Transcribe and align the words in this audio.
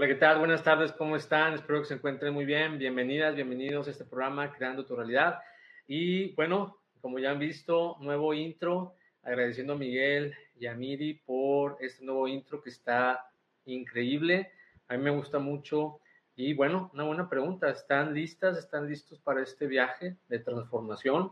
Hola, 0.00 0.08
¿qué 0.08 0.14
tal? 0.14 0.38
Buenas 0.38 0.62
tardes, 0.62 0.92
¿cómo 0.92 1.14
están? 1.14 1.52
Espero 1.52 1.80
que 1.80 1.88
se 1.88 1.92
encuentren 1.92 2.32
muy 2.32 2.46
bien. 2.46 2.78
Bienvenidas, 2.78 3.34
bienvenidos 3.34 3.86
a 3.86 3.90
este 3.90 4.06
programa 4.06 4.50
Creando 4.50 4.86
tu 4.86 4.96
Realidad. 4.96 5.40
Y 5.86 6.32
bueno, 6.36 6.78
como 7.02 7.18
ya 7.18 7.32
han 7.32 7.38
visto, 7.38 7.98
nuevo 8.00 8.32
intro, 8.32 8.94
agradeciendo 9.22 9.74
a 9.74 9.76
Miguel 9.76 10.34
y 10.58 10.68
a 10.68 10.74
Miri 10.74 11.20
por 11.26 11.76
este 11.80 12.02
nuevo 12.02 12.26
intro 12.26 12.62
que 12.62 12.70
está 12.70 13.30
increíble. 13.66 14.50
A 14.88 14.96
mí 14.96 15.02
me 15.02 15.10
gusta 15.10 15.38
mucho. 15.38 16.00
Y 16.34 16.54
bueno, 16.54 16.90
una 16.94 17.04
buena 17.04 17.28
pregunta. 17.28 17.68
¿Están 17.68 18.14
listas? 18.14 18.56
¿Están 18.56 18.88
listos 18.88 19.18
para 19.18 19.42
este 19.42 19.66
viaje 19.66 20.16
de 20.28 20.38
transformación? 20.38 21.30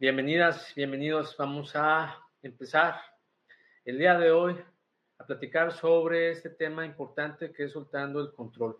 Bienvenidas, 0.00 0.74
bienvenidos. 0.74 1.36
Vamos 1.36 1.76
a 1.76 2.26
empezar. 2.42 2.96
El 3.84 3.98
día 3.98 4.18
de 4.18 4.32
hoy 4.32 4.56
platicar 5.26 5.72
sobre 5.72 6.30
este 6.30 6.50
tema 6.50 6.84
importante 6.84 7.52
que 7.52 7.64
es 7.64 7.72
soltando 7.72 8.20
el 8.20 8.32
control. 8.32 8.76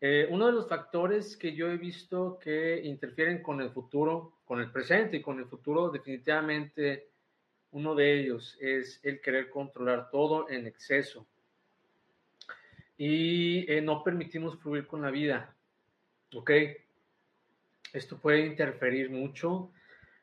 Eh, 0.00 0.28
uno 0.30 0.46
de 0.46 0.52
los 0.52 0.68
factores 0.68 1.36
que 1.36 1.54
yo 1.54 1.70
he 1.70 1.76
visto 1.76 2.38
que 2.38 2.80
interfieren 2.84 3.42
con 3.42 3.60
el 3.60 3.70
futuro, 3.70 4.34
con 4.44 4.60
el 4.60 4.70
presente 4.70 5.16
y 5.16 5.22
con 5.22 5.38
el 5.38 5.46
futuro, 5.46 5.90
definitivamente 5.90 7.08
uno 7.72 7.94
de 7.94 8.20
ellos 8.20 8.56
es 8.60 9.00
el 9.02 9.20
querer 9.20 9.50
controlar 9.50 10.10
todo 10.10 10.48
en 10.50 10.66
exceso. 10.66 11.26
Y 12.98 13.70
eh, 13.70 13.80
no 13.80 14.02
permitimos 14.02 14.58
fluir 14.58 14.86
con 14.86 15.02
la 15.02 15.10
vida. 15.10 15.54
¿Ok? 16.34 16.50
Esto 17.92 18.18
puede 18.18 18.46
interferir 18.46 19.10
mucho. 19.10 19.72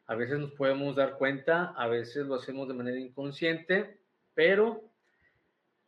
A 0.06 0.16
veces 0.16 0.40
nos 0.40 0.52
podemos 0.52 0.96
dar 0.96 1.18
cuenta, 1.18 1.74
a 1.78 1.88
veces 1.88 2.26
lo 2.26 2.36
hacemos 2.36 2.68
de 2.68 2.74
manera 2.74 3.00
inconsciente, 3.00 3.98
pero 4.34 4.84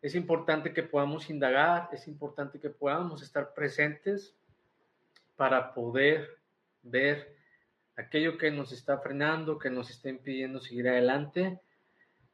es 0.06 0.14
importante 0.14 0.72
que 0.72 0.84
podamos 0.84 1.32
indagar, 1.32 1.90
es 1.92 2.08
importante 2.08 2.60
que 2.60 2.70
podamos 2.70 3.24
estar 3.24 3.56
presentes 3.56 4.36
para 5.36 5.74
poder 5.74 6.38
ver 6.84 7.36
aquello 7.96 8.38
que 8.38 8.52
nos 8.52 8.72
está 8.72 9.00
frenando, 9.00 9.58
que 9.58 9.72
nos 9.72 9.90
está 9.90 10.10
impidiendo 10.10 10.60
seguir 10.60 10.88
adelante. 10.90 11.60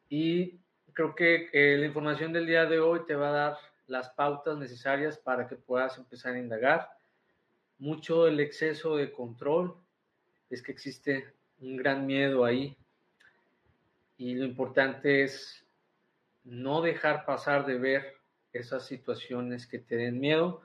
Y 0.09 0.59
creo 0.91 1.15
que 1.15 1.49
eh, 1.53 1.77
la 1.77 1.85
información 1.85 2.33
del 2.33 2.45
día 2.45 2.65
de 2.65 2.81
hoy 2.81 3.05
te 3.07 3.15
va 3.15 3.29
a 3.29 3.31
dar 3.31 3.57
las 3.87 4.09
pautas 4.09 4.57
necesarias 4.57 5.17
para 5.17 5.47
que 5.47 5.55
puedas 5.55 5.97
empezar 5.97 6.35
a 6.35 6.39
indagar. 6.39 6.89
Mucho 7.77 8.25
del 8.25 8.41
exceso 8.41 8.97
de 8.97 9.13
control 9.13 9.77
es 10.49 10.61
que 10.61 10.73
existe 10.73 11.35
un 11.61 11.77
gran 11.77 12.05
miedo 12.05 12.43
ahí. 12.43 12.75
Y 14.17 14.35
lo 14.35 14.43
importante 14.43 15.23
es 15.23 15.60
no 16.43 16.81
dejar 16.81 17.25
pasar 17.25 17.65
de 17.65 17.77
ver 17.77 18.13
esas 18.53 18.85
situaciones 18.85 19.67
que 19.67 19.79
te 19.79 19.95
den 19.95 20.19
miedo, 20.19 20.61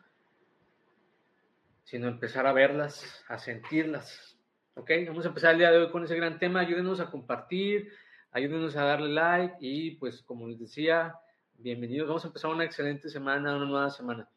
sino 1.84 2.08
empezar 2.08 2.46
a 2.46 2.52
verlas, 2.52 3.24
a 3.28 3.38
sentirlas. 3.38 4.38
¿Ok? 4.74 4.90
Vamos 5.06 5.24
a 5.24 5.28
empezar 5.28 5.52
el 5.52 5.58
día 5.58 5.70
de 5.70 5.78
hoy 5.78 5.90
con 5.90 6.04
ese 6.04 6.16
gran 6.16 6.38
tema. 6.38 6.60
Ayúdenos 6.60 7.00
a 7.00 7.10
compartir, 7.10 7.92
ayúdenos 8.32 8.76
a 8.76 8.84
darle 8.84 9.08
like 9.08 9.56
y 9.60 9.92
pues 9.92 10.22
como 10.22 10.48
les 10.48 10.58
decía, 10.58 11.14
bienvenidos. 11.54 12.08
Vamos 12.08 12.24
a 12.24 12.28
empezar 12.28 12.50
una 12.50 12.64
excelente 12.64 13.08
semana, 13.08 13.56
una 13.56 13.66
nueva 13.66 13.90
semana. 13.90 14.28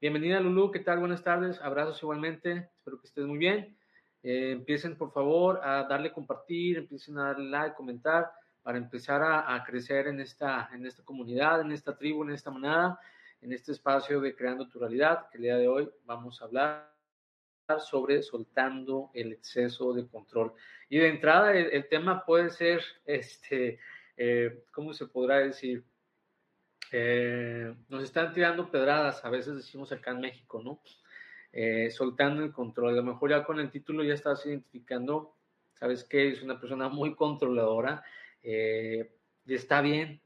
Bienvenida 0.00 0.40
Lulu, 0.40 0.70
¿qué 0.70 0.80
tal? 0.80 1.00
Buenas 1.00 1.24
tardes, 1.24 1.60
abrazos 1.60 2.02
igualmente, 2.02 2.70
espero 2.76 3.00
que 3.00 3.06
estés 3.06 3.24
muy 3.24 3.38
bien. 3.38 3.76
Eh, 4.22 4.52
empiecen 4.52 4.96
por 4.96 5.12
favor 5.12 5.60
a 5.62 5.84
darle 5.84 6.12
compartir, 6.12 6.78
empiecen 6.78 7.18
a 7.18 7.28
darle 7.28 7.50
like, 7.50 7.74
comentar 7.74 8.30
para 8.66 8.78
empezar 8.78 9.22
a, 9.22 9.62
crecer 9.64 10.08
en 10.08 10.18
esta, 10.18 10.68
en 10.74 10.84
esta 10.84 11.04
comunidad, 11.04 11.60
en 11.60 11.70
esta 11.70 11.96
tribu, 11.96 12.24
en 12.24 12.30
esta 12.30 12.50
manada, 12.50 12.98
en 13.40 13.52
este 13.52 13.70
espacio 13.70 14.20
de 14.20 14.34
Creando 14.34 14.66
tu 14.66 14.80
Realidad, 14.80 15.28
que 15.30 15.36
el 15.36 15.44
día 15.44 15.56
de 15.56 15.68
hoy 15.68 15.88
vamos 16.04 16.42
a 16.42 16.46
hablar 16.46 16.92
sobre 17.78 18.24
soltando 18.24 19.12
el 19.14 19.34
exceso 19.34 19.92
de 19.92 20.08
control. 20.08 20.52
Y 20.88 20.98
de 20.98 21.06
entrada, 21.06 21.56
el, 21.56 21.88
tema 21.88 22.24
puede 22.24 22.50
ser, 22.50 22.82
este, 23.04 23.78
eh, 24.16 24.64
¿cómo 24.72 24.92
se 24.92 25.06
podrá 25.06 25.38
decir? 25.38 25.84
Eh, 26.90 27.72
nos 27.88 28.02
están 28.02 28.34
tirando 28.34 28.68
pedradas, 28.68 29.24
a 29.24 29.30
veces 29.30 29.54
decimos 29.54 29.92
acá 29.92 30.10
en 30.10 30.22
México, 30.22 30.60
¿no? 30.60 30.80
Eh, 31.52 31.88
soltando 31.92 32.42
el 32.42 32.50
control. 32.50 32.94
A 32.94 32.96
lo 32.96 33.04
mejor 33.04 33.30
ya 33.30 33.44
con 33.44 33.60
el 33.60 33.70
título 33.70 34.02
ya 34.02 34.14
estás 34.14 34.44
identificando, 34.44 35.36
¿sabes 35.74 36.02
qué? 36.02 36.30
Es 36.32 36.42
una 36.42 36.58
persona 36.58 36.88
muy 36.88 37.14
controladora 37.14 38.02
eh, 38.48 39.12
y 39.44 39.54
está 39.54 39.80
bien, 39.80 40.22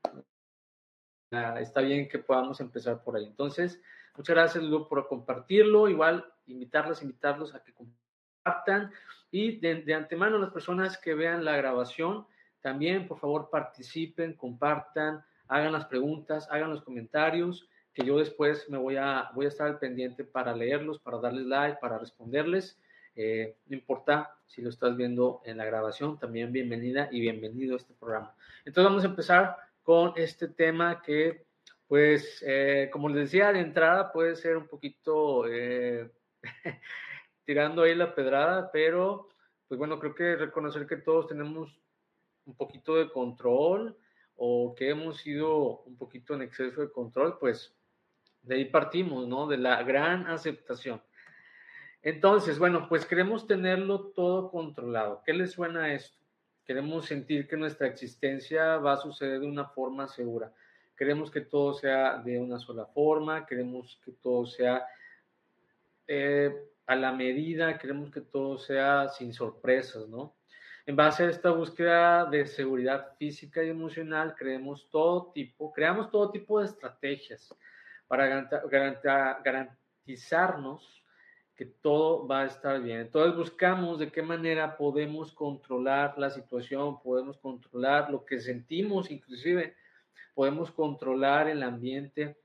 está 1.59 1.81
bien 1.81 2.07
que 2.07 2.19
podamos 2.19 2.61
empezar 2.61 3.03
por 3.03 3.17
ahí. 3.17 3.25
Entonces, 3.25 3.81
muchas 4.15 4.37
gracias 4.37 4.63
Ludo 4.63 4.87
por 4.89 5.09
compartirlo, 5.09 5.89
igual 5.89 6.31
invitarlos, 6.47 7.03
invitarlos 7.03 7.55
a 7.55 7.65
que 7.65 7.73
compartan 7.73 8.93
y 9.31 9.59
de, 9.59 9.77
de 9.77 9.95
antemano 9.95 10.37
las 10.37 10.51
personas 10.51 10.99
que 10.99 11.15
vean 11.15 11.47
la 11.47 11.57
grabación, 11.57 12.27
también 12.61 13.09
por 13.09 13.19
favor 13.19 13.49
participen, 13.49 14.35
compartan, 14.35 15.25
hagan 15.49 15.73
las 15.73 15.87
preguntas, 15.87 16.47
hagan 16.51 16.71
los 16.71 16.83
comentarios, 16.83 17.71
que 17.95 18.05
yo 18.05 18.19
después 18.19 18.69
me 18.69 18.77
voy 18.77 18.97
a, 18.97 19.31
voy 19.35 19.47
a 19.47 19.49
estar 19.49 19.67
al 19.67 19.79
pendiente 19.79 20.25
para 20.25 20.55
leerlos, 20.55 21.01
para 21.01 21.19
darles 21.19 21.47
like, 21.47 21.79
para 21.81 21.99
responderles. 21.99 22.79
Eh, 23.17 23.57
no 23.67 23.77
importa 23.77 24.37
si 24.47 24.63
lo 24.63 24.71
estás 24.71 24.97
viendo 24.97 25.43
en 25.45 25.59
la 25.59 25.65
grabación, 25.65 26.19
también 26.19 26.53
bienvenida 26.53 27.09
y 27.11 27.21
bienvenido 27.21 27.75
a 27.75 27.79
este 27.79 27.95
programa. 27.95 28.35
Entonces 28.65 28.85
vamos 28.85 29.05
a 29.05 29.09
empezar 29.09 29.57
con 29.83 30.13
este 30.17 30.49
tema 30.49 31.03
que 31.03 31.47
Pues, 31.91 32.41
eh, 32.47 32.89
como 32.93 33.09
les 33.09 33.25
decía, 33.25 33.53
de 33.53 33.59
entrada 33.59 34.13
puede 34.13 34.37
ser 34.37 34.57
un 34.57 34.69
poquito 34.69 35.45
eh, 35.49 36.09
tirando 37.45 37.83
ahí 37.83 37.97
la 37.97 38.15
pedrada, 38.15 38.71
pero, 38.71 39.29
pues 39.67 39.77
bueno, 39.77 39.99
creo 39.99 40.15
que 40.15 40.37
reconocer 40.37 40.87
que 40.87 40.99
todos 40.99 41.27
tenemos 41.27 41.81
un 42.45 42.55
poquito 42.55 42.95
de 42.95 43.11
control 43.11 43.97
o 44.37 44.73
que 44.77 44.91
hemos 44.91 45.17
sido 45.19 45.81
un 45.81 45.97
poquito 45.97 46.35
en 46.35 46.43
exceso 46.43 46.81
de 46.81 46.93
control, 46.93 47.39
pues 47.41 47.75
de 48.43 48.55
ahí 48.55 48.67
partimos, 48.67 49.27
¿no? 49.27 49.49
De 49.49 49.59
la 49.59 49.83
gran 49.83 50.29
aceptación. 50.29 51.03
Entonces, 52.03 52.59
bueno, 52.59 52.89
pues 52.89 53.05
queremos 53.05 53.47
tenerlo 53.47 54.13
todo 54.15 54.51
controlado. 54.51 55.23
¿Qué 55.25 55.35
les 55.35 55.53
suena 55.53 55.93
esto? 55.93 56.19
Queremos 56.65 57.07
sentir 57.07 57.47
que 57.47 57.57
nuestra 57.57 57.87
existencia 57.89 58.79
va 58.79 58.95
a 58.95 58.97
suceder 58.97 59.41
de 59.41 59.47
una 59.47 59.67
forma 59.67 60.09
segura. 60.09 60.53
Queremos 60.97 61.31
que 61.31 61.43
todo 61.43 61.75
sea 61.75 62.19
de 62.19 62.39
una 62.39 62.59
sola 62.59 62.87
forma, 62.87 63.45
queremos 63.45 64.01
que 64.05 64.13
todo 64.13 64.47
sea 64.47 64.87
eh, 66.07 66.55
a 66.87 66.97
la 66.97 67.13
medida, 67.13 67.79
queremos 67.79 68.11
que 68.11 68.21
todo 68.21 68.59
sea 68.59 69.09
sin 69.09 69.33
sorpresas, 69.33 70.09
¿no? 70.09 70.35
En 70.87 70.97
base 70.97 71.25
a 71.25 71.31
esta 71.31 71.51
búsqueda 71.51 72.25
de 72.25 72.47
seguridad 72.47 73.17
física 73.19 73.63
y 73.63 73.69
emocional, 73.69 74.35
creemos 74.37 74.89
todo 74.91 75.31
tipo, 75.33 75.73
creamos 75.73 76.11
todo 76.11 76.31
tipo 76.31 76.59
de 76.59 76.67
estrategias 76.67 77.55
para 78.09 78.49
garantizarnos 79.43 81.00
que 81.61 81.67
todo 81.67 82.27
va 82.27 82.41
a 82.41 82.47
estar 82.47 82.81
bien. 82.81 83.01
Entonces 83.01 83.37
buscamos 83.37 83.99
de 83.99 84.11
qué 84.11 84.23
manera 84.23 84.79
podemos 84.79 85.31
controlar 85.35 86.15
la 86.17 86.31
situación, 86.31 86.99
podemos 87.03 87.37
controlar 87.37 88.11
lo 88.11 88.25
que 88.25 88.41
sentimos, 88.41 89.11
inclusive 89.11 89.75
podemos 90.35 90.71
controlar 90.71 91.51
el 91.51 91.63
ambiente. 91.63 92.39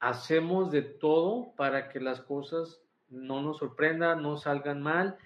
Hacemos 0.00 0.72
de 0.72 0.82
todo 0.82 1.54
para 1.54 1.88
que 1.88 2.00
las 2.00 2.20
cosas 2.20 2.80
no 3.10 3.40
nos 3.42 3.58
sorprendan, 3.58 4.22
no 4.22 4.36
salgan 4.36 4.82
mal, 4.82 5.16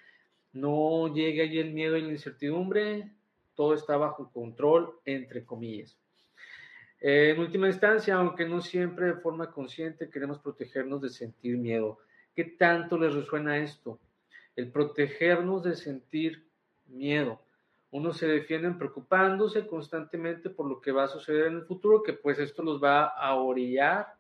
no 0.53 1.09
llegue 1.15 1.41
ahí 1.41 1.59
el 1.59 1.73
miedo 1.73 1.97
y 1.97 2.03
la 2.03 2.11
incertidumbre, 2.11 3.15
todo 3.55 3.73
está 3.73 3.97
bajo 3.97 4.31
control, 4.31 4.93
entre 5.07 5.47
comillas. 5.47 5.99
En 7.01 7.41
última 7.41 7.69
instancia, 7.69 8.17
aunque 8.17 8.45
no 8.45 8.61
siempre 8.61 9.07
de 9.07 9.15
forma 9.15 9.51
consciente, 9.51 10.11
queremos 10.11 10.39
protegernos 10.39 11.01
de 11.01 11.09
sentir 11.09 11.57
miedo. 11.57 11.99
¿Qué 12.35 12.45
tanto 12.45 12.99
les 12.99 13.15
resuena 13.15 13.59
esto? 13.59 13.99
El 14.57 14.71
protegernos 14.71 15.63
de 15.63 15.75
sentir 15.75 16.47
miedo. 16.87 17.41
Uno 17.91 18.13
se 18.13 18.29
defienden 18.29 18.79
preocupándose 18.79 19.67
constantemente 19.67 20.49
por 20.49 20.67
lo 20.67 20.81
que 20.81 20.93
va 20.93 21.05
a 21.05 21.09
suceder 21.09 21.47
en 21.47 21.57
el 21.57 21.65
futuro, 21.65 22.03
que 22.03 22.13
pues 22.13 22.39
esto 22.39 22.63
los 22.63 22.83
va 22.83 23.07
a 23.07 23.35
orillar 23.35 24.15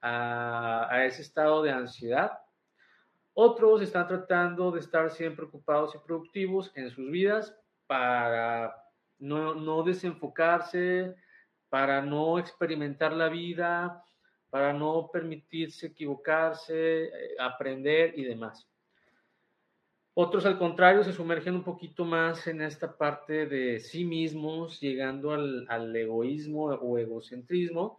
a, 0.00 1.04
ese 1.04 1.22
estado 1.22 1.62
de 1.62 1.70
ansiedad. 1.70 2.40
Otros 3.34 3.80
están 3.80 4.08
tratando 4.08 4.72
de 4.72 4.80
estar 4.80 5.10
siempre 5.10 5.44
ocupados 5.44 5.94
y 5.94 5.98
productivos 5.98 6.72
en 6.74 6.90
sus 6.90 7.10
vidas 7.10 7.56
para 7.86 8.76
no 9.18 9.82
desenfocarse, 9.84 11.14
para 11.68 12.02
no 12.02 12.38
experimentar 12.38 13.12
la 13.12 13.28
vida, 13.28 14.04
para 14.52 14.74
no 14.74 15.08
permitirse 15.10 15.86
equivocarse, 15.86 17.04
eh, 17.04 17.10
aprender 17.38 18.12
y 18.18 18.24
demás. 18.24 18.68
Otros, 20.12 20.44
al 20.44 20.58
contrario, 20.58 21.02
se 21.02 21.14
sumergen 21.14 21.54
un 21.54 21.64
poquito 21.64 22.04
más 22.04 22.46
en 22.46 22.60
esta 22.60 22.98
parte 22.98 23.46
de 23.46 23.80
sí 23.80 24.04
mismos, 24.04 24.78
llegando 24.78 25.32
al, 25.32 25.96
egoísmo 25.96 26.66
o 26.66 26.98
egocentrismo, 26.98 27.98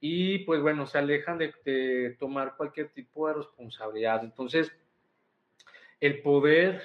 y 0.00 0.40
pues 0.40 0.60
bueno, 0.60 0.84
se 0.84 0.98
alejan 0.98 1.38
de, 1.38 2.16
tomar 2.18 2.56
cualquier 2.56 2.88
tipo 2.88 3.28
de 3.28 3.34
responsabilidad. 3.34 4.24
Entonces, 4.24 4.72
el 6.00 6.22
poder 6.22 6.82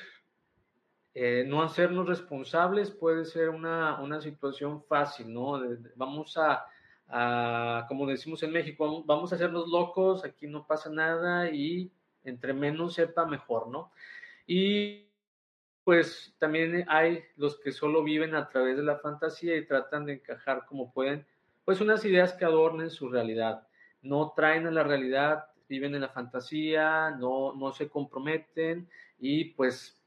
eh, 1.15 1.45
no 1.47 1.63
hacernos 1.63 2.07
responsables 2.07 2.91
puede 2.91 3.25
ser 3.25 3.49
una, 3.49 3.99
una 4.01 4.21
situación 4.21 4.83
fácil, 4.83 5.33
¿no? 5.33 5.59
Vamos 5.95 6.37
a, 6.37 6.63
a, 7.09 7.85
como 7.87 8.05
decimos 8.05 8.41
en 8.43 8.51
México, 8.51 9.03
vamos 9.05 9.31
a 9.31 9.35
hacernos 9.35 9.67
locos, 9.67 10.23
aquí 10.23 10.47
no 10.47 10.65
pasa 10.65 10.89
nada 10.89 11.49
y 11.49 11.91
entre 12.23 12.53
menos 12.53 12.93
sepa 12.93 13.25
mejor, 13.25 13.67
¿no? 13.67 13.91
Y 14.45 15.07
pues 15.83 16.35
también 16.37 16.85
hay 16.87 17.23
los 17.35 17.59
que 17.59 17.71
solo 17.71 18.03
viven 18.03 18.35
a 18.35 18.47
través 18.49 18.77
de 18.77 18.83
la 18.83 18.97
fantasía 18.97 19.55
y 19.57 19.65
tratan 19.65 20.05
de 20.05 20.13
encajar 20.13 20.65
como 20.67 20.93
pueden, 20.93 21.25
pues 21.65 21.81
unas 21.81 22.05
ideas 22.05 22.33
que 22.33 22.45
adornen 22.45 22.91
su 22.91 23.09
realidad. 23.09 23.67
No 24.01 24.33
traen 24.35 24.67
a 24.67 24.71
la 24.71 24.83
realidad, 24.83 25.45
viven 25.67 25.95
en 25.95 26.01
la 26.01 26.09
fantasía, 26.09 27.11
no, 27.11 27.53
no 27.55 27.71
se 27.71 27.89
comprometen 27.89 28.87
y 29.19 29.45
pues 29.45 29.99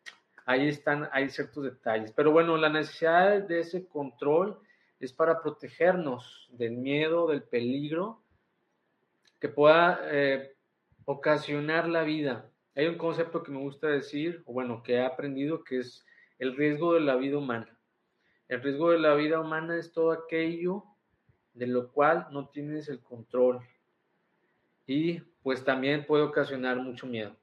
ahí 0.47 0.69
están, 0.69 1.09
hay 1.13 1.31
ciertos 1.31 1.65
detalles. 1.65 2.13
Pero 2.13 2.33
bueno, 2.33 2.57
la 2.57 2.69
necesidad 2.69 3.43
de 3.43 3.61
ese 3.61 3.87
control 3.87 4.59
es 5.05 5.13
para 5.13 5.43
protegernos 5.43 6.49
del 6.53 6.73
miedo, 6.73 7.27
del 7.27 7.43
peligro 7.43 8.23
que 9.41 9.49
pueda 9.49 10.01
eh, 10.05 10.55
ocasionar 11.05 11.89
la 11.89 12.05
vida. 12.05 12.49
Hay 12.77 12.87
un 12.87 12.97
concepto 12.97 13.43
que 13.43 13.51
me 13.51 13.59
gusta 13.59 13.89
decir, 13.89 14.43
o 14.47 14.53
bueno, 14.53 14.83
que 14.85 14.95
he 14.95 15.05
aprendido, 15.05 15.65
que 15.65 15.81
es 15.81 16.07
el 16.39 16.57
riesgo 16.57 16.95
de 16.95 17.01
la 17.01 17.17
vida 17.17 17.39
humana. 17.39 17.77
El 18.47 18.63
riesgo 18.63 18.91
de 18.93 19.01
la 19.01 19.15
vida 19.15 19.41
humana 19.41 19.77
es 19.77 19.93
todo 19.93 20.13
aquello 20.13 20.85
de 21.53 21.67
lo 21.67 21.91
cual 21.91 22.29
no 22.31 22.49
tienes 22.49 22.89
el 22.89 23.01
control 23.01 23.61
y 24.87 25.21
pues 25.43 25.65
también 25.65 26.07
puede 26.07 26.23
ocasionar 26.23 26.77
mucho 26.77 27.07
miedo. 27.07 27.37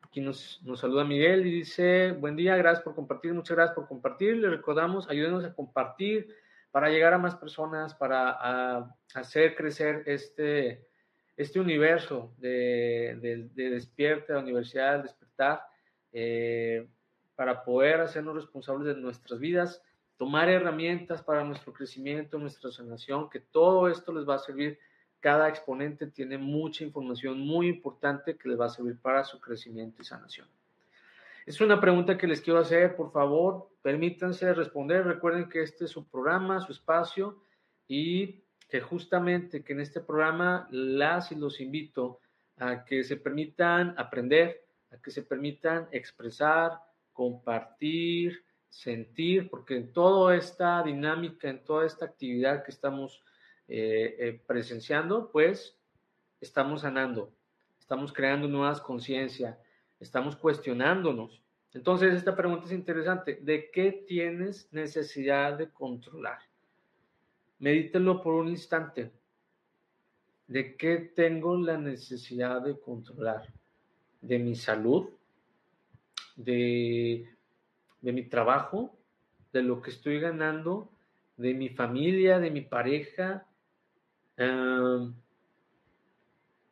Aquí 0.00 0.20
nos, 0.20 0.62
nos, 0.64 0.78
saluda 0.80 1.04
Miguel 1.04 1.44
y 1.44 1.50
dice, 1.50 2.12
buen 2.12 2.36
día, 2.36 2.56
gracias 2.56 2.84
por 2.84 2.94
compartir, 2.94 3.34
muchas 3.34 3.56
gracias 3.56 3.74
por 3.74 3.88
compartir. 3.88 4.36
Le 4.36 4.48
recordamos, 4.48 5.08
ayúdenos 5.10 5.44
a 5.44 5.52
compartir 5.52 6.34
para 6.70 6.90
llegar 6.90 7.14
a 7.14 7.18
más 7.18 7.34
personas, 7.36 7.94
para 7.94 8.94
hacer 9.14 9.54
crecer 9.54 10.02
este, 10.06 10.86
este 11.36 11.60
universo 11.60 12.34
de, 12.38 13.18
de, 13.20 13.48
de 13.54 13.70
Despierta, 13.70 14.38
Universidad 14.38 15.02
Despertar, 15.02 15.62
eh, 16.12 16.86
para 17.36 17.64
poder 17.64 18.00
hacernos 18.00 18.34
responsables 18.34 18.86
de 18.86 19.00
nuestras 19.00 19.38
vidas, 19.38 19.82
tomar 20.16 20.48
herramientas 20.48 21.22
para 21.22 21.44
nuestro 21.44 21.72
crecimiento, 21.72 22.38
nuestra 22.38 22.70
sanación, 22.70 23.30
que 23.30 23.40
todo 23.40 23.88
esto 23.88 24.12
les 24.12 24.28
va 24.28 24.34
a 24.34 24.40
servir 24.40 24.78
cada 25.20 25.48
exponente 25.48 26.06
tiene 26.06 26.38
mucha 26.38 26.84
información 26.84 27.40
muy 27.40 27.68
importante 27.68 28.36
que 28.36 28.48
les 28.48 28.58
va 28.58 28.66
a 28.66 28.70
servir 28.70 28.98
para 29.00 29.24
su 29.24 29.40
crecimiento 29.40 30.02
y 30.02 30.04
sanación. 30.04 30.46
Es 31.48 31.62
una 31.62 31.80
pregunta 31.80 32.18
que 32.18 32.26
les 32.26 32.42
quiero 32.42 32.58
hacer, 32.58 32.94
por 32.94 33.10
favor, 33.10 33.70
permítanse 33.80 34.52
responder. 34.52 35.06
Recuerden 35.06 35.48
que 35.48 35.62
este 35.62 35.86
es 35.86 35.90
su 35.90 36.06
programa, 36.06 36.60
su 36.60 36.72
espacio 36.72 37.42
y 37.86 38.44
que 38.68 38.82
justamente 38.82 39.64
que 39.64 39.72
en 39.72 39.80
este 39.80 40.02
programa 40.02 40.68
las 40.70 41.32
y 41.32 41.36
los 41.36 41.58
invito 41.62 42.20
a 42.58 42.84
que 42.84 43.02
se 43.02 43.16
permitan 43.16 43.94
aprender, 43.96 44.62
a 44.90 44.98
que 44.98 45.10
se 45.10 45.22
permitan 45.22 45.88
expresar, 45.90 46.82
compartir, 47.14 48.44
sentir, 48.68 49.48
porque 49.48 49.76
en 49.76 49.94
toda 49.94 50.36
esta 50.36 50.82
dinámica, 50.82 51.48
en 51.48 51.64
toda 51.64 51.86
esta 51.86 52.04
actividad 52.04 52.62
que 52.62 52.72
estamos 52.72 53.22
eh, 53.68 54.16
eh, 54.18 54.42
presenciando, 54.46 55.32
pues 55.32 55.78
estamos 56.42 56.82
sanando, 56.82 57.32
estamos 57.80 58.12
creando 58.12 58.48
nuevas 58.48 58.82
conciencias, 58.82 59.56
estamos 60.00 60.36
cuestionándonos. 60.36 61.42
Entonces, 61.74 62.14
esta 62.14 62.34
pregunta 62.34 62.66
es 62.66 62.72
interesante. 62.72 63.38
¿De 63.42 63.70
qué 63.70 63.92
tienes 64.06 64.72
necesidad 64.72 65.58
de 65.58 65.70
controlar? 65.70 66.38
Medítelo 67.58 68.22
por 68.22 68.34
un 68.34 68.48
instante. 68.48 69.12
¿De 70.46 70.76
qué 70.76 70.96
tengo 70.96 71.56
la 71.56 71.76
necesidad 71.76 72.62
de 72.62 72.78
controlar? 72.78 73.52
¿De 74.20 74.38
mi 74.38 74.54
salud? 74.54 75.10
¿De, 76.36 77.28
de 78.00 78.12
mi 78.12 78.22
trabajo? 78.22 78.96
¿De 79.52 79.62
lo 79.62 79.82
que 79.82 79.90
estoy 79.90 80.20
ganando? 80.20 80.90
¿De 81.36 81.52
mi 81.52 81.68
familia? 81.68 82.38
¿De 82.38 82.50
mi 82.50 82.62
pareja? 82.62 83.46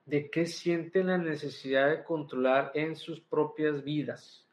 De 0.07 0.31
qué 0.31 0.47
sienten 0.47 1.09
la 1.09 1.19
necesidad 1.19 1.91
de 1.91 2.05
controlar 2.05 2.71
en 2.75 2.97
sus 2.97 3.21
propias 3.21 3.85
vidas. 3.85 4.47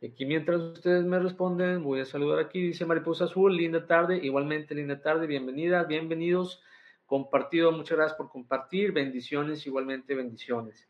Y 0.00 0.08
aquí 0.08 0.26
mientras 0.26 0.60
ustedes 0.60 1.04
me 1.04 1.18
responden, 1.18 1.82
voy 1.82 2.00
a 2.00 2.04
saludar 2.04 2.40
aquí, 2.40 2.60
dice 2.60 2.84
Mariposa 2.84 3.24
Azul, 3.24 3.56
linda 3.56 3.86
tarde, 3.86 4.18
igualmente 4.22 4.74
linda 4.74 5.00
tarde, 5.00 5.26
bienvenida, 5.26 5.84
bienvenidos, 5.84 6.62
compartido, 7.06 7.72
muchas 7.72 7.96
gracias 7.96 8.18
por 8.18 8.28
compartir, 8.28 8.92
bendiciones, 8.92 9.66
igualmente 9.66 10.14
bendiciones. 10.14 10.88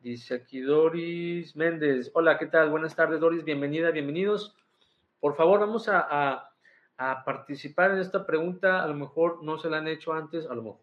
Dice 0.00 0.34
aquí 0.34 0.60
Doris 0.60 1.56
Méndez, 1.56 2.10
hola, 2.14 2.38
¿qué 2.38 2.46
tal? 2.46 2.70
Buenas 2.70 2.94
tardes 2.94 3.18
Doris, 3.18 3.42
bienvenida, 3.42 3.90
bienvenidos. 3.90 4.54
Por 5.18 5.34
favor, 5.34 5.60
vamos 5.60 5.88
a 5.88 6.50
a 6.96 7.24
participar 7.24 7.92
en 7.92 7.98
esta 7.98 8.24
pregunta, 8.24 8.82
a 8.82 8.86
lo 8.86 8.94
mejor 8.94 9.42
no 9.42 9.58
se 9.58 9.68
la 9.68 9.78
han 9.78 9.88
hecho 9.88 10.12
antes, 10.12 10.46
a 10.46 10.54
lo 10.54 10.62
mejor 10.62 10.80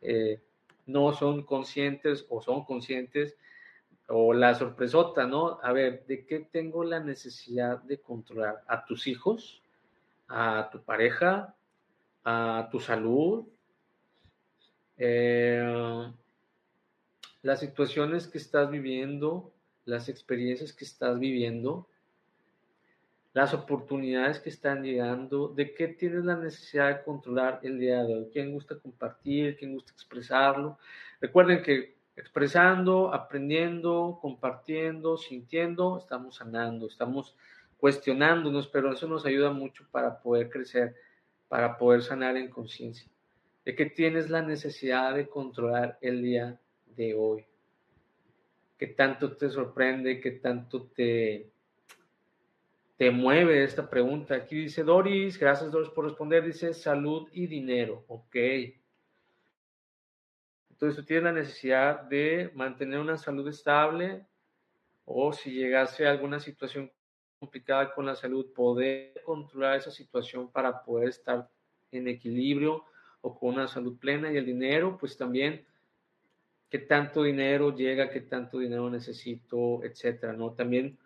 eh, 0.00 0.40
no 0.86 1.12
son 1.12 1.42
conscientes 1.44 2.26
o 2.28 2.40
son 2.40 2.64
conscientes, 2.64 3.36
o 4.08 4.32
la 4.32 4.54
sorpresota, 4.54 5.26
¿no? 5.26 5.60
A 5.62 5.72
ver, 5.72 6.04
¿de 6.06 6.26
qué 6.26 6.40
tengo 6.40 6.84
la 6.84 7.00
necesidad 7.00 7.80
de 7.82 8.00
controlar? 8.00 8.62
¿A 8.66 8.84
tus 8.84 9.06
hijos? 9.06 9.62
¿A 10.28 10.68
tu 10.72 10.82
pareja? 10.82 11.54
¿A 12.24 12.68
tu 12.72 12.80
salud? 12.80 13.46
Eh, 14.98 16.12
las 17.42 17.60
situaciones 17.60 18.26
que 18.26 18.38
estás 18.38 18.70
viviendo, 18.70 19.52
las 19.84 20.08
experiencias 20.08 20.72
que 20.72 20.84
estás 20.84 21.18
viviendo, 21.18 21.88
las 23.32 23.54
oportunidades 23.54 24.40
que 24.40 24.48
están 24.48 24.82
llegando, 24.82 25.48
de 25.48 25.72
qué 25.72 25.88
tienes 25.88 26.24
la 26.24 26.36
necesidad 26.36 26.88
de 26.88 27.04
controlar 27.04 27.60
el 27.62 27.78
día 27.78 28.02
de 28.02 28.16
hoy, 28.16 28.28
quién 28.32 28.52
gusta 28.52 28.78
compartir, 28.78 29.56
quién 29.56 29.72
gusta 29.72 29.92
expresarlo. 29.92 30.78
Recuerden 31.20 31.62
que 31.62 31.96
expresando, 32.16 33.14
aprendiendo, 33.14 34.18
compartiendo, 34.20 35.16
sintiendo, 35.16 35.98
estamos 35.98 36.36
sanando, 36.36 36.86
estamos 36.86 37.36
cuestionándonos, 37.78 38.68
pero 38.68 38.92
eso 38.92 39.06
nos 39.06 39.24
ayuda 39.24 39.52
mucho 39.52 39.86
para 39.90 40.20
poder 40.20 40.50
crecer, 40.50 40.94
para 41.48 41.78
poder 41.78 42.02
sanar 42.02 42.36
en 42.36 42.50
conciencia. 42.50 43.08
De 43.64 43.74
qué 43.74 43.86
tienes 43.86 44.28
la 44.28 44.42
necesidad 44.42 45.14
de 45.14 45.28
controlar 45.28 45.98
el 46.00 46.22
día 46.22 46.60
de 46.96 47.14
hoy. 47.14 47.44
¿Qué 48.76 48.88
tanto 48.88 49.36
te 49.36 49.48
sorprende? 49.48 50.20
¿Qué 50.20 50.32
tanto 50.32 50.84
te, 50.94 51.50
te 53.00 53.10
mueve 53.10 53.64
esta 53.64 53.88
pregunta? 53.88 54.34
Aquí 54.34 54.56
dice 54.56 54.84
Doris, 54.84 55.38
gracias 55.38 55.72
Doris 55.72 55.88
por 55.88 56.04
responder, 56.04 56.44
dice 56.44 56.74
salud 56.74 57.30
y 57.32 57.46
dinero. 57.46 58.04
Ok. 58.08 58.36
Entonces 60.68 60.96
tú 60.96 61.04
tienes 61.06 61.24
la 61.24 61.32
necesidad 61.32 62.02
de 62.02 62.50
mantener 62.54 62.98
una 62.98 63.16
salud 63.16 63.48
estable 63.48 64.26
o 65.06 65.32
si 65.32 65.50
llegase 65.50 66.06
a 66.06 66.10
alguna 66.10 66.40
situación 66.40 66.92
complicada 67.38 67.94
con 67.94 68.04
la 68.04 68.14
salud, 68.14 68.52
poder 68.52 69.22
controlar 69.24 69.78
esa 69.78 69.90
situación 69.90 70.52
para 70.52 70.84
poder 70.84 71.08
estar 71.08 71.48
en 71.92 72.06
equilibrio 72.06 72.84
o 73.22 73.34
con 73.34 73.54
una 73.54 73.66
salud 73.66 73.98
plena 73.98 74.30
y 74.30 74.36
el 74.36 74.44
dinero, 74.44 74.98
pues 75.00 75.16
también 75.16 75.64
qué 76.68 76.80
tanto 76.80 77.22
dinero 77.22 77.74
llega, 77.74 78.10
qué 78.10 78.20
tanto 78.20 78.58
dinero 78.58 78.90
necesito, 78.90 79.82
etcétera, 79.84 80.34
¿no? 80.34 80.52
También 80.52 80.98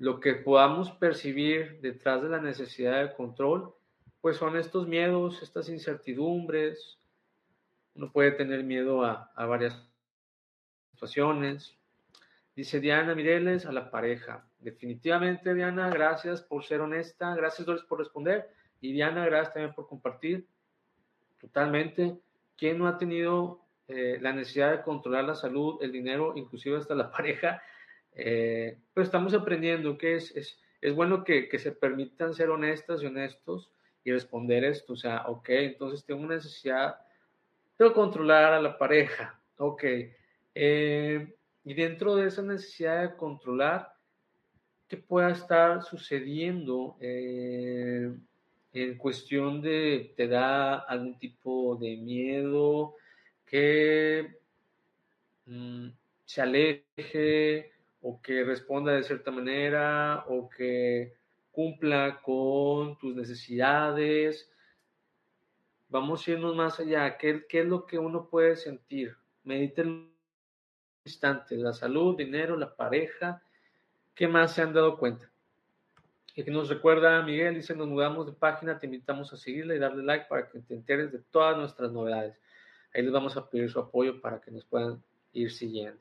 lo 0.00 0.18
que 0.18 0.34
podamos 0.34 0.90
percibir 0.92 1.78
detrás 1.82 2.22
de 2.22 2.30
la 2.30 2.40
necesidad 2.40 3.02
de 3.02 3.14
control, 3.14 3.74
pues 4.22 4.38
son 4.38 4.56
estos 4.56 4.88
miedos, 4.88 5.42
estas 5.42 5.68
incertidumbres. 5.68 6.98
Uno 7.94 8.10
puede 8.10 8.32
tener 8.32 8.64
miedo 8.64 9.04
a, 9.04 9.30
varias 9.36 9.78
situaciones. 10.92 11.76
Dice 12.56 12.80
Diana 12.80 13.14
Mireles 13.14 13.66
a 13.66 13.72
la 13.72 13.90
pareja. 13.90 14.48
Definitivamente, 14.58 15.52
Diana, 15.52 15.90
gracias 15.90 16.40
por 16.40 16.64
ser 16.64 16.80
honesta. 16.80 17.34
Gracias, 17.34 17.66
Doris, 17.66 17.84
por 17.84 17.98
responder. 17.98 18.48
Y 18.80 18.92
Diana, 18.94 19.26
gracias 19.26 19.52
también 19.52 19.74
por 19.74 19.86
compartir. 19.86 20.48
Totalmente. 21.38 22.18
¿Quién 22.56 22.78
no 22.78 22.88
ha 22.88 22.96
tenido 22.96 23.66
eh, 23.86 24.16
la 24.18 24.32
necesidad 24.32 24.70
de 24.70 24.82
controlar 24.82 25.24
la 25.24 25.34
salud, 25.34 25.76
el 25.82 25.92
dinero, 25.92 26.32
inclusive 26.36 26.78
hasta 26.78 26.94
la 26.94 27.10
pareja, 27.12 27.62
eh, 28.14 28.78
pero 28.92 29.04
estamos 29.04 29.34
aprendiendo 29.34 29.96
que 29.96 30.16
es, 30.16 30.34
es, 30.36 30.58
es 30.80 30.94
bueno 30.94 31.24
que, 31.24 31.48
que, 31.48 31.58
se 31.58 31.72
permitan 31.72 32.34
ser 32.34 32.50
honestas 32.50 33.02
y 33.02 33.06
honestos 33.06 33.72
y 34.04 34.12
responder 34.12 34.64
esto, 34.64 34.94
o 34.94 34.96
sea, 34.96 35.26
ok, 35.26 35.48
entonces 35.50 36.04
tengo 36.04 36.22
una 36.22 36.36
necesidad, 36.36 36.96
de 37.78 37.92
controlar 37.92 38.52
a 38.52 38.60
la 38.60 38.76
pareja, 38.76 39.40
ok, 39.56 39.84
eh, 40.54 41.34
y 41.64 41.74
dentro 41.74 42.16
de 42.16 42.26
esa 42.26 42.42
necesidad 42.42 43.02
de 43.02 43.16
controlar, 43.16 43.92
¿qué 44.88 44.96
pueda 44.96 45.30
estar 45.30 45.82
sucediendo? 45.82 46.96
en 48.72 48.98
cuestión 48.98 49.60
de, 49.60 50.14
¿te 50.16 50.28
da 50.28 50.76
algún 50.76 51.18
tipo 51.18 51.76
de 51.76 51.96
miedo? 51.96 52.94
que 53.50 54.38
mm, 55.46 55.88
se 56.24 56.40
aleje 56.40 57.72
o 58.02 58.20
que 58.20 58.44
responda 58.44 58.92
de 58.92 59.02
cierta 59.02 59.30
manera 59.30 60.24
o 60.28 60.48
que 60.48 61.14
cumpla 61.50 62.20
con 62.22 62.98
tus 62.98 63.14
necesidades. 63.14 64.50
Vamos 65.88 66.26
a 66.26 66.30
irnos 66.30 66.56
más 66.56 66.80
allá. 66.80 67.18
¿Qué, 67.18 67.44
qué 67.48 67.60
es 67.60 67.66
lo 67.66 67.86
que 67.86 67.98
uno 67.98 68.28
puede 68.28 68.56
sentir? 68.56 69.16
Medite 69.44 69.82
un 69.82 70.14
instante. 71.04 71.56
La 71.56 71.72
salud, 71.72 72.16
dinero, 72.16 72.56
la 72.56 72.74
pareja. 72.74 73.42
¿Qué 74.14 74.28
más 74.28 74.54
se 74.54 74.62
han 74.62 74.72
dado 74.72 74.98
cuenta? 74.98 75.30
Y 76.34 76.44
que 76.44 76.50
nos 76.50 76.68
recuerda 76.68 77.22
Miguel, 77.22 77.56
dice, 77.56 77.74
nos 77.74 77.88
mudamos 77.88 78.26
de 78.26 78.32
página, 78.32 78.78
te 78.78 78.86
invitamos 78.86 79.32
a 79.32 79.36
seguirla 79.36 79.74
y 79.74 79.78
darle 79.78 80.04
like 80.04 80.26
para 80.28 80.48
que 80.48 80.60
te 80.60 80.74
enteres 80.74 81.10
de 81.10 81.18
todas 81.18 81.56
nuestras 81.56 81.90
novedades. 81.90 82.38
Ahí 82.94 83.02
les 83.02 83.12
vamos 83.12 83.36
a 83.36 83.50
pedir 83.50 83.70
su 83.70 83.80
apoyo 83.80 84.20
para 84.20 84.40
que 84.40 84.50
nos 84.50 84.64
puedan 84.64 85.02
ir 85.32 85.50
siguiendo. 85.50 86.00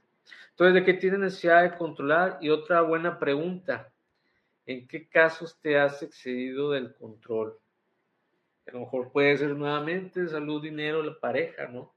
Entonces, 0.52 0.74
¿de 0.74 0.84
qué 0.84 0.94
tienes 0.94 1.20
necesidad 1.20 1.64
de 1.64 1.78
controlar? 1.78 2.38
Y 2.42 2.50
otra 2.50 2.82
buena 2.82 3.18
pregunta, 3.18 3.92
¿en 4.66 4.88
qué 4.88 5.08
casos 5.08 5.60
te 5.62 5.78
has 5.78 6.04
excedido 6.04 6.72
del 6.72 6.94
control? 6.96 7.58
A 8.68 8.72
lo 8.72 8.82
mejor 8.82 9.12
puede 9.12 9.38
ser 9.38 9.56
nuevamente 9.56 10.28
salud, 10.28 10.62
dinero, 10.62 11.02
la 11.02 11.20
pareja, 11.20 11.68
¿no? 11.68 11.94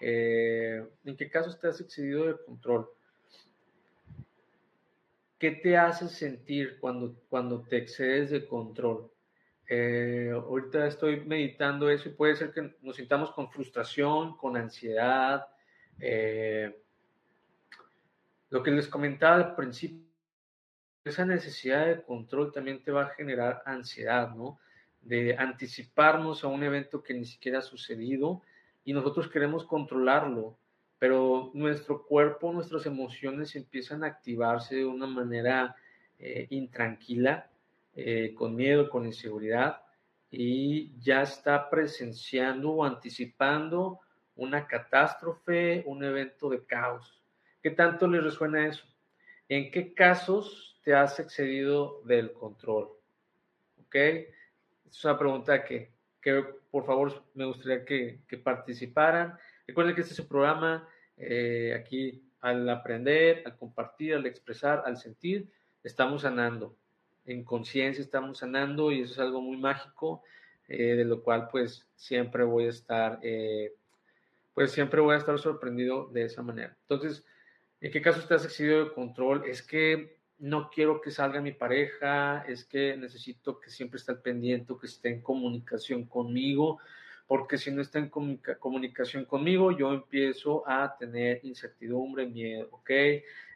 Eh, 0.00 0.84
¿En 1.04 1.16
qué 1.16 1.30
casos 1.30 1.58
te 1.60 1.68
has 1.68 1.80
excedido 1.80 2.26
del 2.26 2.38
control? 2.44 2.88
¿Qué 5.38 5.52
te 5.52 5.76
hace 5.76 6.08
sentir 6.08 6.78
cuando, 6.80 7.14
cuando 7.28 7.62
te 7.62 7.78
excedes 7.78 8.30
de 8.30 8.46
control? 8.46 9.10
Eh, 9.68 10.32
ahorita 10.34 10.86
estoy 10.88 11.24
meditando 11.24 11.88
eso 11.88 12.08
y 12.08 12.12
puede 12.12 12.34
ser 12.34 12.50
que 12.50 12.74
nos 12.82 12.96
sintamos 12.96 13.30
con 13.30 13.50
frustración, 13.50 14.36
con 14.36 14.56
ansiedad. 14.56 15.46
Eh, 16.00 16.82
lo 18.50 18.62
que 18.62 18.70
les 18.70 18.88
comentaba 18.88 19.36
al 19.36 19.54
principio, 19.54 20.10
esa 21.04 21.24
necesidad 21.24 21.86
de 21.86 22.02
control 22.02 22.52
también 22.52 22.82
te 22.82 22.92
va 22.92 23.04
a 23.04 23.14
generar 23.14 23.62
ansiedad, 23.64 24.34
¿no? 24.34 24.58
De 25.00 25.36
anticiparnos 25.38 26.44
a 26.44 26.48
un 26.48 26.62
evento 26.62 27.02
que 27.02 27.14
ni 27.14 27.24
siquiera 27.24 27.60
ha 27.60 27.62
sucedido 27.62 28.42
y 28.84 28.92
nosotros 28.92 29.28
queremos 29.28 29.64
controlarlo, 29.64 30.58
pero 30.98 31.50
nuestro 31.54 32.04
cuerpo, 32.04 32.52
nuestras 32.52 32.84
emociones 32.84 33.56
empiezan 33.56 34.04
a 34.04 34.08
activarse 34.08 34.76
de 34.76 34.84
una 34.84 35.06
manera 35.06 35.74
eh, 36.18 36.46
intranquila 36.50 37.50
eh, 37.94 38.34
con 38.34 38.54
miedo, 38.54 38.90
con 38.90 39.06
inseguridad, 39.06 39.82
y 40.30 40.98
ya 41.00 41.22
está 41.22 41.70
presenciando 41.70 42.72
o 42.72 42.84
anticipando 42.84 44.00
una 44.36 44.66
catástrofe, 44.66 45.82
un 45.86 46.04
evento 46.04 46.50
de 46.50 46.64
caos. 46.64 47.19
¿Qué 47.62 47.70
tanto 47.70 48.06
le 48.06 48.20
resuena 48.20 48.66
eso? 48.66 48.84
¿En 49.48 49.70
qué 49.70 49.94
casos 49.94 50.80
te 50.82 50.94
has 50.94 51.18
excedido 51.20 52.02
del 52.04 52.32
control? 52.32 52.90
¿Ok? 53.84 53.94
Es 53.94 55.04
una 55.04 55.18
pregunta 55.18 55.64
que, 55.64 55.92
que 56.20 56.44
por 56.70 56.84
favor 56.84 57.24
me 57.34 57.44
gustaría 57.46 57.84
que, 57.84 58.20
que, 58.26 58.38
participaran. 58.38 59.38
Recuerden 59.66 59.94
que 59.94 60.00
este 60.02 60.14
es 60.14 60.20
un 60.20 60.28
programa 60.28 60.88
eh, 61.16 61.76
aquí 61.78 62.22
al 62.40 62.68
aprender, 62.68 63.42
al 63.44 63.56
compartir, 63.56 64.14
al 64.14 64.26
expresar, 64.26 64.82
al 64.86 64.96
sentir, 64.96 65.50
estamos 65.82 66.22
sanando 66.22 66.76
en 67.24 67.44
conciencia 67.44 68.02
estamos 68.02 68.38
sanando 68.38 68.90
y 68.90 69.02
eso 69.02 69.14
es 69.14 69.18
algo 69.18 69.40
muy 69.40 69.56
mágico, 69.56 70.22
eh, 70.68 70.96
de 70.96 71.04
lo 71.04 71.22
cual 71.22 71.48
pues 71.50 71.86
siempre 71.94 72.44
voy 72.44 72.66
a 72.66 72.70
estar, 72.70 73.18
eh, 73.22 73.74
pues 74.54 74.72
siempre 74.72 75.00
voy 75.00 75.14
a 75.14 75.18
estar 75.18 75.38
sorprendido 75.38 76.08
de 76.08 76.24
esa 76.24 76.42
manera. 76.42 76.76
Entonces, 76.82 77.24
¿en 77.80 77.92
qué 77.92 78.00
caso 78.02 78.20
estás 78.20 78.44
excedido 78.44 78.84
de 78.84 78.92
control? 78.92 79.44
Es 79.46 79.62
que 79.62 80.18
no 80.38 80.70
quiero 80.70 81.00
que 81.00 81.10
salga 81.10 81.40
mi 81.40 81.52
pareja, 81.52 82.44
es 82.48 82.64
que 82.64 82.96
necesito 82.96 83.60
que 83.60 83.70
siempre 83.70 83.98
esté 83.98 84.12
al 84.12 84.22
pendiente, 84.22 84.74
que 84.80 84.86
esté 84.86 85.10
en 85.10 85.20
comunicación 85.20 86.04
conmigo, 86.06 86.78
porque 87.26 87.58
si 87.58 87.70
no 87.70 87.82
está 87.82 87.98
en 87.98 88.10
comunicación 88.58 89.24
conmigo, 89.24 89.70
yo 89.70 89.92
empiezo 89.92 90.68
a 90.68 90.96
tener 90.98 91.40
incertidumbre, 91.44 92.26
miedo, 92.26 92.68
¿ok? 92.72 92.90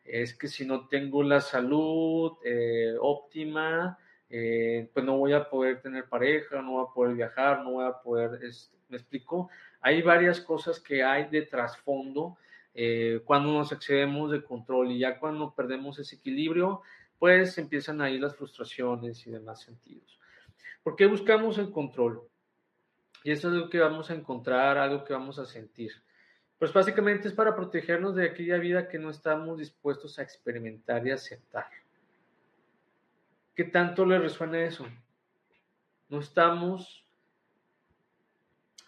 es 0.04 0.34
que 0.34 0.48
si 0.48 0.66
no 0.66 0.86
tengo 0.86 1.22
la 1.22 1.40
salud 1.40 2.32
eh, 2.44 2.94
óptima, 3.00 3.98
eh, 4.28 4.88
pues 4.92 5.04
no 5.04 5.16
voy 5.16 5.32
a 5.32 5.48
poder 5.48 5.80
tener 5.80 6.04
pareja, 6.08 6.60
no 6.60 6.72
voy 6.72 6.86
a 6.88 6.94
poder 6.94 7.14
viajar, 7.16 7.62
no 7.62 7.72
voy 7.72 7.86
a 7.86 7.92
poder, 7.92 8.38
me 8.88 8.96
explico, 8.96 9.48
hay 9.80 10.02
varias 10.02 10.40
cosas 10.40 10.78
que 10.78 11.02
hay 11.02 11.28
de 11.28 11.42
trasfondo 11.42 12.36
eh, 12.74 13.20
cuando 13.24 13.52
nos 13.52 13.70
excedemos 13.70 14.32
de 14.32 14.42
control 14.42 14.90
y 14.90 14.98
ya 14.98 15.18
cuando 15.18 15.54
perdemos 15.54 15.98
ese 15.98 16.16
equilibrio, 16.16 16.82
pues 17.18 17.56
empiezan 17.58 18.00
ahí 18.00 18.18
las 18.18 18.36
frustraciones 18.36 19.26
y 19.26 19.30
demás 19.30 19.62
sentidos. 19.62 20.18
¿Por 20.82 20.96
qué 20.96 21.06
buscamos 21.06 21.56
el 21.58 21.70
control? 21.70 22.22
Y 23.22 23.30
eso 23.30 23.48
es 23.48 23.54
lo 23.54 23.70
que 23.70 23.78
vamos 23.78 24.10
a 24.10 24.14
encontrar, 24.14 24.76
algo 24.76 25.04
que 25.04 25.14
vamos 25.14 25.38
a 25.38 25.46
sentir. 25.46 25.92
Pues 26.58 26.72
básicamente 26.72 27.28
es 27.28 27.34
para 27.34 27.54
protegernos 27.54 28.14
de 28.14 28.26
aquella 28.26 28.58
vida 28.58 28.88
que 28.88 28.98
no 28.98 29.10
estamos 29.10 29.58
dispuestos 29.58 30.18
a 30.18 30.22
experimentar 30.22 31.06
y 31.06 31.10
aceptar. 31.10 31.66
¿Qué 33.54 33.64
tanto 33.64 34.04
le 34.04 34.18
resuena 34.18 34.62
eso? 34.62 34.86
No 36.08 36.18
estamos 36.18 37.03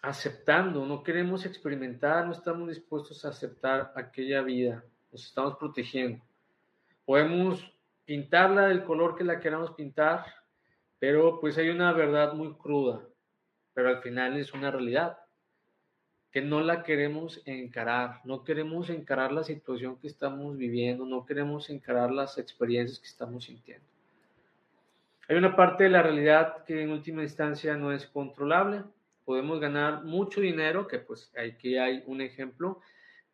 aceptando, 0.07 0.85
no 0.85 1.03
queremos 1.03 1.45
experimentar, 1.45 2.25
no 2.25 2.31
estamos 2.31 2.69
dispuestos 2.69 3.25
a 3.25 3.29
aceptar 3.29 3.91
aquella 3.95 4.41
vida, 4.41 4.83
nos 5.11 5.25
estamos 5.25 5.57
protegiendo. 5.57 6.23
Podemos 7.03 7.73
pintarla 8.05 8.67
del 8.67 8.85
color 8.85 9.17
que 9.17 9.25
la 9.25 9.41
queramos 9.41 9.71
pintar, 9.71 10.25
pero 10.97 11.41
pues 11.41 11.57
hay 11.57 11.69
una 11.69 11.91
verdad 11.91 12.33
muy 12.33 12.53
cruda, 12.53 13.01
pero 13.73 13.89
al 13.89 14.01
final 14.01 14.37
es 14.37 14.53
una 14.53 14.71
realidad 14.71 15.17
que 16.31 16.41
no 16.41 16.61
la 16.61 16.83
queremos 16.83 17.41
encarar, 17.45 18.21
no 18.23 18.45
queremos 18.45 18.89
encarar 18.89 19.33
la 19.33 19.43
situación 19.43 19.97
que 19.97 20.07
estamos 20.07 20.55
viviendo, 20.57 21.05
no 21.05 21.25
queremos 21.25 21.69
encarar 21.69 22.11
las 22.11 22.37
experiencias 22.37 22.99
que 22.99 23.07
estamos 23.07 23.43
sintiendo. 23.43 23.85
Hay 25.27 25.35
una 25.35 25.53
parte 25.53 25.83
de 25.83 25.89
la 25.89 26.01
realidad 26.01 26.63
que 26.63 26.81
en 26.81 26.91
última 26.91 27.23
instancia 27.23 27.75
no 27.75 27.91
es 27.91 28.05
controlable. 28.05 28.83
Podemos 29.27 29.59
ganar 29.59 30.05
mucho 30.05 30.39
dinero, 30.39 30.87
que 30.87 30.99
pues 30.99 31.33
aquí 31.37 31.77
hay 31.77 32.01
un 32.07 32.21
ejemplo. 32.21 32.79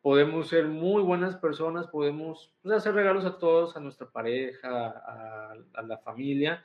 Podemos 0.02 0.48
ser 0.48 0.66
muy 0.66 1.00
buenas 1.02 1.36
personas, 1.36 1.86
podemos 1.86 2.52
pues, 2.60 2.74
hacer 2.74 2.94
regalos 2.94 3.24
a 3.24 3.38
todos, 3.38 3.76
a 3.76 3.80
nuestra 3.80 4.10
pareja, 4.10 4.88
a, 4.88 5.54
a 5.74 5.82
la 5.82 5.98
familia. 5.98 6.64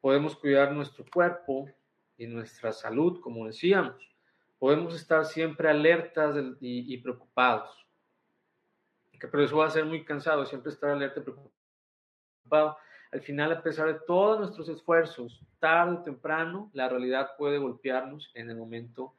Podemos 0.00 0.34
cuidar 0.34 0.72
nuestro 0.72 1.04
cuerpo 1.12 1.70
y 2.18 2.26
nuestra 2.26 2.72
salud, 2.72 3.20
como 3.20 3.46
decíamos 3.46 4.16
podemos 4.58 4.94
estar 4.94 5.24
siempre 5.24 5.68
alertas 5.68 6.36
y, 6.60 6.96
preocupados. 6.98 7.86
pero 9.18 9.44
eso 9.44 9.58
va 9.58 9.66
a 9.66 9.70
ser 9.70 9.84
muy 9.84 10.04
cansado, 10.04 10.46
siempre 10.46 10.72
estar 10.72 10.90
alerta 10.90 11.20
y 11.20 11.22
preocupado. 11.22 12.76
Al 13.16 13.22
final, 13.22 13.50
a 13.50 13.62
pesar 13.62 13.86
de 13.86 14.00
todos 14.06 14.38
nuestros 14.38 14.68
esfuerzos, 14.68 15.40
tarde 15.58 15.96
o 15.96 16.02
temprano, 16.02 16.70
la 16.74 16.86
realidad 16.86 17.30
puede 17.38 17.56
golpearnos 17.56 18.30
en 18.34 18.50
el 18.50 18.58
momento 18.58 19.14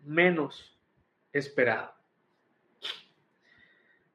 menos 0.00 0.76
esperado. 1.32 1.92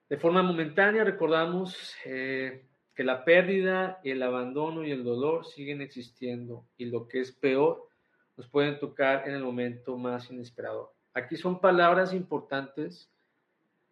De 0.10 0.18
forma 0.18 0.44
momentánea, 0.44 1.06
recordamos 1.06 1.96
eh, 2.04 2.66
que 2.94 3.06
la 3.06 3.24
pérdida, 3.24 4.02
el 4.04 4.22
abandono 4.22 4.84
y 4.84 4.92
el 4.92 5.06
dolor 5.06 5.46
siguen 5.46 5.80
existiendo 5.80 6.66
y 6.78 6.88
lo 6.88 7.08
que 7.08 7.22
es 7.22 7.32
peor, 7.32 7.88
nos 8.36 8.50
pueden 8.50 8.78
tocar 8.78 9.26
en 9.26 9.36
el 9.36 9.42
momento 9.42 9.98
más 9.98 10.30
inesperado. 10.30 10.94
Aquí 11.14 11.38
son 11.38 11.62
palabras 11.62 12.14
importantes 12.14 13.10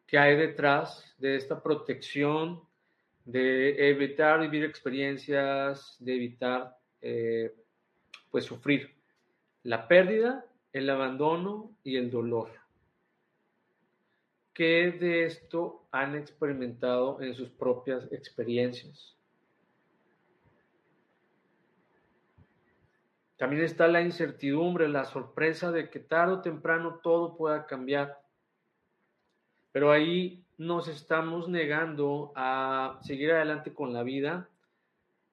que 0.08 0.18
hay 0.18 0.36
detrás 0.36 1.16
de 1.20 1.38
esta 1.38 1.64
protección, 1.64 2.62
de 3.26 3.90
evitar 3.90 4.40
vivir 4.40 4.64
experiencias, 4.64 5.98
de 6.00 6.16
evitar 6.16 6.78
eh, 7.02 7.54
pues 8.30 8.46
sufrir 8.46 8.96
la 9.64 9.88
pérdida, 9.88 10.46
el 10.72 10.90
abandono 10.90 11.76
y 11.84 11.98
el 11.98 12.12
dolor. 12.12 12.52
¿Qué 14.54 14.92
de 14.92 15.26
esto 15.26 15.88
han 15.92 16.16
experimentado 16.16 17.22
en 17.22 17.34
sus 17.34 17.50
propias 17.50 18.10
experiencias? 18.12 19.18
También 23.38 23.64
está 23.64 23.88
la 23.88 24.02
incertidumbre, 24.02 24.88
la 24.88 25.04
sorpresa 25.04 25.72
de 25.72 25.90
que 25.90 26.00
tarde 26.00 26.36
o 26.36 26.42
temprano 26.42 27.00
todo 27.04 27.36
pueda 27.36 27.66
cambiar. 27.66 28.22
Pero 29.74 29.92
ahí 29.92 30.45
nos 30.58 30.88
estamos 30.88 31.50
negando 31.50 32.32
a 32.36 33.00
seguir 33.04 33.32
adelante 33.32 33.74
con 33.74 33.94
la 33.94 34.04
vida, 34.04 34.50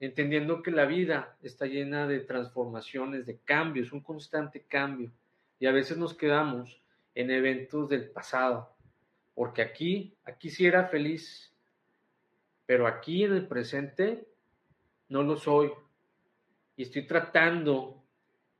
entendiendo 0.01 0.63
que 0.63 0.73
la 0.73 0.85
vida 0.85 1.37
está 1.43 1.67
llena 1.67 2.09
de 2.09 2.21
transformaciones, 2.21 3.27
de 3.27 3.39
cambios, 3.39 3.93
un 3.93 4.01
constante 4.01 4.63
cambio. 4.63 5.13
Y 5.61 5.67
a 5.67 5.73
veces 5.73 5.97
nos 5.97 6.15
quedamos 6.15 6.83
en 7.15 7.31
eventos 7.31 7.89
del 7.89 8.11
pasado, 8.11 8.75
porque 9.35 9.63
aquí, 9.63 10.17
aquí 10.25 10.51
sí 10.51 10.67
era 10.67 10.89
feliz, 10.89 11.55
pero 12.67 12.87
aquí 12.87 13.25
en 13.25 13.35
el 13.35 13.47
presente 13.47 14.27
no 15.09 15.23
lo 15.23 15.37
soy, 15.37 15.71
y 16.77 16.83
estoy 16.83 17.07
tratando, 17.07 18.03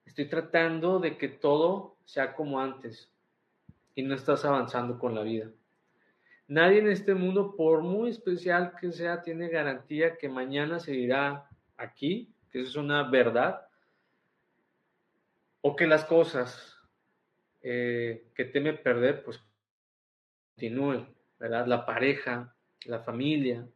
estoy 0.05 0.29
tratando 0.29 1.01
de 1.01 1.17
que 1.17 1.29
todo 1.29 1.97
sea 2.05 2.35
como 2.35 2.61
antes 2.61 3.11
y 3.95 4.03
no 4.03 4.15
estás 4.15 4.45
avanzando 4.45 4.99
con 4.99 5.15
la 5.15 5.23
vida. 5.23 5.51
Nadie 6.53 6.81
en 6.81 6.89
este 6.89 7.15
mundo, 7.15 7.57
por 7.57 7.81
muy 7.81 8.11
especial 8.11 8.75
que 8.79 8.93
sea, 8.93 9.23
tiene 9.23 9.49
garantía 9.49 10.19
que 10.19 10.29
mañana 10.29 10.79
seguirá 10.81 11.49
aquí, 11.79 12.31
que 12.51 12.61
eso 12.61 12.69
es 12.69 12.77
una 12.77 13.05
verdad, 13.05 13.67
o 15.63 15.75
que 15.75 15.87
las 15.87 16.05
cosas 16.05 16.77
eh, 17.63 18.27
que 18.35 18.45
teme 18.45 18.75
perder, 18.75 19.25
pues 19.25 19.43
continúen, 20.51 21.09
¿verdad? 21.39 21.67
La 21.67 21.87
pareja, 21.87 22.55
la 22.85 23.01
familia, 23.01 23.67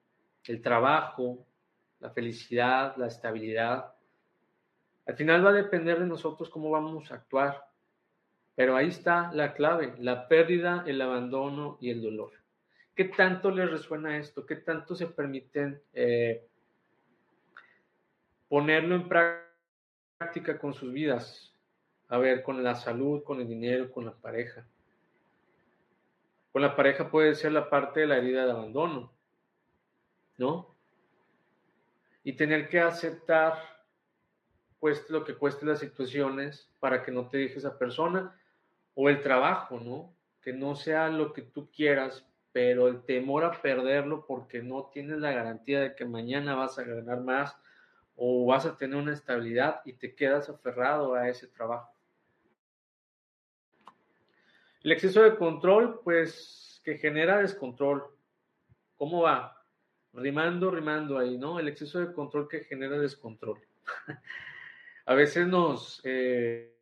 el 0.45 0.61
trabajo, 0.61 1.47
la 1.99 2.11
felicidad, 2.11 2.95
la 2.99 3.07
estabilidad, 3.07 3.95
al 5.07 5.17
final 5.17 5.47
va 5.47 5.49
a 5.49 5.55
depender 5.55 5.99
de 5.99 6.05
nosotros 6.05 6.51
cómo 6.51 6.69
vamos 6.69 7.11
a 7.11 7.15
actuar. 7.15 7.71
Pero 8.55 8.77
ahí 8.77 8.89
está 8.89 9.33
la 9.33 9.55
clave, 9.55 9.95
la 9.99 10.29
pérdida, 10.29 10.85
el 10.87 11.01
abandono 11.01 11.79
y 11.81 11.89
el 11.89 12.03
dolor. 12.03 12.33
¿Qué 12.97 13.05
tanto 13.05 13.51
les 13.51 13.71
resuena 13.71 14.17
esto? 14.17 14.47
¿Qué 14.47 14.57
tanto 14.57 14.97
se 14.97 15.07
permiten 15.07 15.83
eh, 15.93 16.49
ponerlo 18.49 18.95
en 18.95 19.07
práctica 19.07 20.59
con 20.59 20.73
sus 20.73 20.91
vidas? 20.91 21.55
A 22.09 22.17
ver, 22.17 22.43
con 22.43 22.65
la 22.65 22.75
salud, 22.75 23.23
con 23.23 23.39
el 23.39 23.49
dinero, 23.49 23.93
con 23.93 24.07
la 24.07 24.13
pareja. 24.13 24.67
Con 26.53 26.63
la 26.63 26.75
pareja 26.75 27.11
puede 27.11 27.35
ser 27.35 27.53
la 27.53 27.69
parte 27.69 28.01
de 28.01 28.07
la 28.07 28.17
herida 28.17 28.47
de 28.47 28.53
abandono, 28.53 29.13
¿no? 30.39 30.75
Y 32.25 32.33
tener 32.33 32.71
que 32.71 32.81
aceptar 32.81 33.59
cueste 34.79 35.13
lo 35.13 35.23
que 35.23 35.35
cueste 35.35 35.67
las 35.67 35.81
situaciones 35.81 36.73
para 36.81 37.03
que 37.03 37.13
no 37.13 37.29
te 37.29 37.37
deje 37.37 37.59
esa 37.59 37.79
persona 37.79 38.41
o 38.95 39.11
el 39.11 39.21
trabajo, 39.21 39.81
¿no? 39.81 40.15
Que 40.41 40.55
no 40.55 40.77
sea 40.77 41.11
lo 41.11 41.35
que 41.35 41.43
tú 41.43 41.71
quieras, 41.71 42.27
pero 42.57 42.89
el 42.89 43.03
temor 43.03 43.45
a 43.45 43.53
perderlo 43.53 44.25
porque 44.25 44.63
no 44.63 44.89
tienes 44.91 45.19
la 45.19 45.31
garantía 45.31 45.79
de 45.79 45.95
que 45.95 46.07
mañana 46.07 46.55
vas 46.55 46.79
a 46.79 46.85
ganar 46.85 47.21
más 47.21 47.55
o 48.15 48.47
vas 48.47 48.65
a 48.65 48.79
tener 48.79 48.97
una 48.97 49.13
estabilidad 49.13 49.83
y 49.85 49.93
te 49.93 50.15
quedas 50.15 50.49
aferrado 50.49 51.15
a 51.15 51.29
ese 51.29 51.49
trabajo. 51.49 51.93
El 54.81 54.91
exceso 54.91 55.23
de 55.23 55.37
control, 55.37 56.01
pues, 56.03 56.81
que 56.83 56.97
genera 56.97 57.41
descontrol. 57.41 58.07
¿Cómo 58.97 59.21
va? 59.21 59.63
Rimando, 60.15 60.71
rimando 60.71 61.19
ahí, 61.19 61.37
¿no? 61.37 61.61
El 61.61 61.69
exceso 61.69 61.99
de 61.99 62.15
control 62.15 62.49
que 62.49 62.65
genera 62.65 62.99
descontrol. 62.99 63.61
a 65.05 65.15
veces 65.15 65.47
nos 65.47 66.01
eh, 66.05 66.75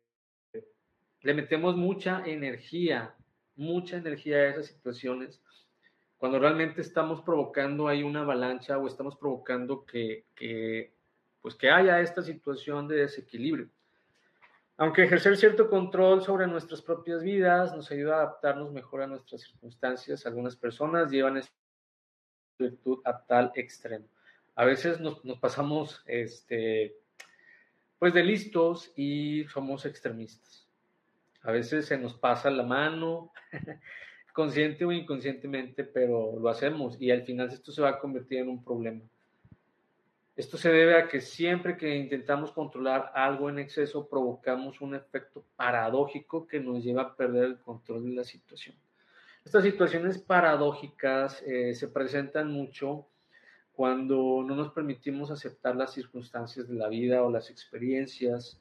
le 1.19 1.33
metemos 1.33 1.75
mucha 1.75 2.23
energía, 2.25 3.13
mucha 3.57 3.97
energía 3.97 4.37
a 4.37 4.47
esas 4.51 4.67
situaciones, 4.67 5.41
cuando 6.17 6.39
realmente 6.39 6.81
estamos 6.81 7.21
provocando 7.21 7.87
ahí 7.87 8.03
una 8.03 8.21
avalancha 8.21 8.77
o 8.77 8.87
estamos 8.87 9.15
provocando 9.17 9.85
que, 9.85 10.25
que, 10.35 10.93
pues 11.41 11.55
que 11.55 11.69
haya 11.69 11.99
esta 11.99 12.21
situación 12.21 12.87
de 12.87 12.97
desequilibrio. 12.97 13.69
Aunque 14.77 15.03
ejercer 15.03 15.37
cierto 15.37 15.69
control 15.69 16.21
sobre 16.21 16.47
nuestras 16.47 16.81
propias 16.81 17.23
vidas 17.23 17.73
nos 17.75 17.89
ayuda 17.91 18.15
a 18.15 18.21
adaptarnos 18.23 18.71
mejor 18.73 19.03
a 19.03 19.07
nuestras 19.07 19.41
circunstancias, 19.41 20.25
algunas 20.25 20.55
personas 20.55 21.11
llevan 21.11 21.37
esta 21.37 21.53
virtud 22.59 22.99
a 23.05 23.25
tal 23.25 23.51
extremo. 23.55 24.07
A 24.55 24.65
veces 24.65 24.99
nos, 24.99 25.23
nos 25.23 25.39
pasamos 25.39 26.01
este, 26.05 26.97
pues 27.99 28.13
de 28.13 28.23
listos 28.23 28.91
y 28.95 29.45
somos 29.45 29.85
extremistas. 29.85 30.67
A 31.41 31.51
veces 31.51 31.85
se 31.85 31.97
nos 31.97 32.13
pasa 32.15 32.49
la 32.49 32.63
mano, 32.63 33.31
consciente 34.35 34.83
o 34.83 34.91
inconscientemente, 34.91 35.85
pero 35.85 36.37
lo 36.37 36.49
hacemos 36.49 36.97
y 36.99 37.09
al 37.09 37.23
final 37.23 37.47
esto 37.47 37.71
se 37.71 37.81
va 37.81 37.91
a 37.91 37.99
convertir 37.99 38.39
en 38.39 38.49
un 38.49 38.61
problema. 38.61 38.99
Esto 40.35 40.57
se 40.57 40.69
debe 40.69 40.97
a 40.97 41.07
que 41.07 41.21
siempre 41.21 41.77
que 41.77 41.95
intentamos 41.95 42.51
controlar 42.51 43.13
algo 43.15 43.49
en 43.49 43.59
exceso 43.59 44.09
provocamos 44.09 44.81
un 44.81 44.93
efecto 44.93 45.45
paradójico 45.55 46.45
que 46.45 46.59
nos 46.59 46.83
lleva 46.83 47.03
a 47.03 47.15
perder 47.15 47.45
el 47.45 47.59
control 47.59 48.03
de 48.03 48.15
la 48.15 48.25
situación. 48.25 48.75
Estas 49.45 49.63
situaciones 49.63 50.17
paradójicas 50.17 51.41
eh, 51.43 51.73
se 51.73 51.87
presentan 51.87 52.51
mucho 52.51 53.07
cuando 53.71 54.43
no 54.45 54.53
nos 54.53 54.73
permitimos 54.73 55.31
aceptar 55.31 55.77
las 55.77 55.93
circunstancias 55.93 56.67
de 56.67 56.75
la 56.75 56.89
vida 56.89 57.23
o 57.23 57.31
las 57.31 57.49
experiencias. 57.49 58.59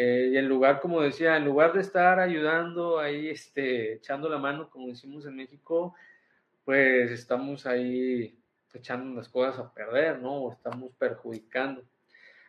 Eh, 0.00 0.30
y 0.32 0.36
en 0.36 0.48
lugar, 0.48 0.80
como 0.80 1.00
decía, 1.00 1.36
en 1.36 1.44
lugar 1.44 1.72
de 1.72 1.80
estar 1.80 2.20
ayudando 2.20 3.00
ahí, 3.00 3.30
este, 3.30 3.94
echando 3.94 4.28
la 4.28 4.38
mano, 4.38 4.70
como 4.70 4.86
decimos 4.86 5.26
en 5.26 5.34
México, 5.34 5.92
pues 6.64 7.10
estamos 7.10 7.66
ahí 7.66 8.38
echando 8.72 9.16
las 9.16 9.28
cosas 9.28 9.58
a 9.58 9.74
perder, 9.74 10.20
¿no? 10.20 10.34
O 10.34 10.52
estamos 10.52 10.92
perjudicando. 10.96 11.82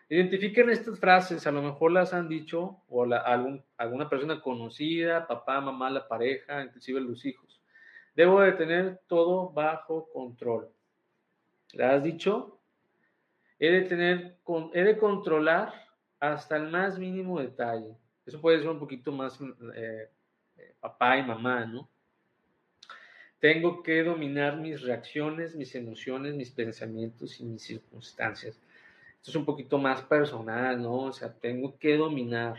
Identifiquen 0.09 0.69
estas 0.69 0.99
frases, 0.99 1.47
a 1.47 1.51
lo 1.51 1.63
mejor 1.63 1.91
las 1.91 2.13
han 2.13 2.29
dicho 2.29 2.83
o 2.87 3.07
la, 3.07 3.17
algún, 3.17 3.65
alguna 3.77 4.07
persona 4.07 4.41
conocida, 4.41 5.25
papá, 5.25 5.59
mamá, 5.59 5.89
la 5.89 6.07
pareja, 6.07 6.61
inclusive 6.61 7.01
los 7.01 7.25
hijos. 7.25 7.63
Debo 8.13 8.41
de 8.41 8.51
tener 8.51 9.01
todo 9.07 9.49
bajo 9.49 10.07
control. 10.13 10.69
¿La 11.73 11.95
has 11.95 12.03
dicho? 12.03 12.61
He 13.57 13.71
de 13.71 13.81
tener, 13.81 14.37
he 14.75 14.83
de 14.83 14.97
controlar 14.99 15.88
hasta 16.19 16.57
el 16.57 16.69
más 16.69 16.99
mínimo 16.99 17.39
detalle. 17.39 17.95
Eso 18.25 18.41
puede 18.41 18.59
ser 18.59 18.69
un 18.69 18.79
poquito 18.79 19.11
más 19.11 19.39
eh, 19.75 20.09
eh, 20.57 20.73
papá 20.79 21.17
y 21.17 21.23
mamá, 21.23 21.65
¿no? 21.65 21.89
Tengo 23.39 23.81
que 23.81 24.03
dominar 24.03 24.57
mis 24.57 24.81
reacciones, 24.81 25.55
mis 25.55 25.73
emociones, 25.73 26.35
mis 26.35 26.51
pensamientos 26.51 27.39
y 27.39 27.45
mis 27.45 27.63
circunstancias. 27.63 28.59
Esto 29.15 29.31
es 29.31 29.35
un 29.35 29.45
poquito 29.45 29.77
más 29.77 30.01
personal, 30.01 30.81
¿no? 30.81 31.05
O 31.05 31.13
sea, 31.13 31.33
tengo 31.33 31.77
que 31.79 31.95
dominar. 31.95 32.57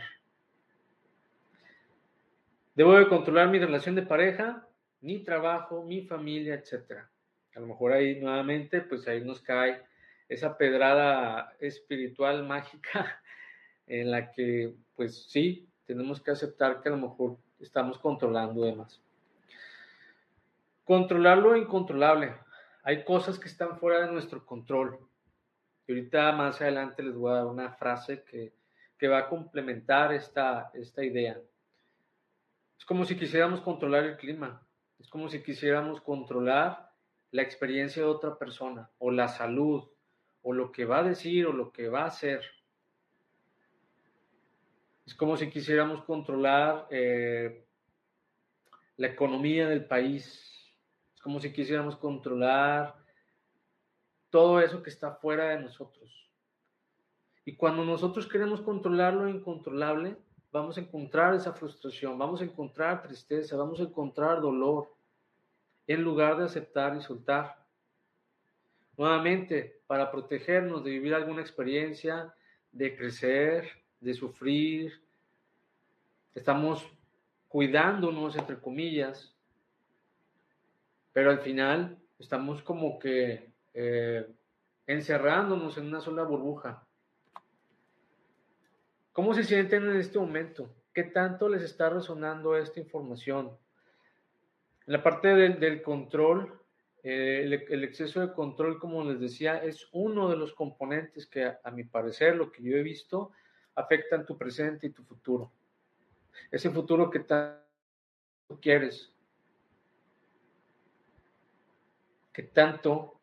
Debo 2.73 2.93
de 2.93 3.07
controlar 3.07 3.49
mi 3.49 3.59
relación 3.59 3.93
de 3.95 4.01
pareja, 4.01 4.67
mi 5.01 5.19
trabajo, 5.19 5.83
mi 5.83 6.01
familia, 6.01 6.55
etc. 6.55 7.03
A 7.55 7.59
lo 7.59 7.67
mejor 7.67 7.93
ahí 7.93 8.19
nuevamente, 8.19 8.81
pues 8.81 9.07
ahí 9.07 9.21
nos 9.21 9.39
cae 9.39 9.83
esa 10.27 10.57
pedrada 10.57 11.55
espiritual 11.59 12.43
mágica 12.47 13.21
en 13.91 14.09
la 14.09 14.31
que, 14.31 14.73
pues 14.95 15.25
sí, 15.29 15.67
tenemos 15.85 16.21
que 16.21 16.31
aceptar 16.31 16.81
que 16.81 16.87
a 16.87 16.93
lo 16.93 16.97
mejor 16.97 17.37
estamos 17.59 17.99
controlando 17.99 18.63
demás. 18.63 19.01
Controlar 20.85 21.39
lo 21.39 21.57
incontrolable. 21.57 22.33
Hay 22.83 23.03
cosas 23.03 23.37
que 23.37 23.49
están 23.49 23.77
fuera 23.77 24.05
de 24.05 24.11
nuestro 24.13 24.45
control. 24.45 24.97
Y 25.85 25.91
ahorita 25.91 26.31
más 26.31 26.61
adelante 26.61 27.03
les 27.03 27.15
voy 27.15 27.31
a 27.31 27.35
dar 27.35 27.47
una 27.47 27.73
frase 27.73 28.23
que, 28.23 28.53
va 29.09 29.17
a 29.17 29.29
complementar 29.29 30.13
esta, 30.13 30.69
esta 30.73 31.03
idea. 31.03 31.37
Es 32.77 32.85
como 32.85 33.03
si 33.03 33.17
quisiéramos 33.17 33.59
controlar 33.59 34.05
el 34.05 34.15
clima. 34.15 34.65
Es 34.99 35.09
como 35.09 35.27
si 35.27 35.43
quisiéramos 35.43 35.99
controlar 35.99 36.91
la 37.31 37.41
experiencia 37.41 38.03
de 38.03 38.07
otra 38.07 38.37
persona 38.37 38.89
o 38.99 39.11
la 39.11 39.27
salud 39.27 39.83
o 40.43 40.53
lo 40.53 40.71
que 40.71 40.85
va 40.85 40.99
a 40.99 41.03
decir 41.03 41.47
o 41.47 41.51
lo 41.51 41.71
que 41.73 41.89
va 41.89 42.03
a 42.03 42.07
hacer. 42.07 42.41
Es 45.05 45.15
como 45.15 45.35
si 45.37 45.49
quisiéramos 45.49 46.03
controlar 46.03 46.87
eh, 46.91 47.65
la 48.97 49.07
economía 49.07 49.67
del 49.67 49.85
país, 49.85 50.75
como 51.21 51.39
si 51.39 51.51
quisiéramos 51.51 51.97
controlar 51.97 52.95
todo 54.29 54.61
eso 54.61 54.81
que 54.81 54.89
está 54.89 55.15
fuera 55.15 55.49
de 55.49 55.59
nosotros. 55.59 56.31
Y 57.45 57.55
cuando 57.55 57.83
nosotros 57.83 58.27
queremos 58.27 58.61
controlar 58.61 59.13
lo 59.13 59.27
incontrolable, 59.27 60.17
vamos 60.51 60.77
a 60.77 60.81
encontrar 60.81 61.33
esa 61.33 61.53
frustración, 61.53 62.17
vamos 62.17 62.41
a 62.41 62.45
encontrar 62.45 63.01
tristeza, 63.01 63.57
vamos 63.57 63.79
a 63.79 63.83
encontrar 63.83 64.41
dolor, 64.41 64.93
en 65.87 66.03
lugar 66.03 66.37
de 66.37 66.45
aceptar 66.45 66.95
y 66.95 67.01
soltar. 67.01 67.65
Nuevamente, 68.97 69.81
para 69.87 70.11
protegernos 70.11 70.83
de 70.83 70.91
vivir 70.91 71.13
alguna 71.13 71.41
experiencia, 71.41 72.33
de 72.71 72.95
crecer, 72.95 73.80
de 74.01 74.13
sufrir, 74.13 75.01
estamos 76.35 76.85
cuidándonos, 77.47 78.35
entre 78.35 78.59
comillas, 78.59 79.33
pero 81.13 81.29
al 81.31 81.39
final 81.39 81.97
estamos 82.19 82.61
como 82.63 82.99
que 82.99 83.51
eh, 83.73 84.27
encerrándonos 84.87 85.77
en 85.77 85.87
una 85.87 86.01
sola 86.01 86.23
burbuja. 86.23 86.85
¿Cómo 89.13 89.33
se 89.33 89.43
sienten 89.43 89.89
en 89.89 89.97
este 89.97 90.17
momento? 90.19 90.73
¿Qué 90.93 91.03
tanto 91.03 91.47
les 91.49 91.63
está 91.63 91.89
resonando 91.89 92.55
esta 92.55 92.79
información? 92.79 93.57
En 94.87 94.93
la 94.93 95.03
parte 95.03 95.27
del, 95.27 95.81
control, 95.81 96.59
eh, 97.03 97.41
el, 97.43 97.83
exceso 97.83 98.21
de 98.21 98.33
control, 98.33 98.79
como 98.79 99.03
les 99.03 99.19
decía, 99.19 99.57
es 99.57 99.87
uno 99.91 100.29
de 100.29 100.37
los 100.37 100.53
componentes 100.53 101.27
que, 101.27 101.51
a 101.63 101.71
mi 101.71 101.83
parecer, 101.83 102.35
lo 102.35 102.51
que 102.51 102.63
yo 102.63 102.77
he 102.77 102.83
visto, 102.83 103.31
afectan 103.75 104.25
tu 104.25 104.37
presente 104.37 104.87
y 104.87 104.91
tu 104.91 105.03
futuro. 105.03 105.51
Ese 106.49 106.69
futuro 106.69 107.09
que 107.09 107.19
tanto 107.19 107.61
quieres, 108.61 109.13
que 112.33 112.43
tanto 112.43 113.19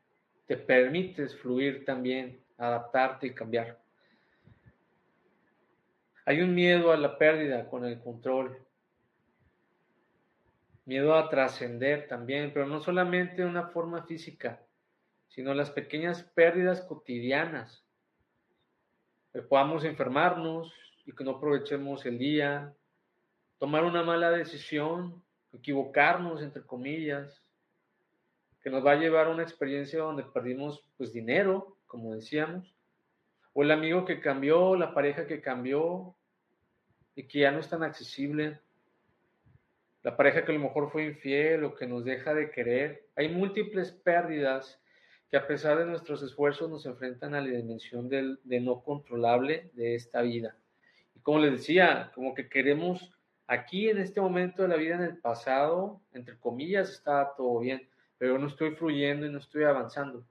te 0.46 0.56
permites 0.56 1.36
fluir 1.36 1.84
también, 1.84 2.42
adaptarte 2.56 3.28
y 3.28 3.34
cambiar. 3.34 3.78
Hay 6.24 6.42
un 6.42 6.54
miedo 6.54 6.92
a 6.92 6.96
la 6.96 7.16
pérdida 7.16 7.68
con 7.68 7.84
el 7.84 8.00
control, 8.00 8.58
miedo 10.84 11.14
a 11.14 11.28
trascender 11.28 12.06
también, 12.06 12.52
pero 12.52 12.66
no 12.66 12.80
solamente 12.80 13.42
de 13.42 13.48
una 13.48 13.68
forma 13.68 14.02
física, 14.04 14.62
sino 15.28 15.54
las 15.54 15.70
pequeñas 15.70 16.22
pérdidas 16.22 16.80
cotidianas, 16.80 17.87
que 19.38 19.42
podamos 19.42 19.84
enfermarnos 19.84 20.74
y 21.06 21.12
que 21.12 21.22
no 21.22 21.36
aprovechemos 21.36 22.04
el 22.06 22.18
día, 22.18 22.74
tomar 23.60 23.84
una 23.84 24.02
mala 24.02 24.32
decisión, 24.32 25.22
equivocarnos, 25.52 26.42
entre 26.42 26.66
comillas, 26.66 27.40
que 28.60 28.68
nos 28.68 28.84
va 28.84 28.92
a 28.92 28.96
llevar 28.96 29.28
a 29.28 29.30
una 29.30 29.44
experiencia 29.44 30.00
donde 30.00 30.24
perdimos 30.24 30.82
pues 30.96 31.12
dinero, 31.12 31.76
como 31.86 32.16
decíamos, 32.16 32.74
o 33.52 33.62
el 33.62 33.70
amigo 33.70 34.04
que 34.04 34.20
cambió, 34.20 34.74
la 34.74 34.92
pareja 34.92 35.24
que 35.28 35.40
cambió 35.40 36.16
y 37.14 37.28
que 37.28 37.38
ya 37.38 37.52
no 37.52 37.60
es 37.60 37.68
tan 37.68 37.84
accesible, 37.84 38.58
la 40.02 40.16
pareja 40.16 40.44
que 40.44 40.50
a 40.50 40.54
lo 40.56 40.62
mejor 40.62 40.90
fue 40.90 41.04
infiel 41.04 41.62
o 41.62 41.76
que 41.76 41.86
nos 41.86 42.04
deja 42.04 42.34
de 42.34 42.50
querer. 42.50 43.06
Hay 43.14 43.28
múltiples 43.28 43.92
pérdidas 43.92 44.82
que 45.30 45.36
a 45.36 45.46
pesar 45.46 45.78
de 45.78 45.86
nuestros 45.86 46.22
esfuerzos 46.22 46.70
nos 46.70 46.86
enfrentan 46.86 47.34
a 47.34 47.40
la 47.40 47.48
dimensión 47.48 48.08
de 48.08 48.60
no 48.60 48.82
controlable 48.82 49.70
de 49.74 49.94
esta 49.94 50.22
vida. 50.22 50.56
Y 51.14 51.20
como 51.20 51.40
les 51.40 51.52
decía, 51.52 52.12
como 52.14 52.34
que 52.34 52.48
queremos 52.48 53.12
aquí 53.46 53.88
en 53.88 53.98
este 53.98 54.20
momento 54.20 54.62
de 54.62 54.68
la 54.68 54.76
vida, 54.76 54.94
en 54.94 55.02
el 55.02 55.18
pasado, 55.18 56.00
entre 56.12 56.38
comillas, 56.38 56.90
está 56.90 57.34
todo 57.36 57.58
bien, 57.60 57.88
pero 58.16 58.38
no 58.38 58.46
estoy 58.46 58.72
fluyendo 58.72 59.26
y 59.26 59.30
no 59.30 59.38
estoy 59.38 59.64
avanzando. 59.64 60.24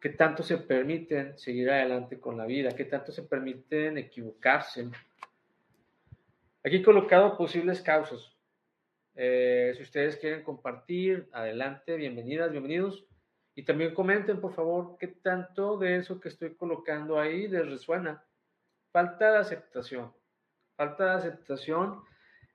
¿Qué 0.00 0.10
tanto 0.10 0.42
se 0.42 0.58
permiten 0.58 1.38
seguir 1.38 1.70
adelante 1.70 2.20
con 2.20 2.36
la 2.36 2.46
vida? 2.46 2.70
¿Qué 2.70 2.84
tanto 2.84 3.12
se 3.12 3.22
permiten 3.22 3.98
equivocarse? 3.98 4.88
Aquí 6.64 6.76
he 6.76 6.82
colocado 6.82 7.36
posibles 7.36 7.80
causas. 7.80 8.35
Eh, 9.16 9.72
si 9.76 9.82
ustedes 9.82 10.16
quieren 10.16 10.42
compartir, 10.42 11.28
adelante, 11.32 11.96
bienvenidas, 11.96 12.50
bienvenidos. 12.50 13.06
Y 13.54 13.64
también 13.64 13.94
comenten, 13.94 14.40
por 14.40 14.52
favor, 14.52 14.96
qué 14.98 15.08
tanto 15.08 15.78
de 15.78 15.96
eso 15.96 16.20
que 16.20 16.28
estoy 16.28 16.54
colocando 16.54 17.18
ahí 17.18 17.48
les 17.48 17.66
resuena. 17.66 18.22
Falta 18.92 19.32
de 19.32 19.38
aceptación. 19.38 20.12
Falta 20.76 21.04
de 21.06 21.10
aceptación. 21.12 22.02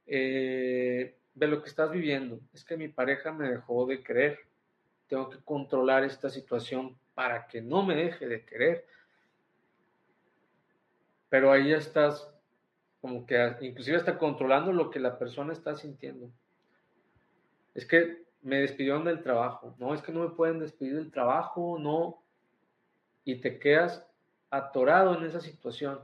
Eh, 0.06 1.18
de 1.34 1.48
lo 1.48 1.62
que 1.62 1.70
estás 1.70 1.92
viviendo. 1.92 2.40
Es 2.54 2.64
que 2.64 2.78
mi 2.78 2.88
pareja 2.88 3.32
me 3.32 3.50
dejó 3.50 3.86
de 3.86 4.04
querer. 4.04 4.40
Tengo 5.08 5.30
que 5.30 5.40
controlar 5.44 6.04
esta 6.04 6.30
situación 6.30 6.98
para 7.14 7.48
que 7.48 7.62
no 7.62 7.84
me 7.84 7.96
deje 7.96 8.28
de 8.28 8.46
querer. 8.46 8.86
Pero 11.30 11.52
ahí 11.52 11.74
estás 11.74 12.28
como 13.00 13.26
que 13.26 13.58
inclusive 13.62 13.98
está 13.98 14.18
controlando 14.18 14.72
lo 14.72 14.92
que 14.92 15.00
la 15.00 15.18
persona 15.18 15.54
está 15.54 15.76
sintiendo. 15.76 16.32
Es 17.74 17.86
que 17.86 18.24
me 18.42 18.58
despidieron 18.58 19.06
del 19.06 19.22
trabajo. 19.22 19.76
No, 19.80 19.94
es 19.94 20.02
que 20.02 20.12
no 20.12 20.22
me 20.22 20.36
pueden 20.36 20.60
despedir 20.60 20.96
del 20.96 21.12
trabajo, 21.12 21.78
no. 21.80 22.24
Y 23.24 23.36
te 23.36 23.60
quedas 23.60 24.06
atorado 24.50 25.18
en 25.18 25.26
esa 25.26 25.40
situación. 25.40 26.00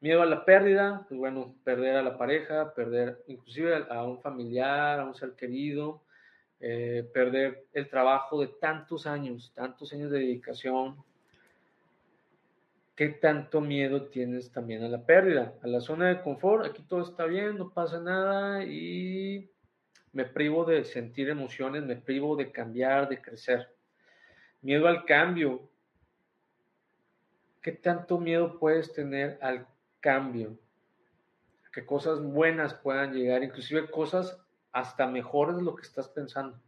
Miedo 0.00 0.22
a 0.22 0.26
la 0.26 0.44
pérdida, 0.46 1.04
pues 1.08 1.20
bueno, 1.20 1.54
perder 1.62 1.96
a 1.96 2.02
la 2.02 2.16
pareja, 2.16 2.72
perder 2.74 3.22
inclusive 3.26 3.84
a 3.90 4.02
un 4.02 4.18
familiar, 4.20 4.98
a 4.98 5.04
un 5.04 5.14
ser 5.14 5.32
querido, 5.32 6.02
eh, 6.58 7.08
perder 7.12 7.66
el 7.74 7.88
trabajo 7.88 8.40
de 8.40 8.48
tantos 8.48 9.06
años, 9.06 9.52
tantos 9.54 9.92
años 9.92 10.10
de 10.10 10.20
dedicación. 10.20 10.96
¿Qué 12.96 13.08
tanto 13.08 13.60
miedo 13.60 14.08
tienes 14.08 14.50
también 14.50 14.82
a 14.82 14.88
la 14.88 15.04
pérdida? 15.04 15.54
A 15.62 15.66
la 15.66 15.80
zona 15.80 16.08
de 16.08 16.22
confort, 16.22 16.64
aquí 16.64 16.82
todo 16.82 17.02
está 17.02 17.26
bien, 17.26 17.58
no 17.58 17.70
pasa 17.70 18.00
nada 18.00 18.64
y 18.64 19.50
me 20.12 20.24
privo 20.24 20.64
de 20.64 20.84
sentir 20.84 21.28
emociones, 21.28 21.84
me 21.84 21.96
privo 21.96 22.36
de 22.36 22.50
cambiar, 22.50 23.08
de 23.08 23.20
crecer. 23.20 23.74
Miedo 24.60 24.88
al 24.88 25.04
cambio. 25.04 25.68
¿Qué 27.62 27.72
tanto 27.72 28.18
miedo 28.18 28.58
puedes 28.58 28.92
tener 28.92 29.38
al 29.42 29.66
cambio? 30.00 30.58
Que 31.72 31.86
cosas 31.86 32.20
buenas 32.20 32.74
puedan 32.74 33.12
llegar, 33.12 33.44
inclusive 33.44 33.90
cosas 33.90 34.36
hasta 34.72 35.06
mejores 35.06 35.56
de 35.56 35.62
lo 35.62 35.76
que 35.76 35.82
estás 35.82 36.08
pensando. 36.08 36.60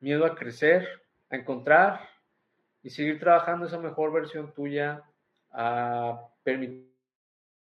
Miedo 0.00 0.26
a 0.26 0.34
crecer, 0.34 0.86
a 1.30 1.36
encontrar 1.36 2.00
y 2.82 2.90
seguir 2.90 3.18
trabajando 3.18 3.66
esa 3.66 3.78
mejor 3.78 4.12
versión 4.12 4.52
tuya, 4.52 5.02
a 5.52 6.28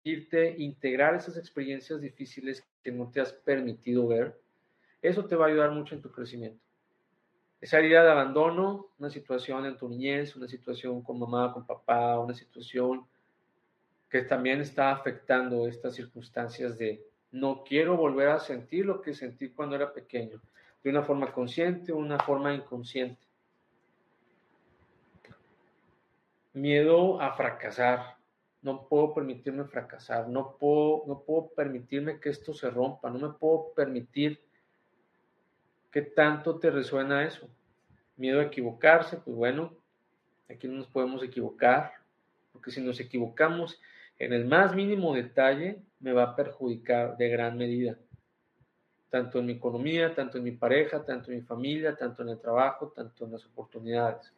permitirte 0.06 0.54
integrar 0.62 1.16
esas 1.16 1.36
experiencias 1.36 2.00
difíciles 2.00 2.64
que 2.84 2.92
no 2.92 3.10
te 3.10 3.20
has 3.20 3.32
permitido 3.32 4.06
ver. 4.06 4.38
Eso 5.02 5.24
te 5.24 5.34
va 5.34 5.46
a 5.46 5.48
ayudar 5.48 5.72
mucho 5.72 5.96
en 5.96 6.00
tu 6.00 6.12
crecimiento. 6.12 6.64
Esa 7.60 7.78
herida 7.78 8.04
de 8.04 8.12
abandono, 8.12 8.86
una 8.98 9.10
situación 9.10 9.66
en 9.66 9.76
tu 9.76 9.88
niñez, 9.88 10.36
una 10.36 10.46
situación 10.46 11.02
con 11.02 11.18
mamá, 11.18 11.52
con 11.52 11.66
papá, 11.66 12.20
una 12.20 12.34
situación 12.34 13.04
que 14.08 14.22
también 14.22 14.60
está 14.60 14.92
afectando 14.92 15.66
estas 15.66 15.96
circunstancias 15.96 16.78
de 16.78 17.04
no 17.32 17.64
quiero 17.64 17.96
volver 17.96 18.28
a 18.28 18.38
sentir 18.38 18.86
lo 18.86 19.02
que 19.02 19.12
sentí 19.12 19.48
cuando 19.48 19.74
era 19.74 19.92
pequeño, 19.92 20.40
de 20.84 20.90
una 20.90 21.02
forma 21.02 21.32
consciente 21.32 21.90
o 21.90 21.96
una 21.96 22.20
forma 22.20 22.54
inconsciente. 22.54 23.26
Miedo 26.52 27.20
a 27.20 27.32
fracasar. 27.32 28.15
No 28.62 28.88
puedo 28.88 29.14
permitirme 29.14 29.64
fracasar, 29.64 30.28
no 30.28 30.56
puedo, 30.58 31.04
no 31.06 31.20
puedo 31.20 31.48
permitirme 31.54 32.18
que 32.18 32.30
esto 32.30 32.52
se 32.52 32.70
rompa, 32.70 33.10
no 33.10 33.18
me 33.18 33.34
puedo 33.34 33.72
permitir 33.74 34.40
¿Qué 35.96 36.02
tanto 36.02 36.58
te 36.58 36.70
resuena 36.70 37.24
eso? 37.24 37.48
Miedo 38.18 38.40
a 38.40 38.44
equivocarse, 38.44 39.16
pues 39.16 39.34
bueno, 39.34 39.72
aquí 40.46 40.68
no 40.68 40.74
nos 40.74 40.88
podemos 40.88 41.22
equivocar, 41.22 41.90
porque 42.52 42.70
si 42.70 42.82
nos 42.82 43.00
equivocamos 43.00 43.80
en 44.18 44.34
el 44.34 44.44
más 44.44 44.74
mínimo 44.74 45.14
detalle, 45.14 45.80
me 46.00 46.12
va 46.12 46.24
a 46.24 46.36
perjudicar 46.36 47.16
de 47.16 47.30
gran 47.30 47.56
medida, 47.56 47.98
tanto 49.08 49.38
en 49.38 49.46
mi 49.46 49.52
economía, 49.54 50.14
tanto 50.14 50.36
en 50.36 50.44
mi 50.44 50.52
pareja, 50.52 51.02
tanto 51.02 51.30
en 51.30 51.38
mi 51.38 51.42
familia, 51.42 51.96
tanto 51.96 52.20
en 52.20 52.28
el 52.28 52.40
trabajo, 52.40 52.92
tanto 52.94 53.24
en 53.24 53.32
las 53.32 53.46
oportunidades. 53.46 54.34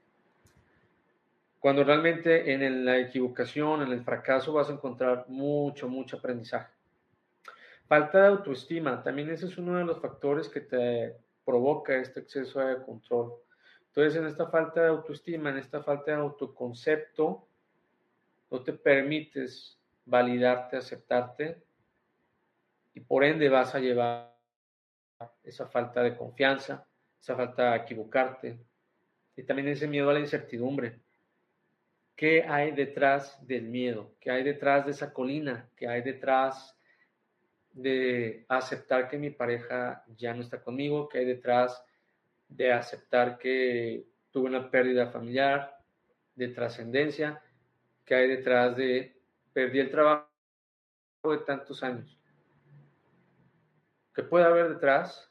Cuando 1.58 1.82
realmente 1.82 2.52
en 2.52 2.84
la 2.84 2.98
equivocación, 2.98 3.82
en 3.82 3.92
el 3.92 4.04
fracaso, 4.04 4.52
vas 4.52 4.70
a 4.70 4.72
encontrar 4.72 5.24
mucho, 5.28 5.88
mucho 5.88 6.16
aprendizaje. 6.16 6.72
Falta 7.88 8.20
de 8.20 8.28
autoestima, 8.28 9.02
también 9.02 9.30
ese 9.30 9.46
es 9.46 9.58
uno 9.58 9.76
de 9.76 9.84
los 9.84 10.00
factores 10.00 10.48
que 10.48 10.60
te 10.60 11.16
provoca 11.44 11.96
este 11.96 12.20
exceso 12.20 12.60
de 12.60 12.82
control. 12.82 13.32
Entonces, 13.88 14.16
en 14.20 14.26
esta 14.26 14.46
falta 14.48 14.82
de 14.82 14.88
autoestima, 14.88 15.50
en 15.50 15.56
esta 15.56 15.82
falta 15.82 16.12
de 16.12 16.18
autoconcepto, 16.18 17.48
no 18.50 18.62
te 18.62 18.74
permites 18.74 19.78
validarte, 20.04 20.76
aceptarte, 20.76 21.62
y 22.94 23.00
por 23.00 23.24
ende 23.24 23.48
vas 23.48 23.74
a 23.74 23.80
llevar 23.80 24.36
esa 25.42 25.66
falta 25.66 26.02
de 26.02 26.16
confianza, 26.16 26.86
esa 27.20 27.36
falta 27.36 27.72
de 27.72 27.78
equivocarte, 27.78 28.58
y 29.36 29.42
también 29.42 29.68
ese 29.68 29.88
miedo 29.88 30.10
a 30.10 30.12
la 30.12 30.20
incertidumbre. 30.20 31.00
¿Qué 32.18 32.42
hay 32.42 32.72
detrás 32.72 33.38
del 33.46 33.68
miedo? 33.68 34.16
¿Qué 34.18 34.32
hay 34.32 34.42
detrás 34.42 34.84
de 34.84 34.90
esa 34.90 35.12
colina? 35.12 35.70
¿Qué 35.76 35.86
hay 35.86 36.02
detrás 36.02 36.76
de 37.70 38.44
aceptar 38.48 39.08
que 39.08 39.18
mi 39.18 39.30
pareja 39.30 40.04
ya 40.16 40.34
no 40.34 40.42
está 40.42 40.60
conmigo, 40.60 41.08
que 41.08 41.18
hay 41.18 41.26
detrás 41.26 41.80
de 42.48 42.72
aceptar 42.72 43.38
que 43.38 44.04
tuve 44.32 44.48
una 44.48 44.68
pérdida 44.68 45.12
familiar, 45.12 45.78
de 46.34 46.48
trascendencia, 46.48 47.40
que 48.04 48.16
hay 48.16 48.28
detrás 48.28 48.76
de 48.76 49.16
perdí 49.52 49.78
el 49.78 49.90
trabajo 49.92 50.26
de 51.22 51.38
tantos 51.46 51.84
años. 51.84 52.18
¿Qué 54.12 54.24
puede 54.24 54.44
haber 54.44 54.70
detrás? 54.70 55.30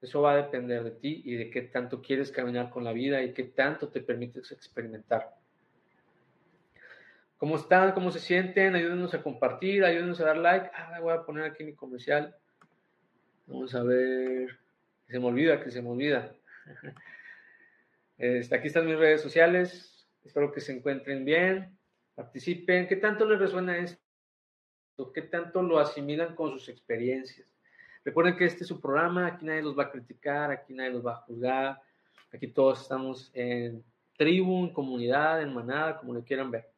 Eso 0.00 0.22
va 0.22 0.32
a 0.32 0.36
depender 0.42 0.82
de 0.82 0.90
ti 0.90 1.22
y 1.24 1.36
de 1.36 1.48
qué 1.48 1.62
tanto 1.62 2.02
quieres 2.02 2.32
caminar 2.32 2.70
con 2.70 2.82
la 2.82 2.92
vida 2.92 3.22
y 3.22 3.32
qué 3.32 3.44
tanto 3.44 3.88
te 3.88 4.00
permites 4.00 4.50
experimentar. 4.50 5.37
¿Cómo 7.38 7.54
están? 7.54 7.92
¿Cómo 7.92 8.10
se 8.10 8.18
sienten? 8.18 8.74
Ayúdenos 8.74 9.14
a 9.14 9.22
compartir, 9.22 9.84
ayúdenos 9.84 10.20
a 10.20 10.24
dar 10.24 10.38
like. 10.38 10.70
Ah, 10.74 10.98
voy 11.00 11.12
a 11.12 11.24
poner 11.24 11.44
aquí 11.44 11.62
mi 11.62 11.72
comercial. 11.72 12.34
Vamos 13.46 13.72
a 13.76 13.84
ver. 13.84 14.58
se 15.06 15.20
me 15.20 15.26
olvida, 15.26 15.62
que 15.62 15.70
se 15.70 15.80
me 15.80 15.88
olvida. 15.88 16.34
Este, 18.20 18.56
aquí 18.56 18.66
están 18.66 18.84
mis 18.84 18.98
redes 18.98 19.20
sociales. 19.22 20.10
Espero 20.24 20.50
que 20.50 20.60
se 20.60 20.72
encuentren 20.72 21.24
bien. 21.24 21.78
Participen. 22.16 22.88
¿Qué 22.88 22.96
tanto 22.96 23.24
les 23.24 23.38
resuena 23.38 23.78
esto? 23.78 25.12
¿Qué 25.14 25.22
tanto 25.22 25.62
lo 25.62 25.78
asimilan 25.78 26.34
con 26.34 26.50
sus 26.50 26.68
experiencias? 26.68 27.46
Recuerden 28.04 28.36
que 28.36 28.46
este 28.46 28.64
es 28.64 28.68
su 28.68 28.80
programa. 28.80 29.28
Aquí 29.28 29.46
nadie 29.46 29.62
los 29.62 29.78
va 29.78 29.84
a 29.84 29.92
criticar. 29.92 30.50
Aquí 30.50 30.74
nadie 30.74 30.90
los 30.90 31.06
va 31.06 31.12
a 31.12 31.16
juzgar. 31.18 31.80
Aquí 32.32 32.48
todos 32.48 32.82
estamos 32.82 33.30
en 33.34 33.84
tribu, 34.16 34.64
en 34.64 34.72
comunidad, 34.72 35.40
en 35.40 35.54
manada, 35.54 35.96
como 35.98 36.12
lo 36.12 36.24
quieran 36.24 36.50
ver 36.50 36.68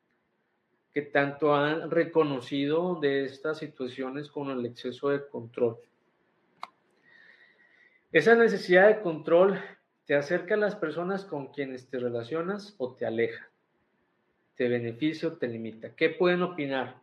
que 0.92 1.02
tanto 1.02 1.54
han 1.54 1.90
reconocido 1.90 2.98
de 3.00 3.24
estas 3.24 3.58
situaciones 3.58 4.28
con 4.28 4.50
el 4.50 4.66
exceso 4.66 5.10
de 5.10 5.26
control. 5.28 5.78
Esa 8.12 8.34
necesidad 8.34 8.88
de 8.88 9.00
control 9.00 9.60
te 10.04 10.16
acerca 10.16 10.54
a 10.54 10.58
las 10.58 10.74
personas 10.74 11.24
con 11.24 11.52
quienes 11.52 11.88
te 11.88 12.00
relacionas 12.00 12.74
o 12.78 12.94
te 12.94 13.06
aleja, 13.06 13.48
te 14.56 14.68
beneficia 14.68 15.28
o 15.28 15.36
te 15.36 15.46
limita. 15.46 15.94
¿Qué 15.94 16.10
pueden 16.10 16.42
opinar 16.42 17.00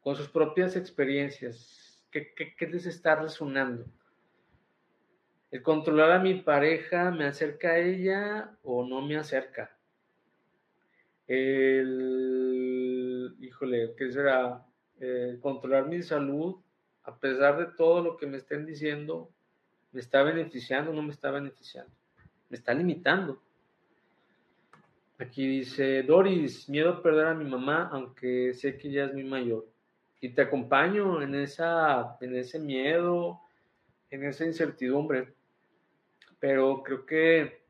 con 0.00 0.16
sus 0.16 0.28
propias 0.28 0.74
experiencias? 0.74 2.04
¿Qué, 2.10 2.34
les 2.68 2.86
está 2.86 3.14
resonando? 3.14 3.86
¿El 5.52 5.62
controlar 5.62 6.10
a 6.10 6.18
mi 6.18 6.34
pareja 6.34 7.12
me 7.12 7.26
acerca 7.26 7.70
a 7.70 7.78
ella 7.78 8.56
o 8.64 8.84
no 8.84 9.00
me 9.02 9.16
acerca? 9.16 9.76
el, 11.30 12.69
híjole, 13.40 13.94
¿qué 13.96 14.12
será? 14.12 14.64
Eh, 15.00 15.38
controlar 15.40 15.86
mi 15.86 16.02
salud, 16.02 16.56
a 17.04 17.18
pesar 17.18 17.58
de 17.58 17.74
todo 17.74 18.02
lo 18.02 18.16
que 18.16 18.26
me 18.26 18.36
estén 18.36 18.66
diciendo, 18.66 19.30
¿me 19.92 20.00
está 20.00 20.22
beneficiando 20.22 20.90
o 20.90 20.94
no 20.94 21.02
me 21.02 21.12
está 21.12 21.30
beneficiando? 21.30 21.90
Me 22.50 22.58
está 22.58 22.74
limitando. 22.74 23.42
Aquí 25.18 25.46
dice, 25.46 26.02
Doris, 26.02 26.68
miedo 26.68 26.90
a 26.90 27.02
perder 27.02 27.26
a 27.28 27.34
mi 27.34 27.44
mamá, 27.44 27.88
aunque 27.92 28.52
sé 28.54 28.76
que 28.76 28.90
ya 28.90 29.04
es 29.04 29.14
mi 29.14 29.24
mayor. 29.24 29.66
Y 30.20 30.30
te 30.30 30.42
acompaño 30.42 31.22
en, 31.22 31.34
esa, 31.34 32.18
en 32.20 32.36
ese 32.36 32.58
miedo, 32.58 33.40
en 34.10 34.24
esa 34.24 34.44
incertidumbre. 34.44 35.32
Pero 36.38 36.82
creo 36.82 37.06
que 37.06 37.62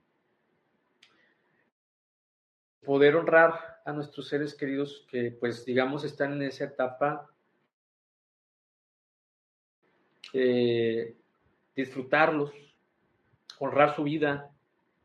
poder 2.84 3.16
honrar 3.16 3.69
a 3.84 3.92
nuestros 3.92 4.28
seres 4.28 4.54
queridos 4.54 5.06
que, 5.10 5.30
pues, 5.30 5.64
digamos, 5.64 6.04
están 6.04 6.32
en 6.32 6.42
esa 6.42 6.64
etapa, 6.64 7.30
eh, 10.32 11.16
disfrutarlos, 11.74 12.52
honrar 13.58 13.94
su 13.94 14.04
vida 14.04 14.50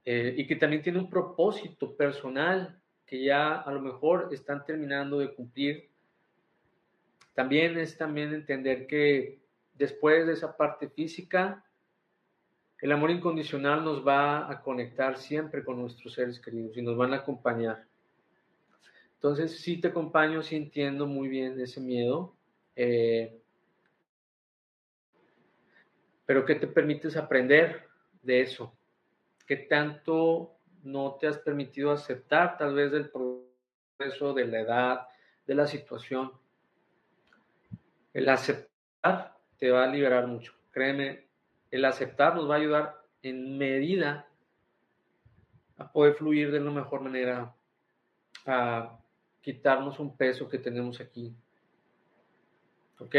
eh, 0.06 0.34
y 0.38 0.48
que 0.48 0.56
también 0.56 0.82
tiene 0.82 1.00
un 1.00 1.10
propósito 1.10 1.96
personal 1.96 2.80
que 3.06 3.24
ya 3.24 3.56
a 3.62 3.72
lo 3.72 3.82
mejor 3.82 4.30
están 4.32 4.66
terminando 4.66 5.20
de 5.20 5.34
cumplir. 5.34 5.90
También 7.34 7.78
es 7.78 7.98
también 7.98 8.34
entender 8.34 8.88
que 8.88 9.40
después 9.74 10.26
de 10.26 10.34
esa 10.34 10.56
parte 10.56 10.90
física, 10.90 11.64
el 12.80 12.92
amor 12.92 13.12
incondicional 13.12 13.84
nos 13.84 14.06
va 14.06 14.50
a 14.50 14.62
conectar 14.62 15.18
siempre 15.18 15.64
con 15.64 15.82
nuestros 15.82 16.14
seres 16.14 16.40
queridos 16.40 16.76
y 16.78 16.82
nos 16.82 16.98
van 16.98 17.14
a 17.14 17.18
acompañar. 17.18 17.86
Entonces, 19.16 19.60
sí 19.60 19.80
te 19.82 19.88
acompaño, 19.88 20.42
sí 20.44 20.56
entiendo 20.56 21.08
muy 21.08 21.28
bien 21.28 21.60
ese 21.60 21.82
miedo. 21.82 22.36
Eh, 22.76 23.42
pero 26.26 26.46
¿qué 26.46 26.56
te 26.56 26.68
permites 26.68 27.16
aprender 27.18 27.88
de 28.22 28.42
eso? 28.42 28.76
¿Qué 29.46 29.56
tanto 29.58 30.58
no 30.84 31.16
te 31.16 31.28
has 31.28 31.38
permitido 31.38 31.92
aceptar 31.92 32.58
tal 32.58 32.74
vez 32.74 32.92
del 32.92 33.10
proceso, 33.10 34.34
de 34.34 34.46
la 34.46 34.60
edad, 34.60 35.08
de 35.46 35.56
la 35.56 35.68
situación? 35.68 36.32
El 38.14 38.30
aceptar 38.30 39.38
te 39.58 39.72
va 39.72 39.84
a 39.84 39.88
liberar 39.88 40.28
mucho. 40.28 40.54
Créeme, 40.72 41.28
el 41.72 41.86
aceptar 41.86 42.36
nos 42.36 42.50
va 42.50 42.56
a 42.56 42.60
ayudar 42.60 43.02
en 43.22 43.58
medida 43.58 44.28
a 45.78 45.92
poder 45.92 46.16
fluir 46.16 46.52
de 46.52 46.60
la 46.60 46.72
mejor 46.72 47.02
manera, 47.02 47.54
a 48.46 49.00
quitarnos 49.46 50.00
un 50.00 50.18
peso 50.18 50.50
que 50.50 50.58
tenemos 50.58 51.00
aquí. 51.00 51.32
¿Ok? 52.98 53.16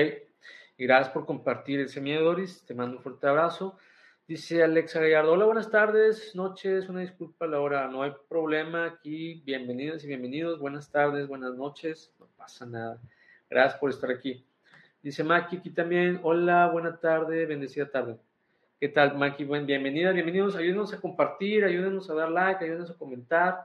Gracias 0.76 1.10
por 1.10 1.24
compartir 1.24 1.78
ese 1.78 2.00
miedo. 2.00 2.34
Te 2.66 2.74
mando 2.74 2.96
un 2.96 3.02
fuerte 3.04 3.28
abrazo. 3.28 3.78
Dice 4.26 4.64
Alexa 4.64 5.00
Gallardo, 5.00 5.34
hola, 5.34 5.44
buenas 5.44 5.70
tardes, 5.70 6.34
noches, 6.34 6.88
una 6.88 7.02
disculpa 7.02 7.46
la 7.46 7.60
hora, 7.60 7.86
no 7.86 8.02
hay 8.02 8.10
problema 8.28 8.84
aquí, 8.84 9.40
bienvenidos 9.46 10.02
y 10.02 10.08
bienvenidos, 10.08 10.58
buenas 10.58 10.90
tardes, 10.90 11.28
buenas 11.28 11.54
noches, 11.54 12.12
no 12.18 12.26
pasa 12.36 12.66
nada, 12.66 13.00
gracias 13.48 13.78
por 13.78 13.90
estar 13.90 14.10
aquí. 14.10 14.44
Dice 15.00 15.22
Maki 15.22 15.58
aquí 15.58 15.70
también, 15.70 16.18
hola, 16.24 16.68
buena 16.72 16.98
tarde, 16.98 17.46
bendecida 17.46 17.88
tarde. 17.88 18.18
¿Qué 18.80 18.88
tal, 18.88 19.16
Maki? 19.16 19.44
Buen, 19.44 19.64
bienvenida, 19.64 20.10
bienvenidos, 20.10 20.56
ayúdenos 20.56 20.92
a 20.92 21.00
compartir, 21.00 21.64
ayúdenos 21.64 22.10
a 22.10 22.14
dar 22.14 22.32
like, 22.32 22.64
ayúdenos 22.64 22.90
a 22.90 22.98
comentar. 22.98 23.62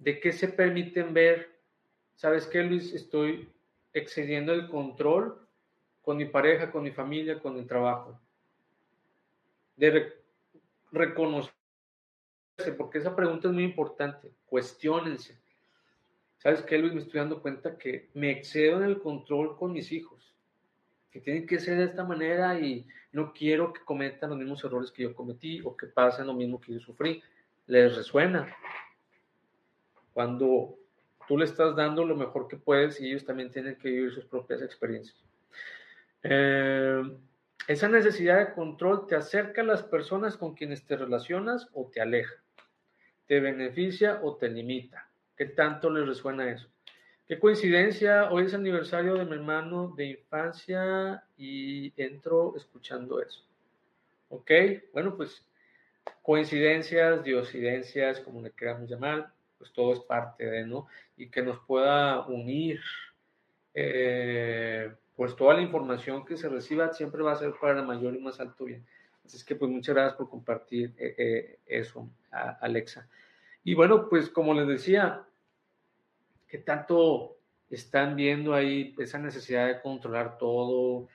¿De 0.00 0.18
qué 0.18 0.32
se 0.32 0.48
permiten 0.48 1.12
ver? 1.12 1.60
¿Sabes 2.14 2.46
qué, 2.46 2.62
Luis? 2.62 2.94
Estoy 2.94 3.48
excediendo 3.92 4.52
el 4.54 4.68
control 4.68 5.46
con 6.00 6.16
mi 6.16 6.24
pareja, 6.24 6.72
con 6.72 6.82
mi 6.82 6.90
familia, 6.90 7.38
con 7.38 7.58
el 7.58 7.66
trabajo 7.66 8.18
de 9.76 10.14
reconocerse, 10.90 11.52
porque 12.76 12.98
esa 12.98 13.14
pregunta 13.14 13.48
es 13.48 13.54
muy 13.54 13.64
importante. 13.64 14.32
Cuestiónense. 14.46 15.38
¿Sabes 16.38 16.62
qué, 16.62 16.78
Luis? 16.78 16.94
Me 16.94 17.00
estoy 17.00 17.20
dando 17.20 17.42
cuenta 17.42 17.76
que 17.76 18.08
me 18.14 18.30
excedo 18.30 18.78
en 18.78 18.84
el 18.84 19.00
control 19.00 19.56
con 19.58 19.72
mis 19.72 19.92
hijos, 19.92 20.34
que 21.10 21.20
tienen 21.20 21.46
que 21.46 21.58
ser 21.58 21.76
de 21.76 21.84
esta 21.84 22.04
manera 22.04 22.58
y 22.58 22.86
no 23.12 23.34
quiero 23.34 23.72
que 23.72 23.84
cometan 23.84 24.30
los 24.30 24.38
mismos 24.38 24.64
errores 24.64 24.90
que 24.90 25.02
yo 25.02 25.14
cometí 25.14 25.60
o 25.62 25.76
que 25.76 25.86
pasen 25.88 26.26
lo 26.26 26.32
mismo 26.32 26.58
que 26.58 26.72
yo 26.72 26.80
sufrí. 26.80 27.22
¿Les 27.66 27.94
resuena? 27.94 28.54
Cuando 30.12 30.76
tú 31.26 31.38
le 31.38 31.44
estás 31.44 31.76
dando 31.76 32.04
lo 32.04 32.16
mejor 32.16 32.48
que 32.48 32.56
puedes 32.56 33.00
y 33.00 33.08
ellos 33.08 33.24
también 33.24 33.50
tienen 33.50 33.76
que 33.76 33.88
vivir 33.88 34.12
sus 34.12 34.24
propias 34.24 34.62
experiencias. 34.62 35.16
Eh, 36.22 37.02
esa 37.68 37.88
necesidad 37.88 38.38
de 38.38 38.54
control 38.54 39.06
te 39.06 39.14
acerca 39.14 39.60
a 39.60 39.64
las 39.64 39.82
personas 39.82 40.36
con 40.36 40.54
quienes 40.54 40.84
te 40.84 40.96
relacionas 40.96 41.68
o 41.72 41.88
te 41.88 42.00
aleja, 42.00 42.34
te 43.26 43.38
beneficia 43.38 44.20
o 44.22 44.36
te 44.36 44.48
limita. 44.48 45.08
¿Qué 45.36 45.46
tanto 45.46 45.88
les 45.88 46.06
resuena 46.06 46.50
eso? 46.50 46.68
Qué 47.28 47.38
coincidencia, 47.38 48.28
hoy 48.32 48.46
es 48.46 48.54
aniversario 48.54 49.14
de 49.14 49.24
mi 49.24 49.34
hermano 49.34 49.94
de 49.96 50.06
infancia 50.06 51.22
y 51.38 51.92
entro 51.96 52.56
escuchando 52.56 53.22
eso. 53.22 53.44
¿Ok? 54.30 54.50
Bueno, 54.92 55.16
pues 55.16 55.46
coincidencias, 56.22 57.22
diosidencias, 57.22 58.18
como 58.18 58.42
le 58.42 58.50
queramos 58.50 58.90
llamar, 58.90 59.32
pues 59.60 59.72
todo 59.74 59.92
es 59.92 60.00
parte 60.00 60.46
de, 60.46 60.66
¿no? 60.66 60.86
Y 61.18 61.28
que 61.28 61.42
nos 61.42 61.60
pueda 61.60 62.26
unir. 62.26 62.80
Eh, 63.74 64.90
pues 65.14 65.36
toda 65.36 65.52
la 65.52 65.60
información 65.60 66.24
que 66.24 66.38
se 66.38 66.48
reciba 66.48 66.94
siempre 66.94 67.22
va 67.22 67.32
a 67.32 67.36
ser 67.36 67.52
para 67.60 67.82
mayor 67.82 68.16
y 68.16 68.20
más 68.20 68.40
alto 68.40 68.64
bien. 68.64 68.86
Así 69.22 69.36
es 69.36 69.44
que 69.44 69.54
pues 69.54 69.70
muchas 69.70 69.94
gracias 69.94 70.16
por 70.16 70.30
compartir 70.30 70.94
eh, 70.96 71.14
eh, 71.18 71.58
eso, 71.66 72.08
Alexa. 72.30 73.06
Y 73.62 73.74
bueno, 73.74 74.08
pues 74.08 74.30
como 74.30 74.54
les 74.54 74.66
decía, 74.66 75.26
¿qué 76.48 76.56
tanto 76.56 77.36
están 77.68 78.16
viendo 78.16 78.54
ahí 78.54 78.94
esa 78.98 79.18
necesidad 79.18 79.66
de 79.66 79.82
controlar 79.82 80.38
todo? 80.38 81.08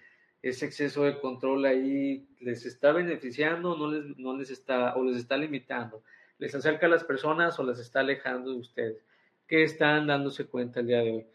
Ese 0.43 0.67
exceso 0.67 1.03
de 1.03 1.19
control 1.19 1.65
ahí 1.65 2.27
les 2.39 2.63
está 2.67 2.91
beneficiando, 2.91 3.75
no 3.75 3.89
les, 3.89 4.15
no 4.19 4.37
les 4.37 4.51
está, 4.51 4.93
o 4.95 5.03
les 5.03 5.17
está 5.17 5.35
limitando, 5.35 6.03
les 6.37 6.53
acerca 6.55 6.85
a 6.85 6.89
las 6.89 7.03
personas 7.03 7.57
o 7.59 7.63
les 7.63 7.79
está 7.79 8.01
alejando 8.01 8.51
de 8.51 8.57
ustedes. 8.57 9.05
¿Qué 9.47 9.63
están 9.63 10.07
dándose 10.07 10.45
cuenta 10.45 10.79
el 10.79 10.87
día 10.87 11.01
de 11.01 11.11
hoy? 11.11 11.25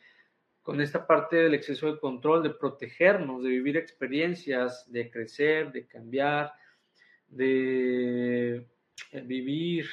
con 0.62 0.80
esta 0.80 1.06
parte 1.06 1.36
del 1.36 1.54
exceso 1.54 1.90
de 1.92 1.98
control, 1.98 2.42
de 2.42 2.50
protegernos, 2.50 3.42
de 3.42 3.48
vivir 3.48 3.76
experiencias, 3.76 4.90
de 4.92 5.10
crecer, 5.10 5.72
de 5.72 5.86
cambiar, 5.86 6.52
de 7.28 8.66
vivir, 9.24 9.88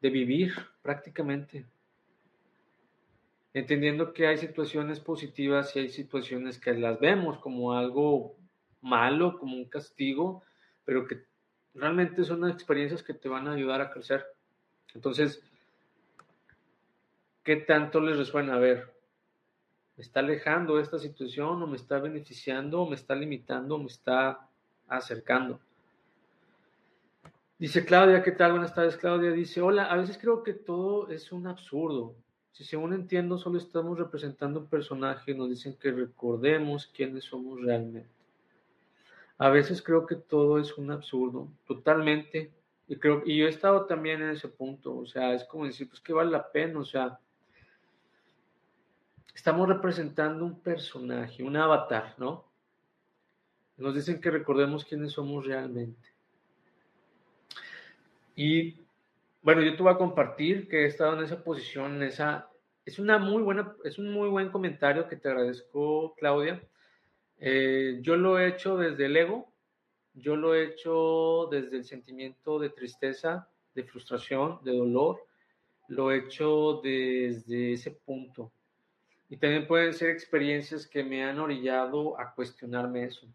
de 0.00 0.10
vivir 0.10 0.54
prácticamente. 0.82 1.66
Entendiendo 3.52 4.12
que 4.12 4.26
hay 4.26 4.38
situaciones 4.38 5.00
positivas 5.00 5.74
y 5.74 5.80
hay 5.80 5.88
situaciones 5.88 6.58
que 6.58 6.74
las 6.74 7.00
vemos 7.00 7.38
como 7.38 7.72
algo 7.72 8.36
malo, 8.80 9.38
como 9.38 9.56
un 9.56 9.68
castigo, 9.68 10.44
pero 10.84 11.06
que 11.06 11.24
realmente 11.74 12.24
son 12.24 12.48
experiencias 12.48 13.02
que 13.02 13.14
te 13.14 13.28
van 13.28 13.48
a 13.48 13.52
ayudar 13.52 13.80
a 13.80 13.90
crecer. 13.90 14.24
Entonces, 14.94 15.42
¿qué 17.42 17.56
tanto 17.56 18.00
les 18.00 18.16
resuena? 18.16 18.54
A 18.54 18.58
ver, 18.58 18.92
me 19.96 20.02
está 20.02 20.20
alejando 20.20 20.78
esta 20.78 20.98
situación 20.98 21.62
o 21.62 21.66
me 21.66 21.76
está 21.76 21.98
beneficiando 21.98 22.82
o 22.82 22.88
me 22.88 22.96
está 22.96 23.14
limitando 23.14 23.74
o 23.74 23.78
me 23.78 23.86
está 23.86 24.48
acercando. 24.86 25.60
Dice 27.58 27.84
Claudia, 27.84 28.22
¿qué 28.22 28.30
tal? 28.30 28.52
Buenas 28.52 28.72
tardes, 28.72 28.96
Claudia. 28.96 29.32
Dice, 29.32 29.60
hola, 29.60 29.86
a 29.86 29.96
veces 29.96 30.16
creo 30.16 30.44
que 30.44 30.54
todo 30.54 31.08
es 31.10 31.32
un 31.32 31.48
absurdo. 31.48 32.14
Si 32.52 32.64
según 32.64 32.92
entiendo, 32.92 33.38
solo 33.38 33.58
estamos 33.58 33.98
representando 33.98 34.60
un 34.60 34.68
personaje, 34.68 35.34
nos 35.34 35.48
dicen 35.48 35.76
que 35.76 35.90
recordemos 35.90 36.86
quiénes 36.86 37.24
somos 37.24 37.60
realmente. 37.60 38.17
A 39.38 39.50
veces 39.50 39.80
creo 39.80 40.04
que 40.04 40.16
todo 40.16 40.58
es 40.58 40.76
un 40.76 40.90
absurdo, 40.90 41.48
totalmente. 41.66 42.52
Y, 42.88 42.96
creo, 42.96 43.22
y 43.24 43.38
yo 43.38 43.46
he 43.46 43.50
estado 43.50 43.86
también 43.86 44.20
en 44.20 44.30
ese 44.30 44.48
punto, 44.48 44.96
o 44.96 45.06
sea, 45.06 45.34
es 45.34 45.44
como 45.44 45.66
decir, 45.66 45.88
pues 45.88 46.00
que 46.00 46.12
vale 46.12 46.30
la 46.30 46.50
pena, 46.50 46.80
o 46.80 46.84
sea, 46.84 47.18
estamos 49.34 49.68
representando 49.68 50.44
un 50.44 50.60
personaje, 50.60 51.44
un 51.44 51.56
avatar, 51.56 52.14
¿no? 52.18 52.48
Nos 53.76 53.94
dicen 53.94 54.20
que 54.20 54.30
recordemos 54.30 54.84
quiénes 54.84 55.12
somos 55.12 55.46
realmente. 55.46 56.08
Y 58.34 58.80
bueno, 59.42 59.62
yo 59.62 59.76
te 59.76 59.82
voy 59.82 59.92
a 59.92 59.98
compartir 59.98 60.68
que 60.68 60.82
he 60.82 60.86
estado 60.86 61.16
en 61.16 61.24
esa 61.24 61.44
posición, 61.44 61.96
en 61.96 62.02
esa. 62.02 62.50
Es 62.84 62.98
una 62.98 63.18
muy 63.18 63.42
buena, 63.42 63.76
es 63.84 63.98
un 63.98 64.12
muy 64.12 64.28
buen 64.28 64.50
comentario 64.50 65.08
que 65.08 65.16
te 65.16 65.28
agradezco, 65.28 66.14
Claudia. 66.16 66.60
Eh, 67.40 67.98
yo 68.02 68.16
lo 68.16 68.38
he 68.38 68.48
hecho 68.48 68.76
desde 68.76 69.06
el 69.06 69.16
ego, 69.16 69.52
yo 70.14 70.36
lo 70.36 70.54
he 70.54 70.64
hecho 70.64 71.48
desde 71.50 71.76
el 71.76 71.84
sentimiento 71.84 72.58
de 72.58 72.70
tristeza, 72.70 73.48
de 73.74 73.84
frustración, 73.84 74.58
de 74.64 74.76
dolor, 74.76 75.24
lo 75.88 76.10
he 76.10 76.18
hecho 76.18 76.80
desde 76.82 77.74
ese 77.74 77.92
punto. 77.92 78.52
Y 79.28 79.36
también 79.36 79.66
pueden 79.66 79.94
ser 79.94 80.10
experiencias 80.10 80.86
que 80.86 81.04
me 81.04 81.22
han 81.22 81.38
orillado 81.38 82.18
a 82.18 82.34
cuestionarme 82.34 83.04
eso. 83.04 83.26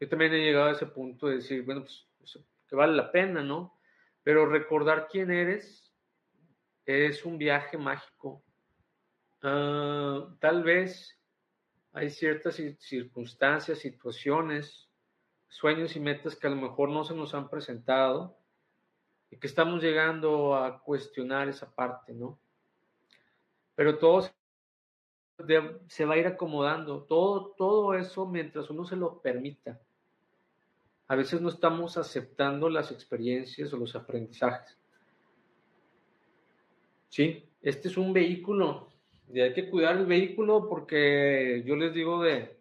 Yo 0.00 0.08
también 0.08 0.32
he 0.32 0.44
llegado 0.44 0.66
a 0.66 0.72
ese 0.72 0.86
punto 0.86 1.28
de 1.28 1.36
decir, 1.36 1.62
bueno, 1.62 1.84
pues 2.18 2.38
que 2.68 2.76
vale 2.76 2.94
la 2.94 3.12
pena, 3.12 3.42
¿no? 3.42 3.78
Pero 4.22 4.46
recordar 4.46 5.08
quién 5.10 5.30
eres 5.30 5.92
es 6.86 7.24
un 7.24 7.38
viaje 7.38 7.78
mágico. 7.78 8.42
Ah, 9.42 10.34
tal 10.40 10.62
vez 10.62 11.18
hay 11.94 12.10
ciertas 12.10 12.60
circunstancias, 12.80 13.78
situaciones, 13.78 14.90
sueños 15.48 15.94
y 15.94 16.00
metas 16.00 16.34
que 16.34 16.48
a 16.48 16.50
lo 16.50 16.56
mejor 16.56 16.88
no 16.88 17.04
se 17.04 17.14
nos 17.14 17.34
han 17.34 17.48
presentado 17.48 18.36
y 19.30 19.36
que 19.36 19.46
estamos 19.46 19.80
llegando 19.80 20.56
a 20.56 20.82
cuestionar 20.82 21.48
esa 21.48 21.72
parte, 21.72 22.12
¿no? 22.12 22.36
Pero 23.76 23.96
todos 23.98 24.34
se 25.86 26.04
va 26.04 26.14
a 26.14 26.18
ir 26.18 26.26
acomodando. 26.26 27.04
Todo, 27.04 27.54
todo 27.56 27.94
eso 27.94 28.26
mientras 28.26 28.70
uno 28.70 28.84
se 28.84 28.96
lo 28.96 29.20
permita. 29.20 29.80
A 31.06 31.14
veces 31.14 31.40
no 31.40 31.48
estamos 31.48 31.96
aceptando 31.96 32.68
las 32.68 32.90
experiencias 32.90 33.72
o 33.72 33.76
los 33.76 33.94
aprendizajes. 33.94 34.76
Sí, 37.08 37.48
este 37.62 37.86
es 37.86 37.96
un 37.96 38.12
vehículo 38.12 38.93
y 39.32 39.40
hay 39.40 39.52
que 39.52 39.70
cuidar 39.70 39.96
el 39.96 40.06
vehículo 40.06 40.68
porque 40.68 41.62
yo 41.64 41.76
les 41.76 41.94
digo 41.94 42.22
de, 42.22 42.56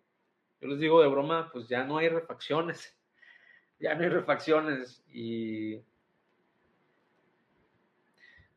yo 0.62 0.68
les 0.68 0.80
digo 0.80 1.02
de 1.02 1.08
broma, 1.08 1.50
pues 1.52 1.68
ya 1.68 1.84
no 1.84 1.98
hay 1.98 2.10
refacciones, 2.10 2.96
ya 3.80 3.96
no 3.96 4.04
hay 4.04 4.10
refacciones 4.10 5.04
y, 5.12 5.80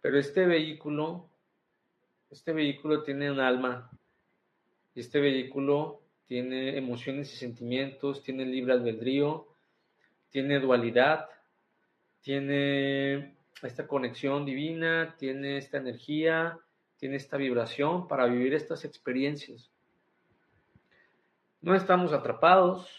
pero 0.01 0.19
este 0.19 0.47
vehículo, 0.47 1.29
este 2.31 2.53
vehículo 2.53 3.03
tiene 3.03 3.31
un 3.31 3.41
alma, 3.41 3.91
este 4.95 5.21
vehículo 5.21 6.01
tiene 6.27 6.77
emociones 6.77 7.33
y 7.33 7.37
sentimientos, 7.37 8.23
tiene 8.23 8.47
libre 8.47 8.73
albedrío, 8.73 9.49
tiene 10.31 10.59
dualidad, 10.59 11.29
tiene 12.21 13.37
esta 13.63 13.87
conexión 13.87 14.45
divina, 14.45 15.15
tiene 15.19 15.59
esta 15.59 15.79
energía, 15.79 16.59
tiene 17.07 17.19
esta 17.19 17.37
vibración 17.37 18.09
para 18.09 18.27
vivir 18.27 18.53
estas 18.53 18.85
experiencias. 18.85 19.71
No 21.61 21.77
estamos 21.77 22.13
atrapados 22.13 22.91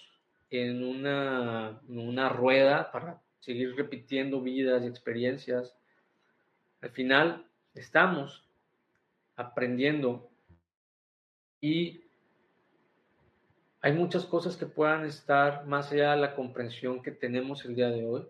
en 0.49 0.81
una, 0.81 1.81
una 1.89 2.29
rueda 2.29 2.89
para 2.89 3.21
seguir 3.41 3.75
repitiendo 3.75 4.39
vidas 4.39 4.81
y 4.81 4.87
experiencias. 4.87 5.75
Al 6.79 6.91
final 6.91 7.45
estamos 7.75 8.47
aprendiendo 9.35 10.29
y 11.59 12.05
hay 13.81 13.91
muchas 13.91 14.25
cosas 14.25 14.55
que 14.55 14.67
puedan 14.67 15.05
estar 15.05 15.65
más 15.65 15.91
allá 15.91 16.11
de 16.11 16.21
la 16.21 16.33
comprensión 16.33 17.03
que 17.03 17.11
tenemos 17.11 17.65
el 17.65 17.75
día 17.75 17.89
de 17.89 18.05
hoy, 18.05 18.25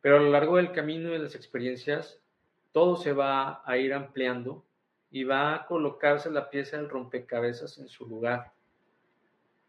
pero 0.00 0.18
a 0.18 0.20
lo 0.20 0.30
largo 0.30 0.56
del 0.56 0.70
camino 0.70 1.08
y 1.08 1.14
de 1.14 1.18
las 1.18 1.34
experiencias, 1.34 2.22
todo 2.70 2.94
se 2.94 3.12
va 3.12 3.60
a 3.66 3.76
ir 3.76 3.92
ampliando 3.92 4.67
y 5.10 5.24
va 5.24 5.54
a 5.54 5.66
colocarse 5.66 6.30
la 6.30 6.50
pieza 6.50 6.76
del 6.76 6.88
rompecabezas 6.88 7.78
en 7.78 7.88
su 7.88 8.06
lugar. 8.06 8.52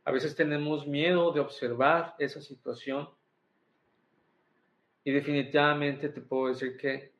A 0.03 0.11
veces 0.11 0.35
tenemos 0.35 0.87
miedo 0.87 1.31
de 1.31 1.39
observar 1.39 2.15
esa 2.19 2.41
situación 2.41 3.09
y 5.03 5.11
definitivamente 5.11 6.09
te 6.09 6.21
puedo 6.21 6.47
decir 6.47 6.77
que 6.77 7.13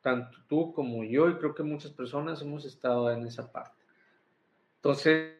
tanto 0.00 0.38
tú 0.46 0.72
como 0.72 1.02
yo 1.04 1.28
y 1.28 1.36
creo 1.36 1.54
que 1.54 1.62
muchas 1.62 1.92
personas 1.92 2.40
hemos 2.42 2.64
estado 2.64 3.10
en 3.10 3.26
esa 3.26 3.50
parte. 3.50 3.84
Entonces, 4.76 5.34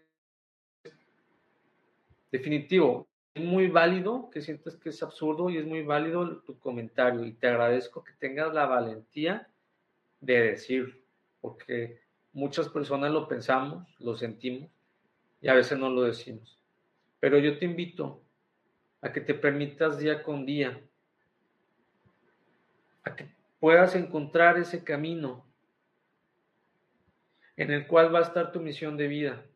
definitivo, 2.33 3.07
es 3.33 3.45
muy 3.45 3.69
válido 3.69 4.29
que 4.31 4.41
sientas 4.41 4.77
que 4.77 4.89
es 4.89 5.03
absurdo 5.03 5.51
y 5.51 5.59
es 5.59 5.67
muy 5.67 5.83
válido 5.83 6.39
tu 6.39 6.59
comentario 6.59 7.25
y 7.25 7.35
te 7.35 7.47
agradezco 7.47 8.03
que 8.03 8.13
tengas 8.19 8.53
la 8.53 8.67
valentía 8.67 9.49
de 10.21 10.41
decirlo, 10.41 10.97
porque 11.47 12.01
muchas 12.33 12.69
personas 12.69 13.13
lo 13.13 13.29
pensamos, 13.29 13.87
lo 14.01 14.17
sentimos 14.17 14.69
y 15.41 15.47
a 15.47 15.55
veces 15.55 15.79
no 15.79 15.89
lo 15.89 16.03
decimos. 16.03 16.59
Pero 17.21 17.39
yo 17.39 17.57
te 17.57 17.67
invito 17.67 18.21
a 19.01 19.13
que 19.13 19.21
te 19.21 19.33
permitas 19.33 20.01
día 20.01 20.25
con 20.25 20.45
día, 20.45 20.83
a 23.05 23.15
que 23.15 23.29
puedas 23.61 23.95
encontrar 23.95 24.59
ese 24.59 24.83
camino 24.83 25.47
en 27.57 27.71
el 27.71 27.87
cual 27.87 28.13
va 28.13 28.19
a 28.19 28.23
estar 28.23 28.51
tu 28.51 28.59
misión 28.59 28.97
de 28.97 29.07
vida, 29.07 29.47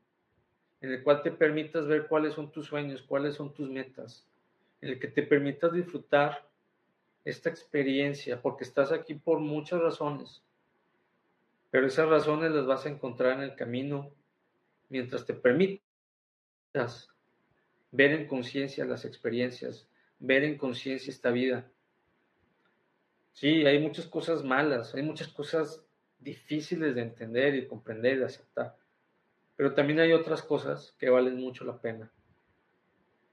en 0.82 0.93
el 0.93 1.03
cual 1.03 1.22
te 1.22 1.32
permitas 1.32 1.88
ver 1.88 2.07
cuáles 2.07 2.34
son 2.34 2.53
tus 2.53 2.66
sueños, 2.66 3.03
cuáles 3.03 3.34
son 3.34 3.53
tus 3.53 3.68
metas, 3.68 4.24
en 4.80 4.91
el 4.91 5.01
que 5.01 5.09
te 5.09 5.24
permitas 5.24 5.72
disfrutar 5.72 6.49
esta 7.24 7.51
experiencia, 7.51 8.41
porque 8.41 8.62
estás 8.62 8.93
aquí 8.93 9.14
por 9.14 9.41
muchas 9.41 9.80
razones, 9.80 10.45
pero 11.71 11.87
esas 11.87 12.09
razones 12.09 12.51
las 12.51 12.66
vas 12.66 12.87
a 12.87 12.89
encontrar 12.89 13.35
en 13.35 13.43
el 13.43 13.55
camino 13.55 14.12
mientras 14.89 15.25
te 15.25 15.35
permitas 15.35 17.09
ver 17.93 18.12
en 18.12 18.27
conciencia 18.27 18.85
las 18.85 19.05
experiencias, 19.05 19.89
ver 20.18 20.45
en 20.45 20.59
conciencia 20.59 21.11
esta 21.11 21.31
vida. 21.31 21.71
Sí, 23.33 23.64
hay 23.66 23.79
muchas 23.79 24.07
cosas 24.07 24.45
malas, 24.45 24.95
hay 24.95 25.03
muchas 25.03 25.29
cosas 25.29 25.85
difíciles 26.18 26.95
de 26.95 27.03
entender 27.03 27.55
y 27.55 27.66
comprender 27.66 28.18
y 28.18 28.23
aceptar, 28.25 28.77
pero 29.57 29.73
también 29.73 30.01
hay 30.01 30.12
otras 30.12 30.43
cosas 30.43 30.95
que 30.99 31.09
valen 31.09 31.37
mucho 31.37 31.64
la 31.64 31.81
pena. 31.81 32.11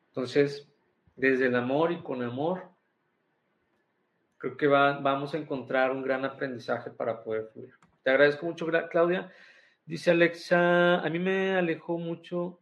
Entonces, 0.10 0.68
desde 1.16 1.48
el 1.48 1.56
amor 1.56 1.92
y 1.92 2.02
con 2.02 2.22
amor, 2.22 2.70
creo 4.38 4.56
que 4.56 4.68
vamos 4.68 5.34
a 5.34 5.38
encontrar 5.38 5.92
un 5.92 6.04
gran 6.04 6.24
aprendizaje 6.24 6.92
para 6.92 7.24
poder 7.24 7.50
fluir. 7.52 7.74
Te 8.08 8.12
agradezco 8.12 8.46
mucho, 8.46 8.66
Claudia. 8.90 9.30
Dice 9.86 10.12
Alexa, 10.12 11.00
a 11.02 11.10
mí 11.10 11.20
me 11.20 11.56
alejó 11.56 11.98
mucho, 11.98 12.62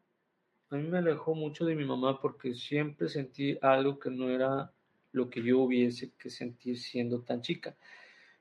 a 0.71 0.75
mí 0.75 0.87
me 0.87 0.97
alejó 0.97 1.35
mucho 1.35 1.65
de 1.65 1.75
mi 1.75 1.85
mamá 1.85 2.19
porque 2.19 2.55
siempre 2.55 3.09
sentí 3.09 3.55
algo 3.61 3.99
que 3.99 4.09
no 4.09 4.31
era 4.31 4.71
lo 5.11 5.29
que 5.29 5.43
yo 5.43 5.59
hubiese 5.59 6.13
que 6.17 6.31
sentir 6.31 6.79
siendo 6.79 7.21
tan 7.21 7.41
chica. 7.41 7.75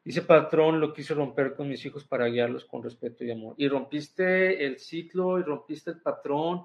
Dice 0.03 0.23
patrón, 0.23 0.81
lo 0.81 0.95
quise 0.95 1.13
romper 1.13 1.55
con 1.55 1.69
mis 1.69 1.85
hijos 1.85 2.05
para 2.07 2.25
guiarlos 2.25 2.65
con 2.65 2.83
respeto 2.83 3.23
y 3.23 3.31
amor. 3.31 3.55
Y 3.59 3.69
rompiste 3.69 4.65
el 4.65 4.79
ciclo 4.79 5.39
y 5.39 5.43
rompiste 5.43 5.91
el 5.91 6.01
patrón 6.01 6.65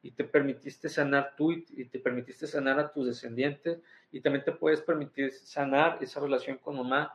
y 0.00 0.12
te 0.12 0.24
permitiste 0.24 0.88
sanar 0.88 1.34
tú 1.36 1.52
y, 1.52 1.84
te 1.84 1.98
permitiste 1.98 2.46
sanar 2.46 2.80
a 2.80 2.90
tus 2.90 3.08
descendientes 3.08 3.78
y 4.10 4.22
también 4.22 4.42
te 4.42 4.52
puedes 4.52 4.80
permitir 4.80 5.32
sanar 5.32 5.98
esa 6.00 6.18
relación 6.18 6.56
con 6.56 6.76
mamá 6.76 7.12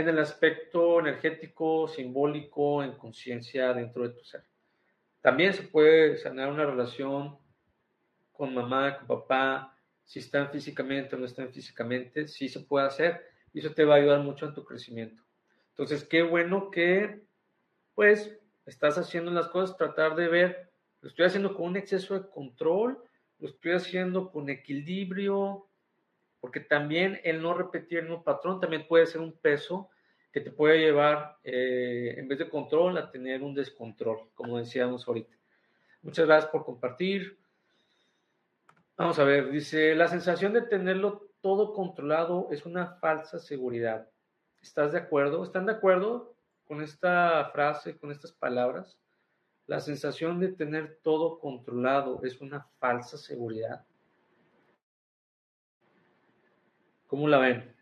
en 0.00 0.08
el 0.08 0.18
aspecto 0.18 1.00
energético, 1.00 1.88
simbólico, 1.88 2.82
en 2.82 2.92
conciencia 2.92 3.72
dentro 3.72 4.02
de 4.02 4.14
tu 4.14 4.24
ser. 4.24 4.44
También 5.20 5.54
se 5.54 5.62
puede 5.62 6.16
sanar 6.18 6.50
una 6.50 6.66
relación 6.66 7.38
con 8.32 8.52
mamá, 8.52 8.98
con 8.98 9.06
papá, 9.06 9.74
si 10.04 10.18
están 10.18 10.50
físicamente 10.50 11.14
o 11.14 11.18
no 11.18 11.24
están 11.24 11.50
físicamente, 11.50 12.28
sí 12.28 12.48
se 12.48 12.60
puede 12.60 12.86
hacer 12.86 13.24
y 13.52 13.60
eso 13.60 13.72
te 13.72 13.84
va 13.84 13.94
a 13.94 13.98
ayudar 13.98 14.20
mucho 14.20 14.46
en 14.46 14.54
tu 14.54 14.64
crecimiento. 14.64 15.22
Entonces, 15.70 16.04
qué 16.04 16.22
bueno 16.22 16.70
que, 16.70 17.22
pues, 17.94 18.36
estás 18.66 18.98
haciendo 18.98 19.30
las 19.30 19.48
cosas, 19.48 19.76
tratar 19.76 20.14
de 20.14 20.28
ver, 20.28 20.70
lo 21.00 21.08
estoy 21.08 21.26
haciendo 21.26 21.54
con 21.54 21.66
un 21.66 21.76
exceso 21.76 22.14
de 22.14 22.28
control, 22.28 23.02
lo 23.38 23.48
estoy 23.48 23.72
haciendo 23.72 24.30
con 24.30 24.48
equilibrio, 24.48 25.66
porque 26.44 26.60
también 26.60 27.22
el 27.24 27.40
no 27.40 27.54
repetir 27.54 28.00
el 28.00 28.04
mismo 28.04 28.22
patrón 28.22 28.60
también 28.60 28.86
puede 28.86 29.06
ser 29.06 29.22
un 29.22 29.32
peso 29.32 29.88
que 30.30 30.42
te 30.42 30.50
puede 30.50 30.78
llevar, 30.78 31.38
eh, 31.42 32.16
en 32.18 32.28
vez 32.28 32.38
de 32.38 32.50
control, 32.50 32.98
a 32.98 33.10
tener 33.10 33.42
un 33.42 33.54
descontrol, 33.54 34.28
como 34.34 34.58
decíamos 34.58 35.08
ahorita. 35.08 35.34
Muchas 36.02 36.26
gracias 36.26 36.50
por 36.50 36.66
compartir. 36.66 37.38
Vamos 38.94 39.18
a 39.18 39.24
ver, 39.24 39.50
dice, 39.50 39.94
la 39.94 40.06
sensación 40.06 40.52
de 40.52 40.60
tenerlo 40.60 41.30
todo 41.40 41.72
controlado 41.72 42.48
es 42.50 42.66
una 42.66 42.96
falsa 42.96 43.38
seguridad. 43.38 44.06
¿Estás 44.60 44.92
de 44.92 44.98
acuerdo? 44.98 45.44
¿Están 45.44 45.64
de 45.64 45.72
acuerdo 45.72 46.36
con 46.66 46.82
esta 46.82 47.48
frase, 47.54 47.96
con 47.96 48.10
estas 48.10 48.32
palabras? 48.32 48.98
La 49.66 49.80
sensación 49.80 50.40
de 50.40 50.48
tener 50.48 50.98
todo 51.02 51.38
controlado 51.38 52.20
es 52.22 52.42
una 52.42 52.68
falsa 52.78 53.16
seguridad. 53.16 53.86
¿Cómo 57.06 57.28
la 57.28 57.38
ven? 57.38 57.74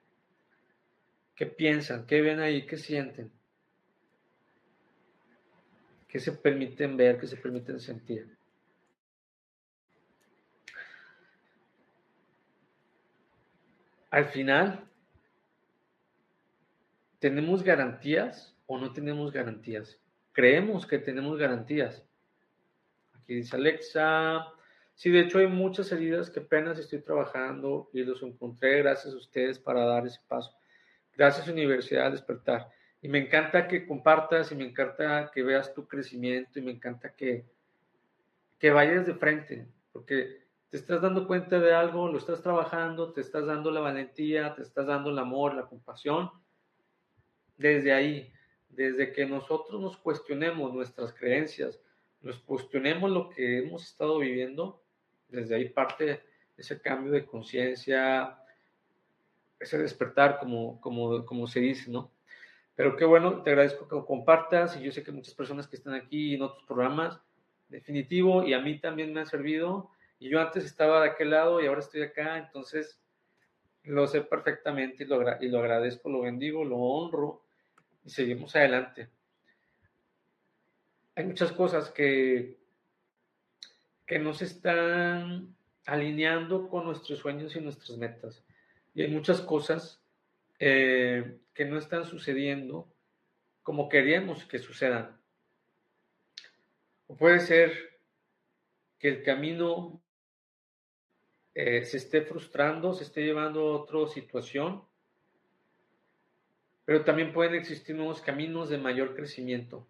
¿Qué 1.34 1.46
piensan? 1.46 2.06
¿Qué 2.06 2.20
ven 2.20 2.40
ahí? 2.40 2.66
¿Qué 2.66 2.76
sienten? 2.76 3.32
¿Qué 6.08 6.20
se 6.20 6.32
permiten 6.32 6.96
ver? 6.96 7.18
¿Qué 7.18 7.26
se 7.26 7.36
permiten 7.36 7.80
sentir? 7.80 8.36
Al 14.10 14.26
final, 14.26 14.86
¿tenemos 17.18 17.62
garantías 17.62 18.54
o 18.66 18.78
no 18.78 18.92
tenemos 18.92 19.32
garantías? 19.32 19.98
Creemos 20.32 20.86
que 20.86 20.98
tenemos 20.98 21.38
garantías. 21.38 22.04
Aquí 23.14 23.34
dice 23.36 23.56
Alexa, 23.56 24.52
Sí, 24.94 25.10
de 25.10 25.20
hecho 25.20 25.38
hay 25.38 25.46
muchas 25.46 25.90
heridas 25.92 26.30
que 26.30 26.40
apenas 26.40 26.78
estoy 26.78 27.00
trabajando 27.00 27.90
y 27.92 28.02
los 28.04 28.22
encontré 28.22 28.78
gracias 28.78 29.14
a 29.14 29.16
ustedes 29.16 29.58
para 29.58 29.84
dar 29.84 30.06
ese 30.06 30.20
paso. 30.28 30.54
Gracias 31.16 31.48
Universidad 31.48 32.10
Despertar. 32.10 32.70
Y 33.00 33.08
me 33.08 33.18
encanta 33.18 33.66
que 33.66 33.86
compartas 33.86 34.52
y 34.52 34.54
me 34.54 34.64
encanta 34.64 35.30
que 35.34 35.42
veas 35.42 35.74
tu 35.74 35.88
crecimiento 35.88 36.58
y 36.58 36.62
me 36.62 36.70
encanta 36.70 37.14
que, 37.14 37.44
que 38.58 38.70
vayas 38.70 39.06
de 39.06 39.14
frente, 39.14 39.66
porque 39.92 40.42
te 40.70 40.76
estás 40.76 41.02
dando 41.02 41.26
cuenta 41.26 41.58
de 41.58 41.74
algo, 41.74 42.08
lo 42.08 42.16
estás 42.16 42.40
trabajando, 42.42 43.12
te 43.12 43.20
estás 43.20 43.44
dando 43.44 43.70
la 43.70 43.80
valentía, 43.80 44.54
te 44.54 44.62
estás 44.62 44.86
dando 44.86 45.10
el 45.10 45.18
amor, 45.18 45.54
la 45.54 45.66
compasión. 45.66 46.30
Desde 47.58 47.92
ahí, 47.92 48.32
desde 48.68 49.12
que 49.12 49.26
nosotros 49.26 49.80
nos 49.80 49.96
cuestionemos 49.96 50.72
nuestras 50.72 51.12
creencias, 51.12 51.80
nos 52.22 52.38
cuestionemos 52.38 53.10
lo 53.10 53.28
que 53.28 53.58
hemos 53.58 53.84
estado 53.84 54.18
viviendo, 54.18 54.81
desde 55.32 55.54
ahí 55.54 55.68
parte 55.68 56.22
ese 56.56 56.80
cambio 56.80 57.12
de 57.12 57.24
conciencia, 57.24 58.38
ese 59.58 59.78
despertar, 59.78 60.38
como, 60.38 60.80
como, 60.80 61.24
como 61.24 61.46
se 61.46 61.60
dice, 61.60 61.90
¿no? 61.90 62.12
Pero 62.74 62.96
qué 62.96 63.04
bueno, 63.04 63.42
te 63.42 63.50
agradezco 63.50 63.88
que 63.88 64.06
compartas 64.06 64.76
y 64.76 64.82
yo 64.82 64.92
sé 64.92 65.02
que 65.02 65.12
muchas 65.12 65.34
personas 65.34 65.66
que 65.66 65.76
están 65.76 65.94
aquí 65.94 66.34
en 66.34 66.42
otros 66.42 66.64
programas, 66.64 67.20
definitivo, 67.68 68.44
y 68.44 68.54
a 68.54 68.60
mí 68.60 68.78
también 68.78 69.12
me 69.12 69.20
han 69.20 69.26
servido. 69.26 69.90
Y 70.18 70.28
yo 70.28 70.40
antes 70.40 70.64
estaba 70.64 71.02
de 71.02 71.10
aquel 71.10 71.30
lado 71.30 71.60
y 71.60 71.66
ahora 71.66 71.80
estoy 71.80 72.02
acá, 72.02 72.38
entonces 72.38 73.00
lo 73.84 74.06
sé 74.06 74.22
perfectamente 74.22 75.04
y 75.04 75.06
lo, 75.06 75.20
y 75.40 75.48
lo 75.48 75.58
agradezco, 75.58 76.08
lo 76.08 76.20
bendigo, 76.20 76.64
lo 76.64 76.76
honro 76.76 77.42
y 78.04 78.10
seguimos 78.10 78.54
adelante. 78.54 79.08
Hay 81.14 81.24
muchas 81.24 81.52
cosas 81.52 81.90
que 81.90 82.61
que 84.06 84.18
no 84.18 84.34
se 84.34 84.44
están 84.44 85.54
alineando 85.86 86.68
con 86.68 86.84
nuestros 86.84 87.18
sueños 87.18 87.56
y 87.56 87.60
nuestras 87.60 87.96
metas. 87.98 88.44
Y 88.94 89.02
hay 89.02 89.08
muchas 89.08 89.40
cosas 89.40 90.02
eh, 90.58 91.38
que 91.54 91.64
no 91.64 91.78
están 91.78 92.04
sucediendo 92.04 92.92
como 93.62 93.88
queríamos 93.88 94.44
que 94.44 94.58
sucedan. 94.58 95.20
O 97.06 97.16
puede 97.16 97.40
ser 97.40 97.72
que 98.98 99.08
el 99.08 99.22
camino 99.22 100.02
eh, 101.54 101.84
se 101.84 101.96
esté 101.98 102.22
frustrando, 102.22 102.94
se 102.94 103.04
esté 103.04 103.22
llevando 103.22 103.60
a 103.60 103.82
otra 103.82 104.12
situación, 104.12 104.84
pero 106.84 107.04
también 107.04 107.32
pueden 107.32 107.54
existir 107.54 107.94
nuevos 107.94 108.20
caminos 108.20 108.68
de 108.70 108.78
mayor 108.78 109.14
crecimiento. 109.14 109.86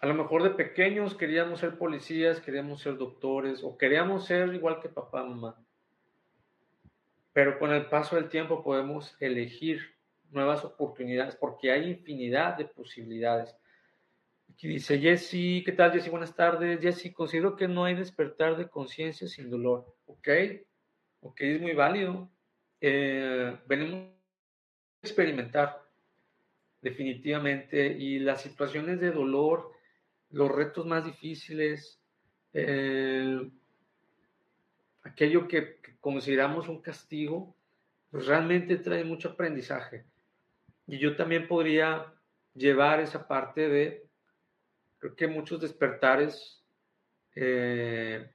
A 0.00 0.06
lo 0.06 0.14
mejor 0.14 0.42
de 0.42 0.50
pequeños 0.50 1.14
queríamos 1.14 1.60
ser 1.60 1.76
policías, 1.76 2.40
queríamos 2.40 2.80
ser 2.80 2.96
doctores 2.96 3.62
o 3.62 3.76
queríamos 3.76 4.24
ser 4.24 4.54
igual 4.54 4.80
que 4.80 4.88
papá, 4.88 5.22
mamá. 5.22 5.62
Pero 7.34 7.58
con 7.58 7.70
el 7.72 7.86
paso 7.86 8.16
del 8.16 8.30
tiempo 8.30 8.62
podemos 8.62 9.14
elegir 9.20 9.94
nuevas 10.30 10.64
oportunidades 10.64 11.36
porque 11.36 11.70
hay 11.70 11.90
infinidad 11.90 12.56
de 12.56 12.64
posibilidades. 12.64 13.54
Aquí 14.50 14.68
dice 14.68 14.98
Jesse, 14.98 15.64
¿qué 15.64 15.74
tal 15.76 15.92
Jesse? 15.92 16.10
Buenas 16.10 16.34
tardes. 16.34 16.80
Jesse, 16.80 17.12
considero 17.12 17.54
que 17.54 17.68
no 17.68 17.84
hay 17.84 17.94
despertar 17.94 18.56
de 18.56 18.68
conciencia 18.68 19.28
sin 19.28 19.50
dolor. 19.50 19.96
Ok, 20.06 20.28
ok, 21.20 21.40
es 21.42 21.60
muy 21.60 21.74
válido. 21.74 22.30
Eh, 22.80 23.54
venimos 23.66 24.08
a 25.02 25.06
experimentar 25.06 25.82
definitivamente 26.80 27.86
y 27.86 28.18
las 28.18 28.40
situaciones 28.40 28.98
de 29.00 29.10
dolor, 29.10 29.72
los 30.30 30.50
retos 30.50 30.86
más 30.86 31.04
difíciles, 31.04 32.00
aquello 35.02 35.48
que, 35.48 35.80
consideramos 36.00 36.68
un 36.68 36.80
castigo, 36.80 37.54
pues 38.10 38.26
realmente 38.26 38.76
trae 38.76 39.04
mucho 39.04 39.30
aprendizaje. 39.30 40.04
Y 40.86 40.98
yo 40.98 41.14
también 41.14 41.46
podría 41.46 42.12
llevar 42.54 43.00
esa 43.00 43.28
parte 43.28 43.68
de, 43.68 44.06
creo 44.98 45.14
que 45.14 45.28
muchos 45.28 45.60
despertares 45.60 46.64
eh, 47.34 48.30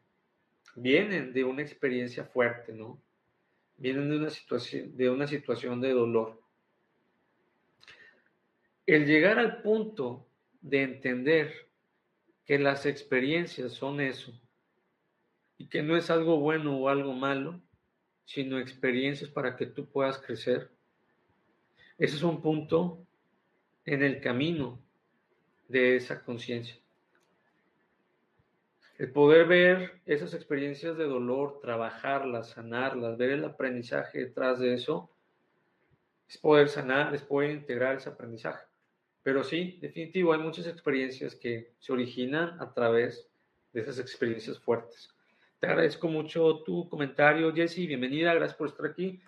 vienen 0.76 1.34
de 1.34 1.44
una 1.44 1.62
experiencia 1.62 2.24
fuerte, 2.24 2.72
¿no? 2.72 3.02
Vienen 3.78 4.10
de 4.10 4.18
una 4.18 4.30
de, 4.94 5.10
una 5.10 5.28
situación 5.28 5.82
de 5.82 5.92
dolor. 5.92 6.40
El 8.86 9.06
llegar 9.06 9.40
al 9.40 9.62
punto 9.62 10.28
de 10.62 10.84
entender 10.84 11.65
que 12.46 12.60
las 12.60 12.86
experiencias 12.86 13.74
son 13.74 14.00
eso 14.00 14.32
y 15.58 15.68
que 15.68 15.82
no 15.82 15.98
es 15.98 16.10
algo 16.10 16.40
bueno 16.40 16.78
o 16.78 16.90
algo 16.90 17.14
malo, 17.14 17.62
sino 18.26 18.60
experiencias 18.60 19.30
para 19.30 19.56
que 19.56 19.66
tú 19.66 19.88
puedas 19.88 20.18
crecer. 20.20 20.72
Ese 21.98 22.18
es 22.18 22.24
un 22.24 22.42
punto 22.42 23.06
en 23.86 24.04
el 24.04 24.20
camino 24.20 24.80
de 25.68 25.96
esa 25.96 26.24
conciencia. 26.24 26.76
El 28.98 29.12
poder 29.12 29.48
ver 29.48 30.02
esas 30.06 30.34
experiencias 30.34 30.98
de 30.98 31.06
dolor, 31.06 31.60
trabajarlas, 31.62 32.52
sanarlas, 32.52 33.18
ver 33.18 33.32
el 33.32 33.44
aprendizaje 33.44 34.20
detrás 34.20 34.60
de 34.60 34.74
eso, 34.74 35.12
es 36.28 36.38
poder 36.38 36.70
sanar, 36.70 37.14
es 37.14 37.22
poder 37.22 37.52
integrar 37.52 37.96
ese 37.96 38.10
aprendizaje. 38.10 38.66
Pero 39.26 39.44
sí, 39.44 39.80
definitivo, 39.82 40.34
hay 40.34 40.40
muchas 40.40 40.68
experiencias 40.68 41.34
que 41.34 41.74
se 41.80 41.92
originan 41.92 42.62
a 42.62 42.72
través 42.72 43.28
de 43.74 43.82
esas 43.82 43.98
experiencias 43.98 44.60
fuertes. 44.60 45.10
Te 45.60 45.66
agradezco 45.66 46.08
mucho 46.08 46.62
tu 46.62 46.88
comentario, 46.88 47.52
Jesse. 47.52 47.88
Bienvenida, 47.88 48.36
gracias 48.36 48.56
por 48.56 48.68
estar 48.68 48.86
aquí. 48.86 49.20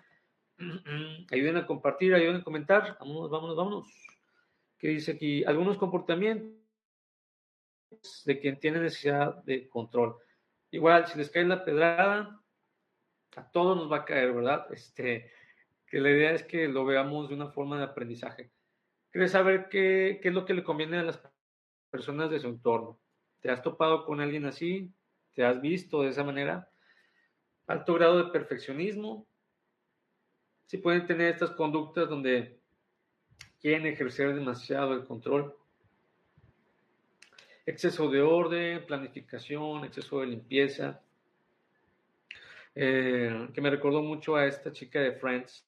ayuden 1.32 1.56
a 1.56 1.66
compartir, 1.66 2.14
ayuden 2.14 2.36
a 2.36 2.44
comentar. 2.44 2.96
Vámonos, 3.00 3.28
vámonos, 3.28 3.56
vámonos. 3.56 3.88
¿Qué 4.78 4.86
dice 4.86 5.10
aquí? 5.10 5.42
Algunos 5.42 5.76
comportamientos 5.76 6.54
de 8.24 8.38
quien 8.38 8.60
tiene 8.60 8.78
necesidad 8.78 9.42
de 9.42 9.68
control. 9.68 10.14
Igual, 10.70 11.08
si 11.08 11.18
les 11.18 11.28
cae 11.28 11.44
la 11.44 11.64
pedrada, 11.64 12.40
a 13.34 13.50
todos 13.50 13.76
nos 13.76 13.90
va 13.90 13.96
a 13.96 14.04
caer, 14.04 14.32
¿verdad? 14.32 14.72
Este, 14.72 15.32
que 15.88 15.98
la 15.98 16.10
idea 16.10 16.30
es 16.34 16.44
que 16.44 16.68
lo 16.68 16.84
veamos 16.84 17.28
de 17.28 17.34
una 17.34 17.48
forma 17.48 17.78
de 17.78 17.84
aprendizaje. 17.84 18.52
¿Quieres 19.18 19.32
saber 19.32 19.68
qué, 19.68 20.20
qué 20.22 20.28
es 20.28 20.32
lo 20.32 20.44
que 20.44 20.54
le 20.54 20.62
conviene 20.62 20.98
a 20.98 21.02
las 21.02 21.20
personas 21.90 22.30
de 22.30 22.38
su 22.38 22.46
entorno? 22.46 23.00
¿Te 23.40 23.50
has 23.50 23.62
topado 23.62 24.04
con 24.04 24.20
alguien 24.20 24.44
así? 24.44 24.92
¿Te 25.34 25.44
has 25.44 25.60
visto 25.60 26.02
de 26.02 26.10
esa 26.10 26.22
manera? 26.22 26.70
Alto 27.66 27.94
grado 27.94 28.22
de 28.22 28.30
perfeccionismo. 28.30 29.26
Si 30.66 30.76
sí 30.76 30.82
pueden 30.84 31.04
tener 31.04 31.32
estas 31.32 31.50
conductas 31.50 32.08
donde 32.08 32.60
quieren 33.60 33.86
ejercer 33.86 34.36
demasiado 34.36 34.94
el 34.94 35.04
control. 35.04 35.52
Exceso 37.66 38.08
de 38.08 38.22
orden, 38.22 38.86
planificación, 38.86 39.84
exceso 39.84 40.20
de 40.20 40.26
limpieza. 40.28 41.02
Eh, 42.76 43.48
que 43.52 43.60
me 43.60 43.70
recordó 43.70 44.00
mucho 44.00 44.36
a 44.36 44.46
esta 44.46 44.70
chica 44.70 45.00
de 45.00 45.10
Friends, 45.10 45.66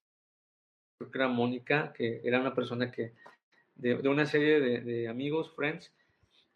creo 0.98 1.10
que 1.10 1.18
era 1.18 1.26
Mónica, 1.26 1.92
que 1.92 2.20
era 2.22 2.38
una 2.38 2.54
persona 2.54 2.92
que, 2.92 3.14
de, 3.80 4.08
una 4.08 4.26
serie 4.26 4.60
de, 4.60 5.08
amigos, 5.08 5.52
friends, 5.54 5.92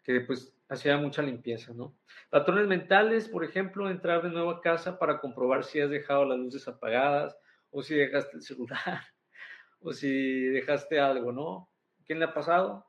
que 0.03 0.21
pues 0.21 0.53
hacía 0.69 0.97
mucha 0.97 1.21
limpieza, 1.21 1.73
¿no? 1.73 1.95
Patrones 2.29 2.67
mentales, 2.67 3.27
por 3.27 3.43
ejemplo, 3.43 3.89
entrar 3.89 4.21
de 4.23 4.29
nuevo 4.29 4.51
a 4.51 4.61
casa 4.61 4.99
para 4.99 5.19
comprobar 5.19 5.63
si 5.63 5.79
has 5.79 5.89
dejado 5.89 6.25
las 6.25 6.37
luces 6.37 6.67
apagadas 6.67 7.37
o 7.71 7.81
si 7.81 7.95
dejaste 7.95 8.37
el 8.37 8.43
celular 8.43 9.01
o 9.79 9.91
si 9.91 10.45
dejaste 10.45 10.99
algo, 10.99 11.31
¿no? 11.31 11.69
¿Quién 12.05 12.19
le 12.19 12.25
ha 12.25 12.33
pasado? 12.33 12.85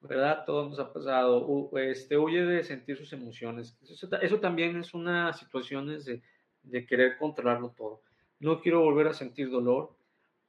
¿Verdad? 0.00 0.44
Todo 0.46 0.68
nos 0.68 0.78
ha 0.78 0.92
pasado. 0.92 1.70
este, 1.78 2.16
huye 2.18 2.44
de 2.44 2.64
sentir 2.64 2.96
sus 2.96 3.12
emociones. 3.12 3.78
Eso, 4.20 4.40
también 4.40 4.78
es 4.78 4.94
una 4.94 5.32
situación 5.32 5.86
de, 5.86 6.22
de 6.62 6.86
querer 6.86 7.18
controlarlo 7.18 7.70
todo. 7.70 8.02
No 8.40 8.60
quiero 8.60 8.80
volver 8.80 9.06
a 9.06 9.14
sentir 9.14 9.50
dolor, 9.50 9.96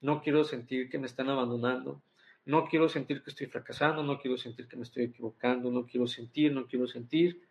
no 0.02 0.22
quiero 0.22 0.44
sentir 0.44 0.89
que 0.89 0.98
me 0.98 1.06
están 1.06 1.30
abandonando, 1.30 2.02
no 2.46 2.66
quiero 2.66 2.89
sentir 2.89 3.24
que 3.24 3.30
estoy 3.30 3.48
fracasando, 3.48 4.04
no 4.04 4.20
quiero 4.20 4.38
sentir 4.38 4.68
que 4.68 4.76
me 4.76 4.84
estoy 4.84 5.06
equivocando, 5.06 5.72
no 5.72 5.86
quiero 5.86 6.08
sentir, 6.08 6.52
no 6.52 6.68
quiero 6.68 6.88
sentir, 6.88 7.41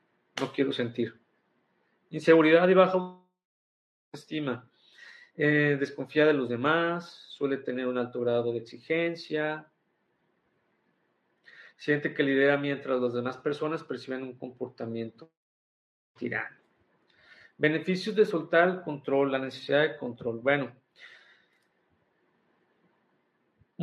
no 0.41 0.53
quiero 0.53 0.73
sentir. 0.73 1.19
Inseguridad 2.11 2.69
y 2.69 2.75
baja 2.75 3.19
estima. 4.13 4.69
Eh, 5.35 5.79
desconfía 5.81 6.27
de 6.27 6.35
los 6.35 6.49
demás, 6.49 7.27
suele 7.31 7.57
tener 7.57 7.87
un 7.87 7.97
alto 7.97 8.21
grado 8.21 8.53
de 8.53 8.59
exigencia, 8.59 9.67
siente 11.77 12.13
que 12.13 12.23
lidera 12.23 12.59
mientras 12.59 13.01
las 13.01 13.15
demás 13.15 13.39
personas 13.39 13.83
perciben 13.83 14.23
un 14.23 14.37
comportamiento 14.37 15.31
tirano. 16.19 16.57
Beneficios 17.57 18.15
de 18.15 18.27
soltar 18.27 18.69
el 18.69 18.83
control, 18.83 19.33
la 19.33 19.39
necesidad 19.39 19.83
de 19.83 19.97
control. 19.97 20.41
Bueno, 20.41 20.73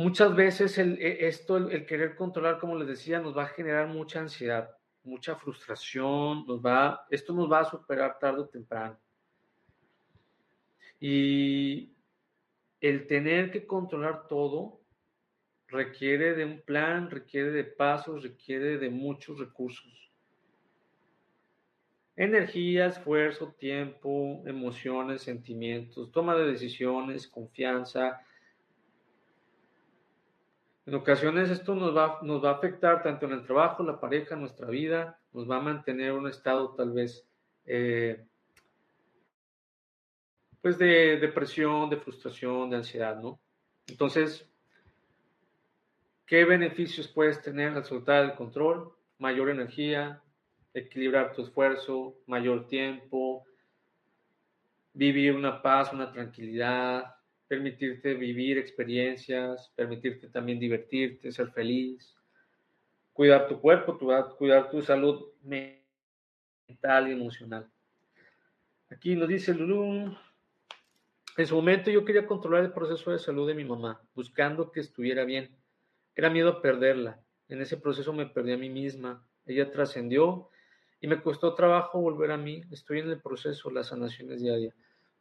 muchas 0.00 0.34
veces 0.34 0.78
el, 0.78 0.98
e, 0.98 1.28
esto, 1.28 1.58
el, 1.58 1.84
querer 1.84 2.16
controlar, 2.16 2.58
como 2.58 2.74
les 2.76 2.88
decía, 2.88 3.20
nos 3.20 3.36
va 3.36 3.44
a 3.44 3.48
generar 3.48 3.86
mucha 3.88 4.20
ansiedad, 4.20 4.70
mucha 5.04 5.36
frustración, 5.36 6.46
nos 6.46 6.64
va, 6.64 7.06
esto 7.10 7.34
nos 7.34 7.50
va 7.52 7.60
a 7.60 7.64
superar 7.64 8.18
tarde 8.18 8.40
o 8.40 8.48
temprano. 8.48 8.98
Y 10.98 11.92
el 12.80 13.06
tener 13.06 13.50
que 13.50 13.66
controlar 13.66 14.26
todo 14.26 14.80
requiere 15.68 16.34
de 16.34 16.46
un 16.46 16.60
plan, 16.62 17.10
requiere 17.10 17.50
de 17.50 17.64
pasos, 17.64 18.22
requiere 18.22 18.78
de 18.78 18.88
muchos 18.88 19.38
recursos. 19.38 20.10
Energía, 22.16 22.86
esfuerzo, 22.86 23.54
tiempo, 23.58 24.42
emociones, 24.46 25.22
sentimientos, 25.22 26.10
toma 26.10 26.34
de 26.36 26.52
decisiones, 26.52 27.28
confianza, 27.28 28.20
en 30.90 30.96
ocasiones 30.96 31.50
esto 31.50 31.76
nos 31.76 31.96
va, 31.96 32.18
a 32.18 32.52
afectar 32.52 33.00
tanto 33.04 33.26
en 33.26 33.30
el 33.30 33.44
trabajo, 33.44 33.84
la 33.84 34.00
pareja, 34.00 34.34
nuestra 34.34 34.66
vida, 34.66 35.20
nos 35.32 35.48
va 35.48 35.58
a 35.58 35.60
mantener 35.60 36.12
un 36.14 36.26
estado 36.26 36.74
tal 36.74 36.90
vez 36.90 37.24
eh, 37.64 38.26
pues 40.60 40.78
de 40.78 41.16
depresión, 41.18 41.88
de 41.90 41.96
frustración, 41.96 42.70
de 42.70 42.78
ansiedad, 42.78 43.20
¿no? 43.20 43.38
Entonces, 43.86 44.50
¿qué 46.26 46.44
beneficios 46.44 47.06
puedes 47.06 47.40
tener 47.40 47.72
al 47.76 47.84
soltar 47.84 48.24
el 48.24 48.34
control? 48.34 48.92
Mayor 49.18 49.48
energía, 49.48 50.20
equilibrar 50.74 51.32
tu 51.32 51.42
esfuerzo, 51.42 52.16
mayor 52.26 52.66
tiempo, 52.66 53.44
vivir 54.92 55.36
una 55.36 55.62
paz, 55.62 55.92
una 55.92 56.10
tranquilidad, 56.10 57.14
permitirte 57.50 58.14
vivir 58.14 58.58
experiencias, 58.58 59.72
permitirte 59.74 60.28
también 60.28 60.60
divertirte, 60.60 61.32
ser 61.32 61.50
feliz, 61.50 62.16
cuidar 63.12 63.48
tu 63.48 63.60
cuerpo, 63.60 63.98
cuidar 64.38 64.70
tu 64.70 64.80
salud 64.80 65.32
mental 65.42 67.08
y 67.08 67.10
emocional. 67.10 67.68
Aquí 68.88 69.16
nos 69.16 69.26
dice 69.26 69.52
Lulú, 69.52 70.16
en 71.36 71.46
su 71.48 71.56
momento 71.56 71.90
yo 71.90 72.04
quería 72.04 72.24
controlar 72.24 72.62
el 72.62 72.72
proceso 72.72 73.10
de 73.10 73.18
salud 73.18 73.48
de 73.48 73.54
mi 73.54 73.64
mamá, 73.64 74.00
buscando 74.14 74.70
que 74.70 74.78
estuviera 74.78 75.24
bien. 75.24 75.50
Era 76.14 76.30
miedo 76.30 76.50
a 76.50 76.62
perderla. 76.62 77.20
En 77.48 77.60
ese 77.60 77.76
proceso 77.76 78.12
me 78.12 78.26
perdí 78.26 78.52
a 78.52 78.58
mí 78.58 78.68
misma. 78.68 79.26
Ella 79.44 79.72
trascendió 79.72 80.50
y 81.00 81.08
me 81.08 81.20
costó 81.20 81.56
trabajo 81.56 82.00
volver 82.00 82.30
a 82.30 82.36
mí. 82.36 82.62
Estoy 82.70 83.00
en 83.00 83.10
el 83.10 83.20
proceso, 83.20 83.72
las 83.72 83.88
sanaciones 83.88 84.40
diarias 84.40 84.72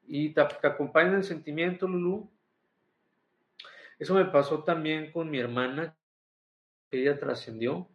y 0.10 0.30
te, 0.30 0.42
acompaña 0.42 1.16
el 1.16 1.24
sentimiento, 1.24 1.88
Lulu. 1.88 2.28
Eso 4.00 4.16
me 4.16 4.26
pasó 4.26 4.64
también 4.64 5.12
con 5.12 5.30
mi 5.30 5.38
hermana, 5.38 5.96
que 6.90 7.02
ella 7.02 7.20
trascendió. 7.20 7.88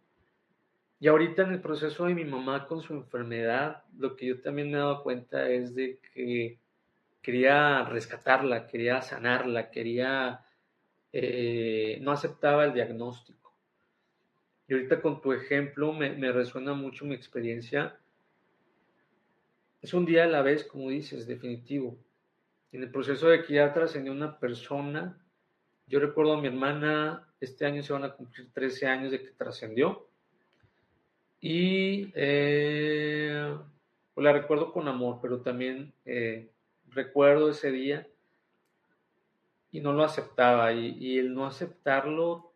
Y 1.01 1.09
ahorita 1.09 1.43
en 1.43 1.53
el 1.55 1.61
proceso 1.61 2.07
de 2.07 2.15
mi 2.15 2.25
mamá 2.25 2.69
con 2.69 2.81
su 2.81 2.95
enfermedad, 2.95 3.83
lo 3.99 4.15
que 4.15 4.27
yo 4.27 4.41
también 4.41 4.71
me 4.71 4.77
he 4.77 4.81
dado 4.81 5.03
cuenta 5.03 5.51
es 5.51 5.75
de 5.75 5.99
que 6.15 6.61
quería 7.21 7.85
rescatarla, 7.85 8.69
quería 8.69 9.03
sanarla, 9.03 9.71
quería, 9.71 10.47
eh, 11.13 11.99
no 12.01 12.13
aceptaba 12.13 12.65
el 12.65 12.75
diagnóstico. 12.75 13.53
Y 14.69 14.75
ahorita 14.75 15.03
con 15.03 15.21
tu 15.21 15.33
ejemplo 15.33 15.93
me 15.93 16.33
resuena 16.33 16.75
mucho 16.75 17.05
mi 17.05 17.15
experiencia. 17.15 17.99
Es 19.85 19.93
un 19.93 20.07
día 20.07 20.25
a 20.25 20.27
la 20.27 20.41
vez, 20.41 20.65
como 20.65 20.89
dices, 20.89 21.27
definitivo. 21.27 21.99
En 22.73 22.83
el 22.83 22.91
proceso 22.91 23.29
de 23.29 23.45
que 23.45 23.53
ya 23.53 23.71
trascendió 23.75 24.13
una 24.13 24.39
persona, 24.39 25.23
yo 25.87 26.01
recuerdo 26.01 26.33
a 26.33 26.41
mi 26.41 26.47
hermana, 26.47 27.29
este 27.39 27.67
año 27.67 27.83
se 27.83 27.93
van 27.93 28.05
a 28.05 28.15
cumplir 28.15 28.51
13 28.55 28.87
años 28.87 29.11
de 29.11 29.21
que 29.21 29.33
trascendió. 29.33 30.09
Y 31.39 32.11
eh, 32.15 33.55
la 34.17 34.33
recuerdo 34.33 34.73
con 34.73 34.89
amor, 34.89 35.19
pero 35.21 35.43
también 35.43 35.93
eh, 36.07 36.49
recuerdo 36.89 37.51
ese 37.51 37.71
día 37.71 38.09
y 39.71 39.81
no 39.81 39.93
lo 39.93 40.03
aceptaba. 40.03 40.73
Y, 40.73 41.19
el 41.19 41.35
no 41.35 41.45
aceptarlo, 41.45 42.55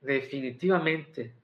definitivamente, 0.00 1.34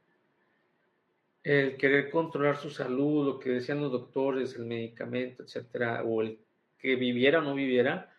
el 1.49 1.79
querer 1.79 2.11
controlar 2.11 2.59
su 2.59 2.69
salud, 2.69 3.25
lo 3.25 3.39
que 3.39 3.49
decían 3.49 3.81
los 3.81 3.91
doctores, 3.91 4.55
el 4.57 4.67
medicamento, 4.67 5.43
etcétera, 5.43 6.03
o 6.05 6.21
el 6.21 6.39
que 6.79 6.95
viviera 6.95 7.39
o 7.39 7.43
no 7.43 7.55
viviera, 7.55 8.15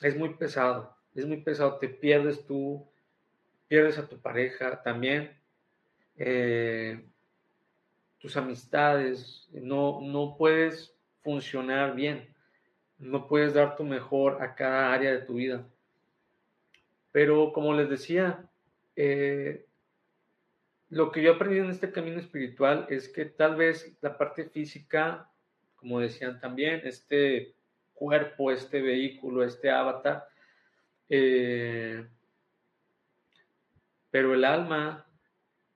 es 0.00 0.16
muy 0.16 0.34
pesado. 0.34 0.96
Es 1.16 1.26
muy 1.26 1.38
pesado. 1.38 1.78
Te 1.78 1.88
pierdes 1.88 2.46
tú, 2.46 2.88
pierdes 3.66 3.98
a 3.98 4.08
tu 4.08 4.20
pareja 4.20 4.80
también. 4.84 5.36
Eh, 6.16 7.04
tus 8.18 8.36
amistades, 8.36 9.48
no, 9.50 10.00
no 10.00 10.36
puedes 10.38 10.94
funcionar 11.24 11.96
bien. 11.96 12.32
No 12.98 13.26
puedes 13.26 13.54
dar 13.54 13.74
tu 13.74 13.82
mejor 13.82 14.40
a 14.40 14.54
cada 14.54 14.92
área 14.92 15.10
de 15.10 15.22
tu 15.22 15.34
vida. 15.34 15.66
Pero 17.10 17.52
como 17.52 17.74
les 17.74 17.90
decía, 17.90 18.48
eh, 18.94 19.66
lo 20.92 21.10
que 21.10 21.22
yo 21.22 21.32
he 21.32 21.34
aprendido 21.34 21.64
en 21.64 21.70
este 21.70 21.90
camino 21.90 22.18
espiritual 22.18 22.86
es 22.90 23.08
que 23.08 23.24
tal 23.24 23.56
vez 23.56 23.96
la 24.02 24.18
parte 24.18 24.50
física, 24.50 25.26
como 25.74 26.00
decían 26.00 26.38
también, 26.38 26.82
este 26.84 27.54
cuerpo, 27.94 28.50
este 28.50 28.82
vehículo, 28.82 29.42
este 29.42 29.70
avatar, 29.70 30.28
eh, 31.08 32.06
pero 34.10 34.34
el 34.34 34.44
alma, 34.44 35.06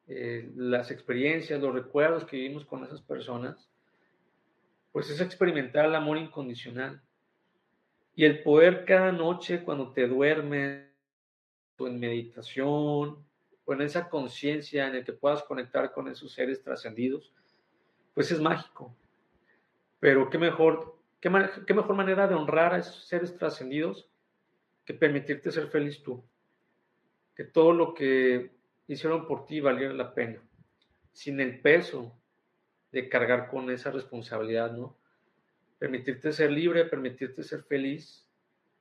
eh, 0.07 0.53
las 0.55 0.91
experiencias, 0.91 1.63
los 1.63 1.73
recuerdos 1.73 2.27
que 2.27 2.37
vivimos 2.37 2.67
con 2.67 2.85
esas 2.85 3.01
personas, 3.01 3.71
pues 4.93 5.09
es 5.09 5.23
experimentar 5.23 5.87
el 5.87 5.95
amor 5.95 6.19
incondicional. 6.19 7.01
Y 8.15 8.27
el 8.27 8.43
poder 8.43 8.85
cada 8.85 9.13
noche 9.13 9.65
cuando 9.65 9.95
te 9.95 10.07
duermes, 10.07 10.91
o 11.79 11.87
en 11.87 12.01
meditación, 12.01 13.26
o 13.67 13.73
en 13.75 13.83
esa 13.83 14.09
conciencia 14.09 14.87
en 14.87 14.95
el 14.95 15.05
que 15.05 15.13
puedas 15.13 15.43
conectar 15.43 15.93
con 15.93 16.09
esos 16.09 16.33
seres 16.33 16.63
trascendidos, 16.63 17.35
pues 18.15 18.31
es 18.31 18.41
mágico. 18.41 18.97
Pero 19.99 20.31
qué 20.31 20.39
mejor, 20.39 20.97
qué, 21.21 21.31
qué 21.67 21.75
mejor 21.75 21.97
manera 21.97 22.29
de 22.29 22.37
honrar 22.37 22.73
a 22.73 22.79
esos 22.79 23.07
seres 23.07 23.37
trascendidos 23.37 24.09
que 24.85 24.95
permitirte 24.95 25.51
ser 25.51 25.67
feliz 25.67 26.03
tú. 26.03 26.25
Que 27.35 27.45
todo 27.45 27.73
lo 27.73 27.93
que 27.93 28.53
hicieron 28.87 29.27
por 29.27 29.47
ti 29.47 29.61
valiera 29.61 29.93
la 29.93 30.15
pena, 30.15 30.41
sin 31.13 31.41
el 31.41 31.61
peso 31.61 32.17
de 32.93 33.09
cargar 33.09 33.49
con 33.49 33.69
esa 33.71 33.91
responsabilidad, 33.91 34.73
¿no? 34.73 34.97
Permitirte 35.79 36.33
ser 36.33 36.53
libre, 36.53 36.85
permitirte 36.85 37.43
ser 37.43 37.65
feliz, 37.65 38.27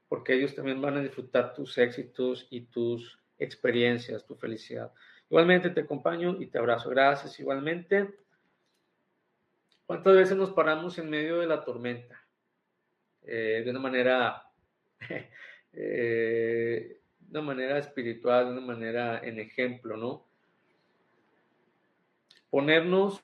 porque 0.07 0.36
ellos 0.36 0.53
también 0.53 0.79
van 0.79 0.97
a 0.97 1.01
disfrutar 1.01 1.55
tus 1.55 1.75
éxitos 1.79 2.47
y 2.51 2.61
tus 2.61 3.19
experiencias, 3.38 4.25
tu 4.25 4.36
felicidad. 4.36 4.91
Igualmente 5.29 5.69
te 5.69 5.81
acompaño 5.81 6.38
y 6.39 6.47
te 6.47 6.57
abrazo. 6.57 6.89
Gracias 6.89 7.39
igualmente. 7.39 8.13
¿Cuántas 9.86 10.15
veces 10.15 10.38
nos 10.38 10.51
paramos 10.51 10.97
en 10.97 11.09
medio 11.09 11.39
de 11.39 11.47
la 11.47 11.63
tormenta? 11.63 12.19
Eh, 13.23 13.61
de 13.63 13.71
una 13.71 13.79
manera, 13.79 14.43
eh, 15.73 16.99
de 17.19 17.29
una 17.31 17.41
manera 17.41 17.77
espiritual, 17.77 18.45
de 18.45 18.51
una 18.51 18.61
manera 18.61 19.19
en 19.19 19.39
ejemplo, 19.39 19.97
¿no? 19.97 20.27
Ponernos 22.49 23.23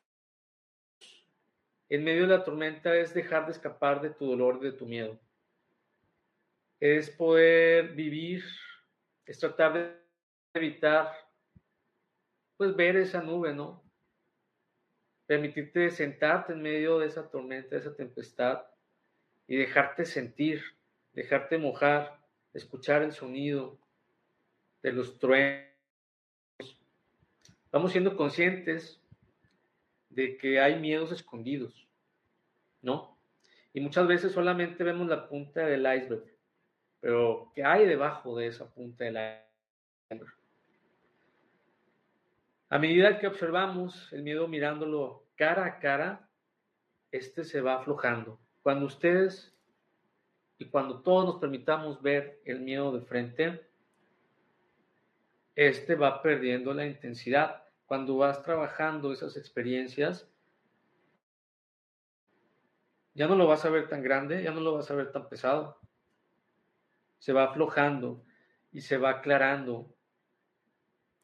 en 1.89 2.03
medio 2.03 2.22
de 2.22 2.38
la 2.38 2.43
tormenta 2.43 2.95
es 2.95 3.14
dejar 3.14 3.45
de 3.45 3.51
escapar 3.51 4.01
de 4.01 4.12
tu 4.12 4.26
dolor, 4.26 4.59
de 4.59 4.72
tu 4.72 4.86
miedo. 4.86 5.20
Es 6.80 7.09
poder 7.09 7.93
vivir, 7.93 8.43
es 9.26 9.38
tratar 9.38 9.74
de 9.74 10.01
evitar, 10.54 11.12
pues 12.58 12.76
ver 12.76 12.97
esa 12.97 13.22
nube, 13.22 13.54
¿no? 13.54 13.84
Permitirte 15.26 15.89
sentarte 15.89 16.54
en 16.54 16.62
medio 16.62 16.99
de 16.99 17.08
esa 17.08 17.30
tormenta, 17.30 17.70
de 17.70 17.82
esa 17.82 17.95
tempestad 17.95 18.64
y 19.47 19.56
dejarte 19.56 20.06
sentir, 20.06 20.62
dejarte 21.14 21.58
mojar, 21.58 22.20
escuchar 22.54 23.02
el 23.02 23.14
sonido 23.14 23.80
de 24.82 24.91
los 24.91 25.20
truenos. 25.20 25.70
Vamos 27.72 27.91
siendo 27.91 28.18
conscientes 28.18 28.99
de 30.10 30.38
que 30.38 30.60
hay 30.60 30.80
miedos 30.80 31.12
escondidos, 31.14 31.88
¿no? 32.82 33.18
Y 33.74 33.80
muchas 33.80 34.06
veces 34.08 34.34
solamente 34.34 34.84
vemos 34.84 35.08
la 35.08 35.30
punta 35.30 35.66
del 35.66 35.82
iceberg, 35.82 36.26
pero 36.99 37.52
¿qué 37.56 37.64
hay 37.64 37.86
debajo 37.86 38.38
de 38.38 38.47
esa 38.47 38.70
punta 38.74 39.06
del 39.06 39.18
iceberg? 40.10 40.41
A 42.72 42.80
medida 42.80 43.19
que 43.19 43.28
observamos 43.28 44.13
el 44.13 44.24
miedo 44.24 44.47
mirándolo 44.47 45.28
cara 45.36 45.65
a 45.65 45.80
cara, 45.80 46.30
este 47.11 47.43
se 47.43 47.59
va 47.59 47.76
aflojando. 47.76 48.39
Cuando 48.61 48.86
ustedes 48.86 49.53
y 50.57 50.69
cuando 50.69 51.01
todos 51.01 51.26
nos 51.26 51.41
permitamos 51.41 52.01
ver 52.01 52.39
el 52.45 52.61
miedo 52.61 52.93
de 52.93 53.01
frente, 53.01 53.69
este 55.53 55.95
va 55.95 56.22
perdiendo 56.22 56.74
la 56.74 56.86
intensidad 56.86 57.61
cuando 57.88 58.15
vas 58.15 58.41
trabajando 58.41 59.11
esas 59.11 59.36
experiencias, 59.36 60.32
ya 63.13 63.28
no 63.28 63.36
lo 63.36 63.47
vas 63.47 63.65
a 63.65 63.69
ver 63.69 63.89
tan 63.89 64.01
grande, 64.01 64.43
ya 64.43 64.51
no 64.51 64.61
lo 64.61 64.76
vas 64.76 64.89
a 64.89 64.95
ver 64.95 65.11
tan 65.11 65.28
pesado. 65.28 65.78
Se 67.19 67.34
va 67.34 67.43
aflojando 67.43 68.24
y 68.72 68.80
se 68.80 68.97
va 68.97 69.09
aclarando. 69.09 69.93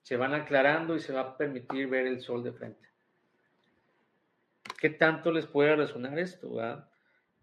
Se 0.08 0.16
van 0.16 0.34
aclarando 0.34 0.96
y 0.96 1.02
se 1.02 1.12
va 1.12 1.20
a 1.20 1.38
permitir 1.38 1.86
ver 1.90 2.08
el 2.08 2.22
sol 2.22 2.42
de 2.42 2.54
frente. 2.54 2.88
¿Qué 4.80 4.92
tanto 4.92 5.34
les 5.34 5.46
puede 5.46 5.76
resonar 5.76 6.18
esto? 6.18 6.54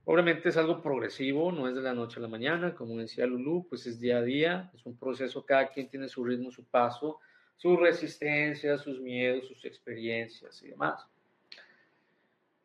Obviamente 0.07 0.49
es 0.49 0.57
algo 0.57 0.81
progresivo, 0.81 1.53
no 1.53 1.69
es 1.69 1.75
de 1.75 1.83
la 1.83 1.93
noche 1.93 2.19
a 2.19 2.23
la 2.23 2.29
mañana, 2.29 2.75
como 2.75 2.97
decía 2.97 3.27
Lulu, 3.27 3.67
pues 3.69 3.87
es 3.87 4.01
día 4.01 4.17
a 4.17 4.23
día, 4.23 4.71
es 4.75 4.87
un 4.87 4.97
proceso, 4.97 5.45
cada 5.45 5.69
quien 5.69 5.91
tiene 5.91 6.09
su 6.09 6.25
ritmo, 6.25 6.51
su 6.51 6.65
paso, 6.65 7.21
sus 7.59 7.79
resistencias, 7.79 8.81
sus 8.81 8.99
miedos, 8.99 9.47
sus 9.47 9.63
experiencias 9.67 10.63
y 10.63 10.69
demás. 10.69 11.07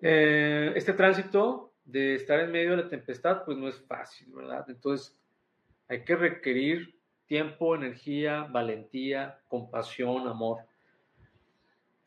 Eh, 0.01 0.71
este 0.77 0.93
tránsito 0.93 1.73
de 1.83 2.15
estar 2.15 2.39
en 2.39 2.53
medio 2.53 2.69
de 2.71 2.83
la 2.83 2.87
tempestad, 2.87 3.43
pues 3.43 3.57
no 3.57 3.67
es 3.67 3.75
fácil, 3.81 4.31
¿verdad? 4.31 4.63
Entonces, 4.69 5.13
hay 5.89 6.05
que 6.05 6.15
requerir 6.15 6.98
tiempo, 7.29 7.75
energía, 7.75 8.47
valentía, 8.49 9.39
compasión, 9.47 10.27
amor. 10.27 10.63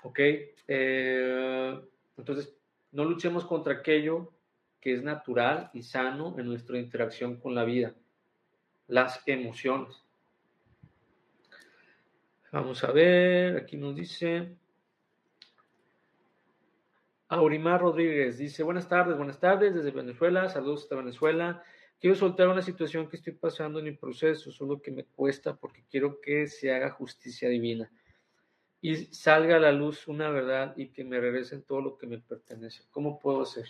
¿Ok? 0.02 0.18
Eh, 0.66 1.80
entonces, 2.18 2.52
no 2.90 3.04
luchemos 3.04 3.46
contra 3.46 3.74
aquello 3.74 4.32
que 4.80 4.92
es 4.92 5.02
natural 5.04 5.70
y 5.72 5.84
sano 5.84 6.34
en 6.38 6.46
nuestra 6.46 6.76
interacción 6.76 7.36
con 7.36 7.54
la 7.54 7.62
vida, 7.62 7.94
las 8.88 9.22
emociones. 9.26 10.02
Vamos 12.50 12.82
a 12.82 12.90
ver, 12.90 13.58
aquí 13.58 13.76
nos 13.76 13.94
dice. 13.94 14.56
Aurimar 17.28 17.80
Rodríguez 17.80 18.38
dice, 18.38 18.64
buenas 18.64 18.88
tardes, 18.88 19.16
buenas 19.16 19.38
tardes 19.38 19.72
desde 19.72 19.92
Venezuela, 19.92 20.48
saludos 20.48 20.82
hasta 20.82 20.96
Venezuela. 20.96 21.62
Quiero 22.02 22.16
soltar 22.16 22.48
una 22.48 22.62
situación 22.62 23.08
que 23.08 23.14
estoy 23.14 23.32
pasando 23.34 23.78
en 23.78 23.84
mi 23.84 23.92
proceso, 23.92 24.50
solo 24.50 24.82
que 24.82 24.90
me 24.90 25.04
cuesta 25.04 25.54
porque 25.54 25.84
quiero 25.88 26.20
que 26.20 26.48
se 26.48 26.74
haga 26.74 26.90
justicia 26.90 27.48
divina 27.48 27.88
y 28.80 28.96
salga 29.14 29.54
a 29.54 29.60
la 29.60 29.70
luz 29.70 30.08
una 30.08 30.28
verdad 30.28 30.74
y 30.76 30.88
que 30.88 31.04
me 31.04 31.20
regresen 31.20 31.62
todo 31.62 31.80
lo 31.80 31.96
que 31.96 32.08
me 32.08 32.18
pertenece. 32.18 32.82
¿Cómo 32.90 33.20
puedo 33.20 33.42
hacer? 33.42 33.68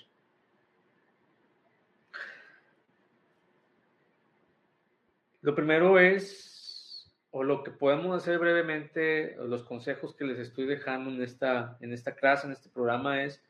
Lo 5.42 5.54
primero 5.54 5.98
es 5.98 7.12
o 7.32 7.44
lo 7.44 7.62
que 7.62 7.70
podemos 7.70 8.16
hacer 8.16 8.38
brevemente, 8.38 9.36
los 9.44 9.62
consejos 9.62 10.14
que 10.14 10.24
les 10.24 10.38
estoy 10.38 10.64
dejando 10.64 11.10
en 11.10 11.20
esta, 11.20 11.76
en 11.82 11.92
esta 11.92 12.14
clase, 12.14 12.46
en 12.46 12.54
este 12.54 12.70
programa 12.70 13.22
es, 13.24 13.42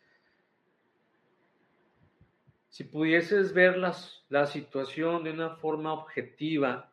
si 2.72 2.84
pudieses 2.84 3.52
ver 3.52 3.76
la 3.76 4.46
situación 4.46 5.24
de 5.24 5.30
una 5.30 5.56
forma 5.56 5.92
objetiva, 5.92 6.90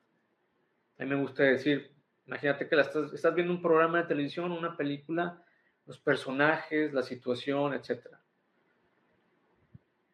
a 0.98 1.04
mí 1.04 1.10
me 1.10 1.16
gusta 1.16 1.44
decir, 1.44 1.90
imagínate 2.28 2.68
que 2.68 2.76
la 2.76 2.82
estás, 2.82 3.14
estás 3.14 3.34
viendo 3.34 3.54
un 3.54 3.62
programa 3.62 4.00
de 4.00 4.10
televisión, 4.10 4.52
una 4.52 4.76
película, 4.76 5.42
los 5.86 5.98
personajes, 5.98 6.94
la 6.94 7.02
situación, 7.02 7.74
etc. 7.74 8.08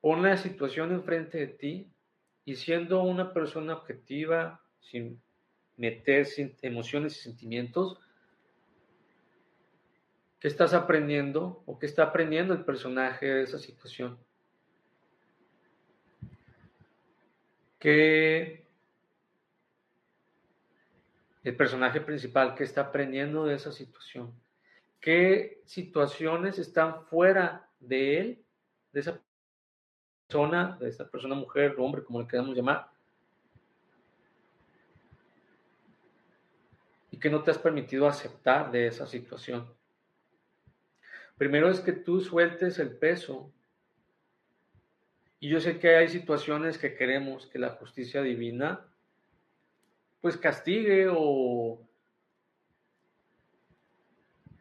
Pon 0.02 0.22
la 0.22 0.38
situación 0.38 0.92
enfrente 0.92 1.40
de 1.40 1.48
ti 1.48 1.92
y 2.46 2.58
siendo 2.58 3.02
una 3.02 3.34
persona 3.34 3.74
objetiva, 3.74 4.62
sin 4.80 5.20
meter 5.78 6.28
emociones 6.62 7.18
y 7.18 7.22
sentimientos, 7.24 8.00
¿qué 10.40 10.48
estás 10.48 10.76
aprendiendo 10.76 11.64
o 11.66 11.80
qué 11.80 11.88
está 11.88 12.04
aprendiendo 12.04 12.54
el 12.54 12.64
personaje 12.64 13.26
de 13.26 13.42
esa 13.42 13.58
situación? 13.58 14.20
¿Qué 17.86 18.66
el 21.44 21.56
personaje 21.56 22.02
principal, 22.02 22.56
qué 22.56 22.64
está 22.64 22.82
aprendiendo 22.82 23.46
de 23.46 23.54
esa 23.54 23.72
situación? 23.72 24.34
¿Qué 25.00 25.62
situaciones 25.66 26.58
están 26.58 27.06
fuera 27.06 27.70
de 27.80 28.20
él, 28.20 28.46
de 28.92 29.02
esa 29.02 29.22
persona, 30.26 30.76
de 30.80 30.90
esa 30.90 31.08
persona, 31.08 31.36
mujer, 31.36 31.76
hombre, 31.78 32.04
como 32.04 32.22
le 32.22 32.28
queramos 32.28 32.56
llamar? 32.56 32.90
y 37.12 37.20
que 37.20 37.30
no 37.30 37.44
te 37.44 37.52
has 37.52 37.60
permitido 37.60 38.08
aceptar 38.08 38.72
de 38.72 38.88
esa 38.88 39.06
situación. 39.06 39.72
Primero 41.38 41.70
es 41.70 41.80
que 41.82 41.92
tú 41.92 42.20
sueltes 42.20 42.80
el 42.80 42.98
peso. 42.98 43.54
Y 45.40 45.50
yo 45.50 45.60
sé 45.60 45.80
que 45.80 45.96
hay 45.96 46.10
situaciones 46.10 46.78
que 46.78 46.96
queremos 46.96 47.48
que 47.48 47.60
la 47.60 47.72
justicia 47.72 48.22
divina 48.22 48.86
pues 50.22 50.38
castigue 50.38 51.08
o, 51.10 51.80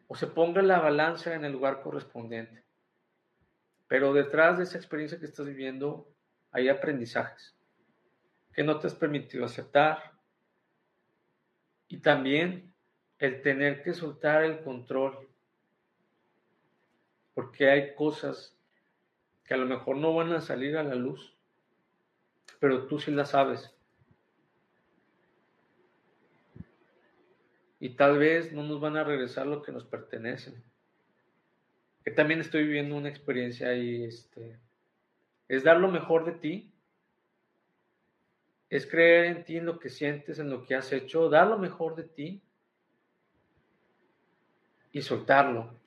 o 0.07 0.15
se 0.15 0.27
ponga 0.27 0.61
la 0.61 0.79
balanza 0.79 1.33
en 1.33 1.43
el 1.43 1.53
lugar 1.53 1.81
correspondiente. 1.81 2.63
Pero 3.87 4.13
detrás 4.13 4.57
de 4.57 4.65
esa 4.65 4.77
experiencia 4.77 5.19
que 5.19 5.25
estás 5.25 5.45
viviendo 5.45 6.07
hay 6.51 6.69
aprendizajes 6.69 7.55
que 8.53 8.63
no 8.63 8.79
te 8.79 8.87
has 8.87 8.95
permitido 8.95 9.43
aceptar, 9.43 10.15
y 11.87 11.97
también 11.97 12.73
el 13.19 13.41
tener 13.41 13.83
que 13.83 13.93
soltar 13.93 14.43
el 14.43 14.63
control. 14.63 15.29
Porque 17.33 17.69
hay 17.69 17.95
cosas 17.95 18.54
que 19.45 19.53
a 19.53 19.57
lo 19.57 19.65
mejor 19.65 19.97
no 19.97 20.13
van 20.13 20.33
a 20.33 20.41
salir 20.41 20.77
a 20.77 20.83
la 20.83 20.95
luz, 20.95 21.35
pero 22.59 22.87
tú 22.87 22.99
sí 22.99 23.11
las 23.11 23.29
sabes. 23.29 23.71
Y 27.79 27.89
tal 27.89 28.17
vez 28.17 28.51
no 28.51 28.63
nos 28.63 28.79
van 28.79 28.97
a 28.97 29.03
regresar 29.03 29.45
lo 29.45 29.61
que 29.61 29.71
nos 29.71 29.85
pertenece. 29.85 30.53
Que 32.03 32.11
también 32.11 32.39
estoy 32.39 32.63
viviendo 32.63 32.95
una 32.95 33.09
experiencia 33.09 33.69
ahí, 33.69 34.03
este, 34.03 34.59
es 35.47 35.63
dar 35.63 35.77
lo 35.77 35.89
mejor 35.89 36.25
de 36.25 36.31
ti 36.33 36.75
es 38.69 38.85
creer 38.87 39.25
en 39.25 39.45
ti, 39.45 39.57
en 39.57 39.65
lo 39.65 39.79
que 39.79 39.89
sientes, 39.89 40.39
en 40.39 40.49
lo 40.49 40.65
que 40.65 40.75
has 40.75 40.91
hecho, 40.91 41.29
dar 41.29 41.47
lo 41.47 41.57
mejor 41.57 41.95
de 41.95 42.03
ti 42.03 42.41
y 44.91 45.01
soltarlo. 45.01 45.79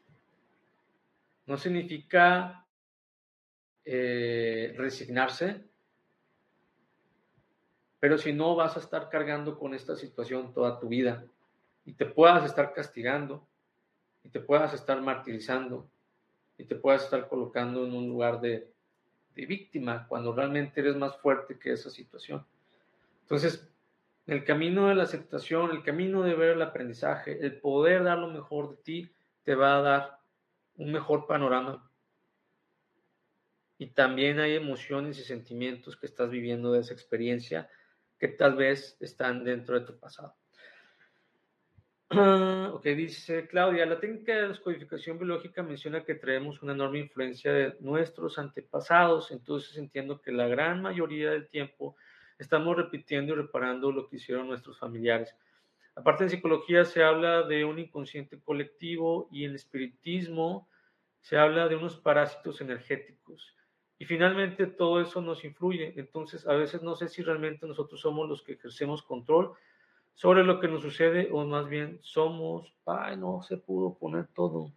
No 1.47 1.57
significa 1.57 2.67
eh, 3.91 4.75
resignarse, 4.77 5.65
pero 8.01 8.19
si 8.19 8.33
no 8.33 8.55
vas 8.55 8.77
a 8.77 8.81
estar 8.81 9.09
cargando 9.09 9.59
con 9.59 9.75
esta 9.75 9.97
situación 9.97 10.53
toda 10.53 10.79
tu 10.79 10.89
vida 10.89 11.25
y 11.85 11.95
te 11.95 12.07
puedas 12.07 12.45
estar 12.45 12.73
castigando 12.73 13.47
y 14.23 14.29
te 14.29 14.41
puedas 14.41 14.75
estar 14.75 15.01
martirizando 15.01 15.89
y 16.59 16.65
te 16.65 16.77
puedas 16.77 17.05
estar 17.05 17.29
colocando 17.29 17.87
en 17.87 17.95
un 17.95 18.09
lugar 18.09 18.41
de 18.41 18.71
víctima 19.35 20.07
cuando 20.09 20.35
realmente 20.35 20.81
eres 20.81 20.97
más 20.97 21.17
fuerte 21.17 21.59
que 21.59 21.73
esa 21.73 21.91
situación. 21.91 22.45
Entonces, 23.23 23.69
el 24.27 24.45
camino 24.45 24.89
de 24.89 24.95
la 24.95 25.05
aceptación, 25.05 25.71
el 25.71 25.83
camino 25.83 26.23
de 26.23 26.35
ver 26.35 26.51
el 26.51 26.63
aprendizaje, 26.63 27.39
el 27.41 27.59
poder 27.61 28.05
dar 28.05 28.19
lo 28.19 28.29
mejor 28.29 28.69
de 28.69 28.77
ti, 28.77 29.11
te 29.43 29.55
va 29.55 29.79
a 29.79 29.81
dar 29.81 30.19
un 30.77 30.93
mejor 30.93 31.27
panorama. 31.27 31.88
Y 33.79 33.87
también 33.89 34.41
hay 34.41 34.57
emociones 34.57 35.19
y 35.19 35.23
sentimientos 35.23 35.97
que 35.97 36.07
estás 36.07 36.31
viviendo 36.31 36.73
de 36.73 36.81
esa 36.81 36.93
experiencia 36.93 37.71
que 38.19 38.29
tal 38.29 38.57
vez 38.57 38.97
están 39.01 39.45
dentro 39.45 39.79
de 39.79 39.87
tu 39.87 39.99
pasado. 39.99 40.35
ok, 42.73 42.85
dice 42.85 43.47
Claudia, 43.47 43.87
la 43.87 44.01
técnica 44.01 44.35
de 44.35 44.49
descodificación 44.49 45.19
biológica 45.19 45.63
menciona 45.63 46.05
que 46.05 46.15
traemos 46.15 46.63
una 46.63 46.73
enorme 46.73 47.01
influencia 47.01 47.53
de 47.53 47.77
nuestros 47.81 48.39
antepasados, 48.39 49.31
entonces 49.31 49.77
entiendo 49.77 50.21
que 50.21 50.33
la 50.33 50.49
gran 50.49 50.83
mayoría 50.83 51.31
del 51.31 51.49
tiempo 51.49 51.97
estamos 52.39 52.77
repitiendo 52.77 53.35
y 53.35 53.37
reparando 53.37 53.93
lo 53.93 54.09
que 54.09 54.17
hicieron 54.17 54.49
nuestros 54.49 54.79
familiares. 54.79 55.37
Aparte 55.95 56.25
en 56.25 56.31
psicología 56.31 56.85
se 56.85 57.03
habla 57.03 57.43
de 57.43 57.65
un 57.65 57.79
inconsciente 57.79 58.41
colectivo 58.41 59.29
y 59.31 59.45
en 59.45 59.55
espiritismo 59.55 60.69
se 61.21 61.37
habla 61.37 61.69
de 61.69 61.77
unos 61.77 61.97
parásitos 61.97 62.61
energéticos. 62.61 63.55
Y 63.99 64.05
finalmente 64.05 64.67
todo 64.67 65.01
eso 65.01 65.21
nos 65.21 65.45
influye. 65.45 65.95
Entonces 65.97 66.47
a 66.47 66.55
veces 66.55 66.83
no 66.83 66.95
sé 66.95 67.09
si 67.09 67.23
realmente 67.23 67.67
nosotros 67.67 68.01
somos 68.01 68.29
los 68.29 68.43
que 68.43 68.53
ejercemos 68.53 69.03
control 69.03 69.53
sobre 70.15 70.45
lo 70.45 70.61
que 70.61 70.69
nos 70.69 70.83
sucede 70.83 71.29
o 71.33 71.45
más 71.45 71.69
bien 71.69 71.99
somos, 72.03 72.73
ay, 72.87 73.17
no 73.17 73.43
se 73.43 73.57
pudo 73.57 73.95
poner 73.95 74.27
todo. 74.29 74.73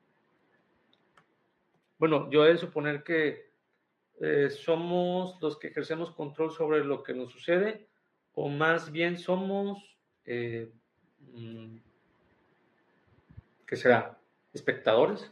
Bueno, 1.98 2.30
yo 2.32 2.46
he 2.46 2.50
de 2.50 2.58
suponer 2.58 3.04
que 3.04 3.52
eh, 4.20 4.50
somos 4.50 5.40
los 5.42 5.58
que 5.58 5.68
ejercemos 5.68 6.12
control 6.12 6.52
sobre 6.52 6.84
lo 6.84 7.04
que 7.04 7.14
nos 7.14 7.32
sucede 7.32 7.88
o 8.34 8.50
más 8.50 8.92
bien 8.92 9.18
somos, 9.18 9.98
eh, 10.26 10.72
mm, 11.34 11.78
¿qué 13.68 13.76
será? 13.76 14.18
Espectadores. 14.54 15.32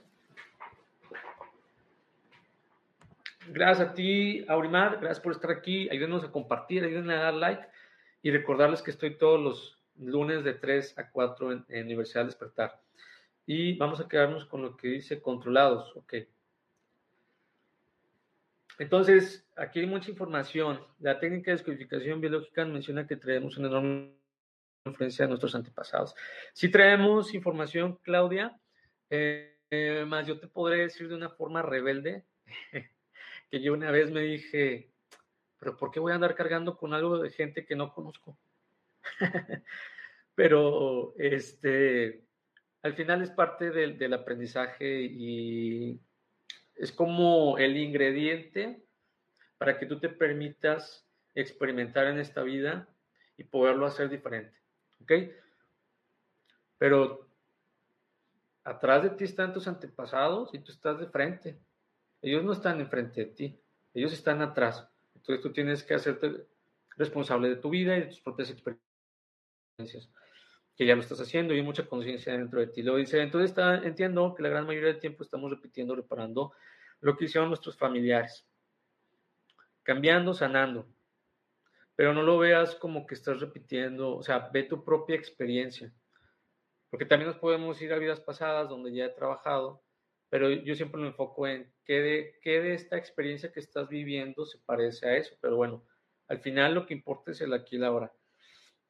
Gracias 3.51 3.89
a 3.89 3.93
ti, 3.95 4.45
Aurimar, 4.47 4.99
gracias 4.99 5.19
por 5.19 5.31
estar 5.31 5.49
aquí, 5.49 5.89
ayúdenos 5.89 6.23
a 6.23 6.31
compartir, 6.31 6.83
ayúdenos 6.83 7.15
a 7.15 7.17
dar 7.17 7.33
like 7.33 7.67
y 8.21 8.29
recordarles 8.29 8.83
que 8.83 8.91
estoy 8.91 9.17
todos 9.17 9.41
los 9.41 9.81
lunes 9.97 10.43
de 10.43 10.53
3 10.53 10.99
a 10.99 11.09
4 11.09 11.51
en, 11.51 11.65
Universidad 11.85 12.25
Despertar. 12.25 12.79
Y 13.47 13.75
vamos 13.77 13.99
a 13.99 14.07
quedarnos 14.07 14.45
con 14.45 14.61
lo 14.61 14.77
que 14.77 14.89
dice 14.89 15.19
controlados, 15.19 15.95
ok. 15.95 16.13
Entonces, 18.77 19.47
aquí 19.57 19.79
hay 19.79 19.87
mucha 19.87 20.11
información. 20.11 20.79
La 20.99 21.19
técnica 21.19 21.49
de 21.49 21.57
descodificación 21.57 22.21
biológica 22.21 22.65
menciona 22.65 23.07
que 23.07 23.15
traemos 23.15 23.57
una 23.57 23.67
enorme 23.67 24.13
influencia 24.85 25.25
de 25.25 25.29
nuestros 25.29 25.55
antepasados. 25.55 26.13
Si 26.53 26.69
traemos 26.69 27.33
información, 27.33 27.97
Claudia, 28.03 28.55
eh, 29.09 30.05
más 30.07 30.27
yo 30.27 30.39
te 30.39 30.47
podré 30.47 30.83
decir 30.83 31.09
de 31.09 31.15
una 31.15 31.29
forma 31.29 31.63
rebelde 31.63 32.25
que 33.49 33.61
yo 33.61 33.73
una 33.73 33.91
vez 33.91 34.11
me 34.11 34.21
dije, 34.21 34.91
pero 35.59 35.77
¿por 35.77 35.91
qué 35.91 35.99
voy 35.99 36.11
a 36.11 36.15
andar 36.15 36.35
cargando 36.35 36.77
con 36.77 36.93
algo 36.93 37.17
de 37.19 37.31
gente 37.31 37.65
que 37.65 37.75
no 37.75 37.93
conozco? 37.93 38.37
pero 40.35 41.13
este, 41.17 42.23
al 42.81 42.93
final 42.93 43.21
es 43.21 43.31
parte 43.31 43.71
del 43.71 44.13
aprendizaje 44.13 45.01
y 45.01 45.99
es 46.75 46.91
como 46.91 47.57
el 47.57 47.75
ingrediente 47.75 48.85
para 49.57 49.77
que 49.77 49.85
tú 49.85 49.99
te 49.99 50.09
permitas 50.09 51.05
experimentar 51.35 52.07
en 52.07 52.19
esta 52.19 52.41
vida 52.43 52.87
y 53.35 53.43
poderlo 53.43 53.85
hacer 53.85 54.09
diferente. 54.09 54.57
¿Ok? 55.01 55.11
Pero 56.77 57.27
atrás 58.63 59.03
de 59.03 59.09
ti 59.11 59.25
están 59.25 59.53
tus 59.53 59.67
antepasados 59.67 60.53
y 60.53 60.59
tú 60.59 60.71
estás 60.71 60.99
de 60.99 61.07
frente. 61.07 61.59
Ellos 62.21 62.43
no 62.43 62.53
están 62.53 62.79
enfrente 62.81 63.25
de 63.25 63.31
ti, 63.31 63.59
ellos 63.93 64.13
están 64.13 64.41
atrás. 64.41 64.87
Entonces 65.15 65.41
tú 65.41 65.51
tienes 65.51 65.83
que 65.83 65.93
hacerte 65.93 66.47
responsable 66.97 67.49
de 67.49 67.55
tu 67.55 67.69
vida 67.69 67.97
y 67.97 68.01
de 68.01 68.07
tus 68.07 68.21
propias 68.21 68.49
experiencias 68.49 70.09
que 70.79 70.85
ya 70.85 70.95
lo 70.95 71.01
estás 71.01 71.19
haciendo 71.19 71.53
y 71.53 71.57
hay 71.57 71.63
mucha 71.63 71.85
conciencia 71.85 72.31
dentro 72.31 72.61
de 72.61 72.67
ti. 72.67 72.81
Lo 72.83 72.95
dice, 72.95 73.21
entonces 73.21 73.49
está, 73.49 73.79
entiendo 73.79 74.33
que 74.33 74.43
la 74.43 74.47
gran 74.47 74.65
mayoría 74.65 74.93
del 74.93 74.99
tiempo 75.01 75.23
estamos 75.23 75.51
repitiendo, 75.51 75.93
reparando 75.93 76.53
lo 77.01 77.17
que 77.17 77.25
hicieron 77.25 77.49
nuestros 77.49 77.77
familiares, 77.77 78.47
cambiando, 79.83 80.33
sanando. 80.33 80.87
Pero 81.97 82.13
no 82.13 82.23
lo 82.23 82.37
veas 82.37 82.75
como 82.75 83.05
que 83.05 83.15
estás 83.15 83.41
repitiendo, 83.41 84.15
o 84.15 84.23
sea, 84.23 84.49
ve 84.53 84.63
tu 84.63 84.85
propia 84.85 85.17
experiencia. 85.17 85.93
porque 86.89 87.05
también 87.05 87.29
nos 87.29 87.39
podemos 87.39 87.81
ir 87.81 87.91
a 87.91 87.99
vidas 87.99 88.21
pasadas 88.21 88.69
donde 88.69 88.93
ya 88.93 89.05
he 89.05 89.09
trabajado, 89.09 89.83
pero 90.29 90.49
yo 90.49 90.75
siempre 90.75 91.01
me 91.01 91.07
enfoco 91.07 91.47
en 91.47 91.71
qué 91.85 92.01
de, 92.01 92.35
qué 92.41 92.61
de 92.61 92.73
esta 92.73 92.97
experiencia 92.97 93.51
que 93.51 93.59
estás 93.59 93.89
viviendo 93.89 94.45
se 94.45 94.59
parece 94.59 95.07
a 95.07 95.17
eso, 95.17 95.35
pero 95.41 95.55
bueno, 95.55 95.83
al 96.27 96.39
final 96.39 96.75
lo 96.75 96.85
que 96.85 96.93
importa 96.93 97.31
es 97.31 97.41
el 97.41 97.53
aquí 97.53 97.75
y 97.75 97.79
la 97.79 97.87
ahora. 97.87 98.13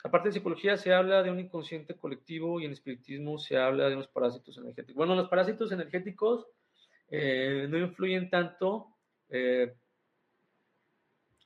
Aparte 0.04 0.30
de 0.30 0.34
psicología 0.34 0.78
se 0.78 0.94
habla 0.94 1.24
de 1.24 1.32
un 1.32 1.40
inconsciente 1.40 1.98
colectivo 1.98 2.60
y 2.60 2.66
en 2.66 2.72
espiritismo 2.72 3.38
se 3.38 3.58
habla 3.58 3.90
de 3.90 3.96
unos 3.96 4.08
parásitos 4.08 4.58
energéticos. 4.58 4.96
Bueno, 4.96 5.16
los 5.16 5.30
parásitos 5.30 5.72
energéticos 5.72 6.48
eh, 7.10 7.68
no 7.70 7.78
influyen 7.78 8.30
tanto 8.30 8.96
eh, 9.30 9.74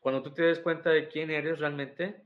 cuando 0.03 0.21
tú 0.21 0.31
te 0.31 0.43
des 0.43 0.59
cuenta 0.59 0.89
de 0.89 1.07
quién 1.07 1.31
eres 1.31 1.59
realmente, 1.59 2.23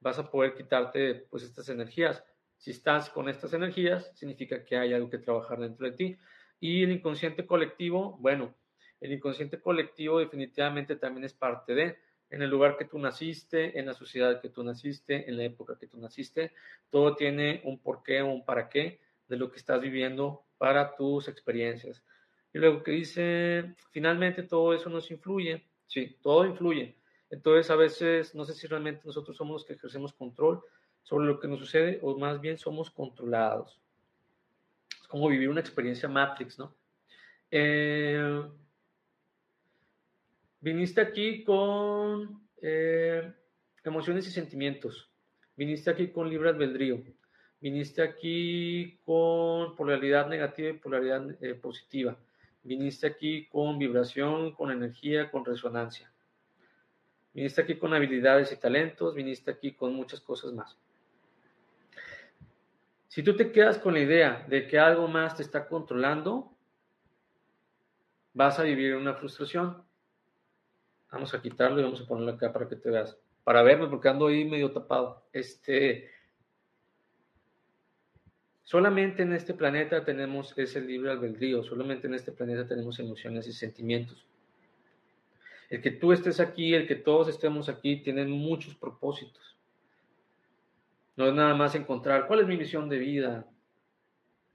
vas 0.00 0.18
a 0.18 0.30
poder 0.30 0.54
quitarte 0.54 1.26
pues 1.30 1.42
estas 1.42 1.68
energías. 1.68 2.24
Si 2.56 2.70
estás 2.70 3.10
con 3.10 3.28
estas 3.28 3.52
energías, 3.52 4.10
significa 4.14 4.64
que 4.64 4.78
hay 4.78 4.94
algo 4.94 5.10
que 5.10 5.18
trabajar 5.18 5.60
dentro 5.60 5.86
de 5.86 5.92
ti. 5.92 6.18
Y 6.60 6.84
el 6.84 6.92
inconsciente 6.92 7.46
colectivo, 7.46 8.16
bueno, 8.20 8.54
el 9.00 9.12
inconsciente 9.12 9.60
colectivo 9.60 10.18
definitivamente 10.18 10.96
también 10.96 11.24
es 11.24 11.34
parte 11.34 11.74
de, 11.74 11.98
en 12.28 12.42
el 12.42 12.50
lugar 12.50 12.76
que 12.76 12.84
tú 12.84 12.98
naciste, 12.98 13.78
en 13.78 13.86
la 13.86 13.94
sociedad 13.94 14.40
que 14.40 14.50
tú 14.50 14.62
naciste, 14.62 15.28
en 15.28 15.36
la 15.36 15.44
época 15.44 15.78
que 15.78 15.86
tú 15.86 15.98
naciste, 15.98 16.52
todo 16.90 17.16
tiene 17.16 17.62
un 17.64 17.78
porqué 17.78 18.22
o 18.22 18.28
un 18.28 18.44
para 18.44 18.68
qué 18.68 19.00
de 19.26 19.36
lo 19.36 19.50
que 19.50 19.58
estás 19.58 19.80
viviendo 19.80 20.44
para 20.58 20.94
tus 20.94 21.28
experiencias. 21.28 22.04
Y 22.52 22.58
luego 22.58 22.82
que 22.82 22.92
dice, 22.92 23.74
finalmente 23.90 24.42
todo 24.42 24.74
eso 24.74 24.90
nos 24.90 25.10
influye, 25.10 25.64
sí, 25.86 26.18
todo 26.20 26.44
influye, 26.44 27.00
entonces, 27.30 27.70
a 27.70 27.76
veces, 27.76 28.34
no 28.34 28.44
sé 28.44 28.54
si 28.54 28.66
realmente 28.66 29.02
nosotros 29.04 29.36
somos 29.36 29.52
los 29.54 29.64
que 29.64 29.74
ejercemos 29.74 30.12
control 30.12 30.62
sobre 31.02 31.26
lo 31.26 31.38
que 31.38 31.46
nos 31.46 31.60
sucede 31.60 32.00
o 32.02 32.18
más 32.18 32.40
bien 32.40 32.58
somos 32.58 32.90
controlados. 32.90 33.80
Como 35.10 35.28
vivir 35.28 35.48
una 35.48 35.60
experiencia 35.60 36.08
Matrix, 36.08 36.58
¿no? 36.58 36.72
Eh, 37.50 38.42
viniste 40.60 41.00
aquí 41.00 41.42
con 41.42 42.48
eh, 42.62 43.32
emociones 43.82 44.28
y 44.28 44.30
sentimientos. 44.30 45.10
Viniste 45.56 45.90
aquí 45.90 46.08
con 46.08 46.30
libre 46.30 46.50
albedrío. 46.50 47.02
Viniste 47.60 48.02
aquí 48.02 49.00
con 49.04 49.74
polaridad 49.74 50.28
negativa 50.28 50.70
y 50.70 50.74
polaridad 50.74 51.42
eh, 51.42 51.54
positiva. 51.54 52.16
Viniste 52.62 53.08
aquí 53.08 53.46
con 53.46 53.78
vibración, 53.78 54.54
con 54.54 54.70
energía, 54.70 55.28
con 55.28 55.44
resonancia. 55.44 56.10
Viniste 57.34 57.62
aquí 57.62 57.74
con 57.74 57.92
habilidades 57.94 58.52
y 58.52 58.56
talentos, 58.56 59.14
viniste 59.14 59.50
aquí 59.50 59.72
con 59.72 59.92
muchas 59.92 60.20
cosas 60.20 60.52
más. 60.52 60.78
Si 63.10 63.24
tú 63.24 63.34
te 63.34 63.50
quedas 63.50 63.78
con 63.78 63.94
la 63.94 64.00
idea 64.00 64.46
de 64.48 64.68
que 64.68 64.78
algo 64.78 65.08
más 65.08 65.34
te 65.36 65.42
está 65.42 65.66
controlando, 65.66 66.56
vas 68.32 68.60
a 68.60 68.62
vivir 68.62 68.94
una 68.94 69.14
frustración. 69.14 69.82
Vamos 71.10 71.34
a 71.34 71.42
quitarlo 71.42 71.80
y 71.80 71.82
vamos 71.82 72.00
a 72.00 72.06
ponerlo 72.06 72.30
acá 72.30 72.52
para 72.52 72.68
que 72.68 72.76
te 72.76 72.88
veas. 72.88 73.18
Para 73.42 73.62
verme, 73.62 73.88
porque 73.88 74.08
ando 74.08 74.28
ahí 74.28 74.44
medio 74.44 74.70
tapado. 74.70 75.24
Este. 75.32 76.08
Solamente 78.62 79.24
en 79.24 79.32
este 79.32 79.54
planeta 79.54 80.04
tenemos 80.04 80.56
ese 80.56 80.80
libre 80.80 81.10
albedrío, 81.10 81.64
solamente 81.64 82.06
en 82.06 82.14
este 82.14 82.30
planeta 82.30 82.64
tenemos 82.64 83.00
emociones 83.00 83.44
y 83.48 83.52
sentimientos. 83.52 84.24
El 85.68 85.82
que 85.82 85.90
tú 85.90 86.12
estés 86.12 86.38
aquí, 86.38 86.74
el 86.74 86.86
que 86.86 86.94
todos 86.94 87.26
estemos 87.28 87.68
aquí, 87.68 87.96
tienen 87.96 88.30
muchos 88.30 88.76
propósitos. 88.76 89.49
No 91.16 91.26
es 91.26 91.34
nada 91.34 91.54
más 91.54 91.74
encontrar 91.74 92.26
cuál 92.26 92.40
es 92.40 92.46
mi 92.46 92.56
misión 92.56 92.88
de 92.88 92.98
vida. 92.98 93.46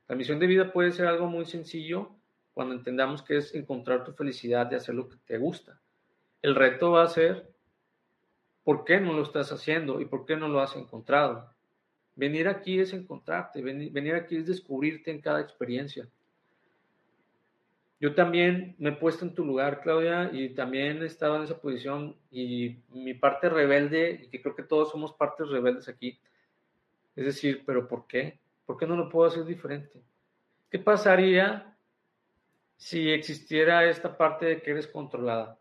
La 0.08 0.16
misión 0.16 0.40
de 0.40 0.48
vida 0.48 0.72
puede 0.72 0.92
ser 0.92 1.08
algo 1.08 1.28
muy 1.28 1.46
sencillo 1.46 2.16
cuando 2.54 2.74
entendamos 2.74 3.22
que 3.22 3.38
es 3.38 3.54
encontrar 3.54 4.04
tu 4.04 4.14
felicidad 4.14 4.66
de 4.68 4.78
hacer 4.78 4.96
lo 4.96 5.10
que 5.10 5.18
te 5.26 5.38
gusta. 5.38 5.80
El 6.42 6.56
reto 6.56 6.92
va 6.92 7.04
a 7.04 7.08
ser 7.08 7.50
por 8.64 8.86
qué 8.86 9.00
no 9.00 9.14
lo 9.14 9.24
estás 9.24 9.52
haciendo 9.52 10.02
y 10.02 10.06
por 10.06 10.26
qué 10.26 10.36
no 10.36 10.48
lo 10.48 10.60
has 10.60 10.76
encontrado. 10.76 11.54
Venir 12.16 12.48
aquí 12.48 12.80
es 12.80 12.94
encontrarte, 12.94 13.62
venir 13.62 14.16
aquí 14.16 14.38
es 14.38 14.48
descubrirte 14.48 15.12
en 15.12 15.22
cada 15.22 15.42
experiencia. 15.42 16.08
Yo 18.00 18.14
también 18.14 18.76
me 18.78 18.90
he 18.90 18.94
puesto 18.94 19.26
en 19.26 19.34
tu 19.34 19.46
lugar, 19.46 19.82
Claudia, 19.82 20.30
y 20.32 20.50
también 20.50 21.02
he 21.02 21.06
estado 21.06 21.38
en 21.38 21.44
esa 21.44 21.60
posición 21.60 22.16
y 22.30 22.78
mi 22.90 23.14
parte 23.14 23.50
rebelde, 23.50 24.22
y 24.24 24.28
que 24.30 24.42
creo 24.42 24.56
que 24.56 24.64
todos 24.64 24.92
somos 24.92 25.14
partes 25.14 25.48
rebeldes 25.48 25.88
aquí, 25.88 26.20
es 27.16 27.26
decir, 27.26 27.64
pero 27.66 27.88
¿por 27.88 28.08
qué? 28.08 28.40
¿Por 28.66 28.78
qué 28.78 28.86
no 28.86 28.96
lo 28.96 29.10
puedo 29.10 29.28
hacer 29.28 29.46
diferente? 29.46 30.02
¿Qué 30.70 30.80
pasaría 30.80 31.78
si 32.76 33.10
existiera 33.10 33.90
esta 33.90 34.18
parte 34.18 34.46
de 34.46 34.62
que 34.62 34.72
eres 34.72 34.88
controlada? 34.88 35.60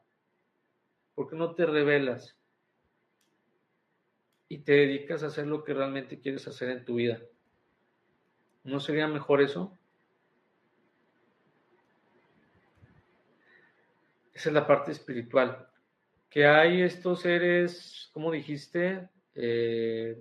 ¿Por 1.14 1.28
qué 1.28 1.36
no 1.36 1.55
te 1.55 1.64
revelas 1.64 2.36
y 4.48 4.59
te 4.59 4.72
dedicas 4.72 5.22
a 5.22 5.28
hacer 5.28 5.46
lo 5.46 5.62
que 5.62 5.74
realmente 5.74 6.18
quieres 6.18 6.48
hacer 6.48 6.70
en 6.70 6.84
tu 6.84 6.96
vida? 6.96 7.20
¿No 8.64 8.80
sería 8.80 9.07
mejor 9.07 9.40
eso? 9.40 9.78
Esa 14.32 14.48
es 14.48 14.55
la 14.55 14.66
parte 14.66 14.90
espiritual. 14.90 15.68
Que 16.28 16.46
hay 16.46 16.82
estos 16.82 17.20
seres, 17.20 18.11
como 18.12 18.32
dijiste, 18.32 19.09
eh, 19.36 20.20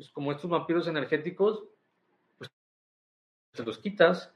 pues 0.00 0.10
como 0.12 0.32
estos 0.32 0.48
vampiros 0.48 0.88
energéticos, 0.88 1.62
pues 2.38 2.50
te 3.52 3.62
los 3.62 3.76
quitas. 3.76 4.32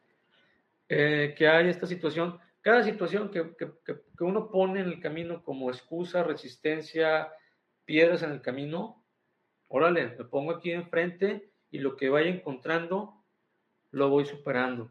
Eh, 0.91 1.35
que 1.39 1.49
hay 1.49 1.71
esta 1.71 1.87
situación, 1.87 2.39
cada 2.61 2.83
situación 2.85 3.31
que, 3.31 3.57
que 3.57 4.25
uno 4.25 4.51
pone 4.51 4.81
en 4.81 4.89
el 4.89 5.01
camino 5.01 5.43
como 5.43 5.71
excusa, 5.71 6.23
resistencia, 6.23 7.33
piedras 7.87 8.23
en 8.23 8.33
el 8.33 8.43
camino, 8.43 9.03
órale, 9.69 10.15
me 10.19 10.25
pongo 10.27 10.53
aquí 10.53 10.71
enfrente 10.71 11.51
y 11.71 11.79
lo 11.79 11.97
que 11.97 12.11
vaya 12.11 12.29
encontrando 12.29 13.25
lo 13.91 14.11
voy 14.11 14.27
superando. 14.27 14.91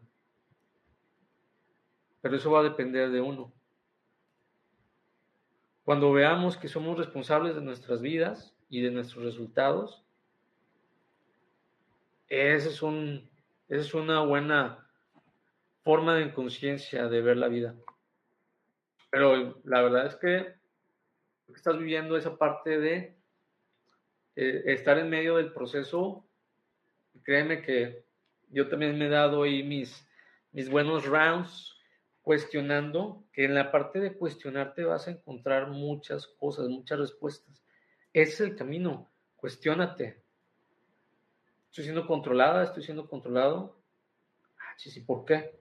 Pero 2.20 2.34
eso 2.34 2.50
va 2.50 2.60
a 2.60 2.64
depender 2.64 3.10
de 3.10 3.20
uno. 3.20 3.52
Cuando 5.84 6.10
veamos 6.10 6.56
que 6.56 6.66
somos 6.66 6.98
responsables 6.98 7.54
de 7.54 7.60
nuestras 7.60 8.00
vidas 8.00 8.56
y 8.68 8.80
de 8.80 8.90
nuestros 8.90 9.24
resultados, 9.24 10.03
esa 12.34 12.68
es, 12.68 12.82
un, 12.82 13.30
es 13.68 13.94
una 13.94 14.20
buena 14.20 14.88
forma 15.82 16.16
de 16.16 16.32
conciencia 16.32 17.08
de 17.08 17.20
ver 17.20 17.36
la 17.36 17.48
vida. 17.48 17.74
Pero 19.10 19.60
la 19.64 19.82
verdad 19.82 20.06
es 20.06 20.16
que 20.16 20.54
estás 21.54 21.78
viviendo 21.78 22.16
esa 22.16 22.36
parte 22.36 22.78
de 22.78 23.16
eh, 24.36 24.62
estar 24.66 24.98
en 24.98 25.10
medio 25.10 25.36
del 25.36 25.52
proceso. 25.52 26.26
Créeme 27.22 27.62
que 27.62 28.04
yo 28.48 28.68
también 28.68 28.98
me 28.98 29.06
he 29.06 29.10
dado 29.10 29.42
ahí 29.42 29.62
mis, 29.62 30.08
mis 30.52 30.68
buenos 30.68 31.06
rounds 31.06 31.78
cuestionando, 32.22 33.26
que 33.32 33.44
en 33.44 33.54
la 33.54 33.70
parte 33.70 34.00
de 34.00 34.16
cuestionarte 34.16 34.84
vas 34.84 35.06
a 35.06 35.10
encontrar 35.10 35.68
muchas 35.68 36.26
cosas, 36.26 36.68
muchas 36.68 36.98
respuestas. 36.98 37.62
Ese 38.12 38.32
es 38.32 38.40
el 38.40 38.56
camino, 38.56 39.12
cuestionate. 39.36 40.23
Estoy 41.74 41.86
siendo 41.86 42.06
controlada, 42.06 42.62
estoy 42.62 42.84
siendo 42.84 43.08
controlado. 43.08 43.76
Ah, 44.60 44.74
sí, 44.76 44.92
sí, 44.92 45.00
¿por 45.00 45.24
qué? 45.24 45.58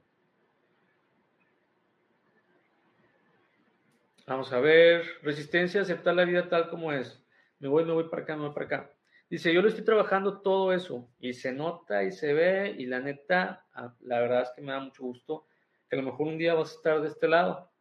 Vamos 4.27 4.53
a 4.53 4.59
ver, 4.59 5.07
resistencia 5.23 5.81
aceptar 5.81 6.13
la 6.13 6.25
vida 6.25 6.47
tal 6.49 6.69
como 6.69 6.91
es. 6.91 7.19
Me 7.57 7.67
voy, 7.67 7.83
me 7.83 7.93
voy 7.93 8.09
para 8.09 8.21
acá, 8.21 8.35
me 8.35 8.43
voy 8.43 8.53
para 8.53 8.65
acá. 8.67 8.93
Dice, 9.27 9.51
yo 9.51 9.63
lo 9.63 9.69
estoy 9.69 9.83
trabajando 9.83 10.41
todo 10.41 10.71
eso 10.71 11.09
y 11.17 11.33
se 11.33 11.51
nota 11.51 12.03
y 12.03 12.11
se 12.11 12.31
ve 12.31 12.75
y 12.77 12.85
la 12.85 12.99
neta, 12.99 13.65
ah, 13.73 13.95
la 14.01 14.19
verdad 14.19 14.43
es 14.43 14.51
que 14.55 14.61
me 14.61 14.71
da 14.71 14.81
mucho 14.81 15.01
gusto 15.01 15.47
a 15.93 15.95
lo 15.95 16.03
mejor 16.03 16.27
un 16.27 16.37
día 16.37 16.53
vas 16.53 16.71
a 16.71 16.75
estar 16.75 17.01
de 17.01 17.07
este 17.07 17.27
lado. 17.27 17.71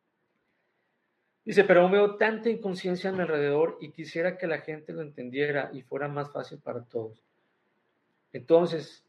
Dice, 1.45 1.65
pero 1.65 1.83
aún 1.83 1.93
veo 1.93 2.17
tanta 2.17 2.49
inconsciencia 2.49 3.11
a 3.11 3.13
mi 3.13 3.21
alrededor 3.21 3.77
y 3.83 3.93
quisiera 3.93 4.39
que 4.39 4.47
la 4.47 4.63
gente 4.63 4.95
lo 4.95 5.03
entendiera 5.03 5.69
y 5.75 5.83
fuera 5.83 6.09
más 6.09 6.33
fácil 6.33 6.61
para 6.63 6.83
todos. 6.83 7.23
Entonces, 8.33 9.05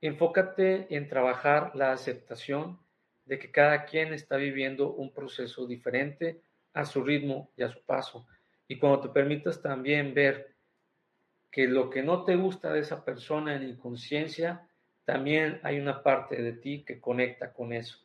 enfócate 0.00 0.94
en 0.94 1.08
trabajar 1.08 1.72
la 1.74 1.92
aceptación 1.92 2.78
de 3.24 3.38
que 3.38 3.50
cada 3.50 3.84
quien 3.84 4.12
está 4.12 4.36
viviendo 4.36 4.92
un 4.92 5.12
proceso 5.12 5.66
diferente 5.66 6.42
a 6.72 6.84
su 6.84 7.02
ritmo 7.02 7.50
y 7.56 7.62
a 7.62 7.68
su 7.68 7.80
paso. 7.82 8.26
Y 8.66 8.78
cuando 8.78 9.00
te 9.00 9.08
permitas 9.08 9.60
también 9.60 10.14
ver 10.14 10.54
que 11.50 11.66
lo 11.66 11.90
que 11.90 12.02
no 12.02 12.24
te 12.24 12.36
gusta 12.36 12.72
de 12.72 12.80
esa 12.80 13.04
persona 13.04 13.56
en 13.56 13.68
inconsciencia, 13.68 14.68
también 15.04 15.60
hay 15.62 15.80
una 15.80 16.02
parte 16.02 16.40
de 16.40 16.52
ti 16.52 16.84
que 16.84 17.00
conecta 17.00 17.52
con 17.52 17.72
eso 17.72 17.98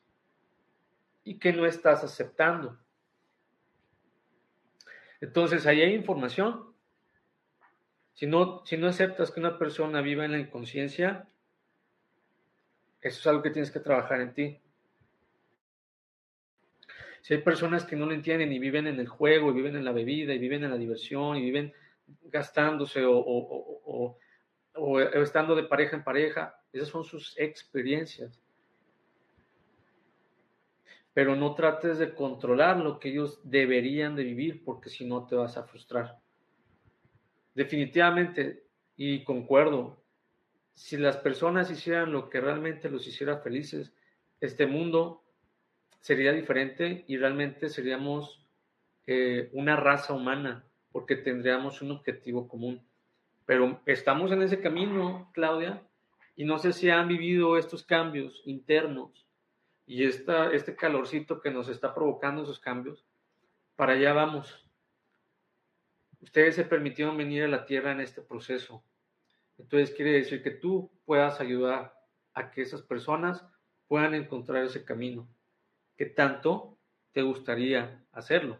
y 1.23 1.37
que 1.39 1.53
no 1.53 1.65
estás 1.65 2.03
aceptando. 2.03 2.79
Entonces, 5.21 5.65
ahí 5.65 5.81
hay 5.81 5.93
información. 5.93 6.74
Si 8.15 8.25
no, 8.25 8.65
si 8.65 8.77
no 8.77 8.87
aceptas 8.87 9.29
que 9.29 9.39
una 9.39 9.59
persona 9.59 10.01
viva 10.01 10.25
en 10.25 10.31
la 10.31 10.39
inconsciencia, 10.39 11.27
Eso 13.01 13.19
es 13.19 13.27
algo 13.27 13.43
que 13.43 13.51
tienes 13.51 13.69
que 13.69 13.79
trabajar 13.79 14.19
en 14.19 14.33
ti. 14.33 14.59
Si 17.21 17.35
hay 17.35 17.41
personas 17.41 17.85
que 17.85 17.95
no 17.95 18.07
lo 18.07 18.13
entienden 18.13 18.51
y 18.51 18.57
viven 18.57 18.87
en 18.87 18.99
el 18.99 19.07
juego, 19.07 19.51
y 19.51 19.53
viven 19.53 19.75
en 19.75 19.85
la 19.85 19.91
bebida, 19.91 20.33
y 20.33 20.39
viven 20.39 20.63
en 20.63 20.71
la 20.71 20.77
diversión, 20.77 21.37
y 21.37 21.41
viven 21.43 21.71
gastándose 22.23 23.05
o, 23.05 24.17
o 24.75 24.99
estando 24.99 25.55
de 25.55 25.63
pareja 25.63 25.95
en 25.95 26.03
pareja, 26.03 26.59
esas 26.73 26.89
son 26.89 27.03
sus 27.03 27.37
experiencias. 27.37 28.41
Pero 31.13 31.35
no 31.35 31.53
trates 31.53 31.99
de 31.99 32.13
controlar 32.13 32.77
lo 32.77 32.99
que 32.99 33.09
ellos 33.09 33.39
deberían 33.43 34.15
de 34.15 34.23
vivir, 34.23 34.63
porque 34.63 34.89
si 34.89 35.05
no 35.05 35.27
te 35.27 35.35
vas 35.35 35.57
a 35.57 35.63
frustrar. 35.63 36.24
Definitivamente, 37.55 38.67
y 38.97 39.23
concuerdo, 39.23 39.97
si 40.75 40.97
las 40.97 41.17
personas 41.17 41.71
hicieran 41.71 42.11
lo 42.11 42.29
que 42.29 42.41
realmente 42.41 42.89
los 42.89 43.07
hiciera 43.07 43.37
felices, 43.37 43.93
este 44.41 44.67
mundo 44.67 45.23
sería 46.01 46.33
diferente 46.33 47.05
y 47.07 47.17
realmente 47.17 47.69
seríamos 47.69 48.45
eh, 49.07 49.49
una 49.53 49.77
raza 49.77 50.13
humana 50.13 50.65
porque 50.91 51.15
tendríamos 51.15 51.81
un 51.81 51.91
objetivo 51.91 52.47
común. 52.47 52.85
Pero 53.45 53.81
estamos 53.85 54.31
en 54.31 54.41
ese 54.41 54.59
camino, 54.59 55.29
Claudia, 55.33 55.81
y 56.35 56.43
no 56.43 56.59
sé 56.59 56.73
si 56.73 56.89
han 56.89 57.07
vivido 57.07 57.57
estos 57.57 57.83
cambios 57.83 58.41
internos 58.45 59.25
y 59.87 60.03
este 60.03 60.75
calorcito 60.75 61.39
que 61.39 61.51
nos 61.51 61.69
está 61.69 61.93
provocando 61.93 62.43
esos 62.43 62.59
cambios. 62.59 63.05
Para 63.75 63.93
allá 63.93 64.13
vamos. 64.13 64.64
Ustedes 66.25 66.55
se 66.55 66.65
permitieron 66.65 67.15
venir 67.15 67.43
a 67.43 67.47
la 67.47 67.65
Tierra 67.65 67.93
en 67.93 68.01
este 68.01 68.21
proceso 68.21 68.83
entonces 69.57 69.95
quiere 69.95 70.11
decir 70.11 70.41
que 70.43 70.51
tú 70.51 70.91
puedas 71.05 71.39
ayudar 71.39 71.93
a 72.33 72.51
que 72.51 72.61
esas 72.61 72.81
personas 72.81 73.45
puedan 73.87 74.13
encontrar 74.13 74.63
ese 74.63 74.83
camino. 74.83 75.27
¿Qué 75.95 76.05
tanto 76.05 76.77
te 77.13 77.21
gustaría 77.21 78.03
hacerlo? 78.11 78.59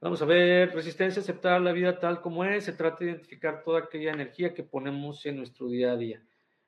Vamos 0.00 0.22
a 0.22 0.26
ver, 0.26 0.72
resistencia 0.74 1.20
a 1.20 1.24
aceptar 1.24 1.60
la 1.60 1.72
vida 1.72 1.98
tal 1.98 2.20
como 2.20 2.44
es. 2.44 2.64
Se 2.64 2.72
trata 2.72 3.04
de 3.04 3.10
identificar 3.10 3.62
toda 3.62 3.80
aquella 3.80 4.12
energía 4.12 4.54
que 4.54 4.62
ponemos 4.62 5.26
en 5.26 5.36
nuestro 5.36 5.68
día 5.68 5.92
a 5.92 5.96
día. 5.96 6.22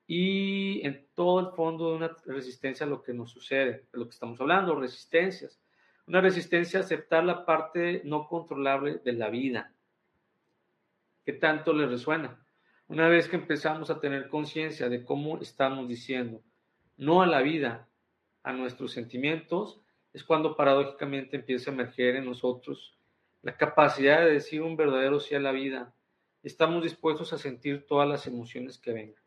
Y 0.07 0.85
en 0.85 1.09
todo 1.14 1.39
el 1.41 1.55
fondo 1.55 1.91
de 1.91 1.97
una 1.97 2.16
resistencia 2.26 2.85
a 2.85 2.89
lo 2.89 3.01
que 3.01 3.14
nos 3.14 3.31
sucede, 3.31 3.87
de 3.93 3.99
lo 3.99 4.07
que 4.07 4.14
estamos 4.14 4.41
hablando, 4.41 4.74
resistencias. 4.74 5.61
Una 6.11 6.23
resistencia 6.23 6.81
a 6.81 6.83
aceptar 6.83 7.23
la 7.23 7.47
parte 7.47 8.03
no 8.05 8.27
controlable 8.27 8.99
de 9.05 9.13
la 9.13 9.31
vida. 9.31 9.73
¿Qué 11.25 11.33
tanto 11.33 11.73
le 11.73 11.87
resuena? 11.87 12.45
Una 12.89 13.07
vez 13.07 13.29
que 13.29 13.37
empezamos 13.37 13.91
a 13.91 14.01
tener 14.01 14.27
conciencia 14.27 14.89
de 14.89 15.05
cómo 15.05 15.39
estamos 15.39 15.87
diciendo 15.87 16.43
no 16.97 17.23
a 17.23 17.29
la 17.29 17.43
vida, 17.43 17.89
a 18.43 18.53
nuestros 18.53 18.91
sentimientos, 18.91 19.83
es 20.13 20.25
cuando 20.25 20.57
paradójicamente 20.57 21.37
empieza 21.37 21.71
a 21.71 21.75
emerger 21.75 22.17
en 22.17 22.25
nosotros 22.25 22.99
la 23.43 23.57
capacidad 23.57 24.25
de 24.25 24.33
decir 24.33 24.63
un 24.63 24.77
verdadero 24.77 25.21
sí 25.21 25.37
a 25.37 25.41
la 25.41 25.53
vida. 25.53 25.95
Estamos 26.43 26.83
dispuestos 26.83 27.33
a 27.33 27.39
sentir 27.39 27.87
todas 27.87 28.09
las 28.09 28.27
emociones 28.27 28.79
que 28.79 28.93
vengan. 28.93 29.23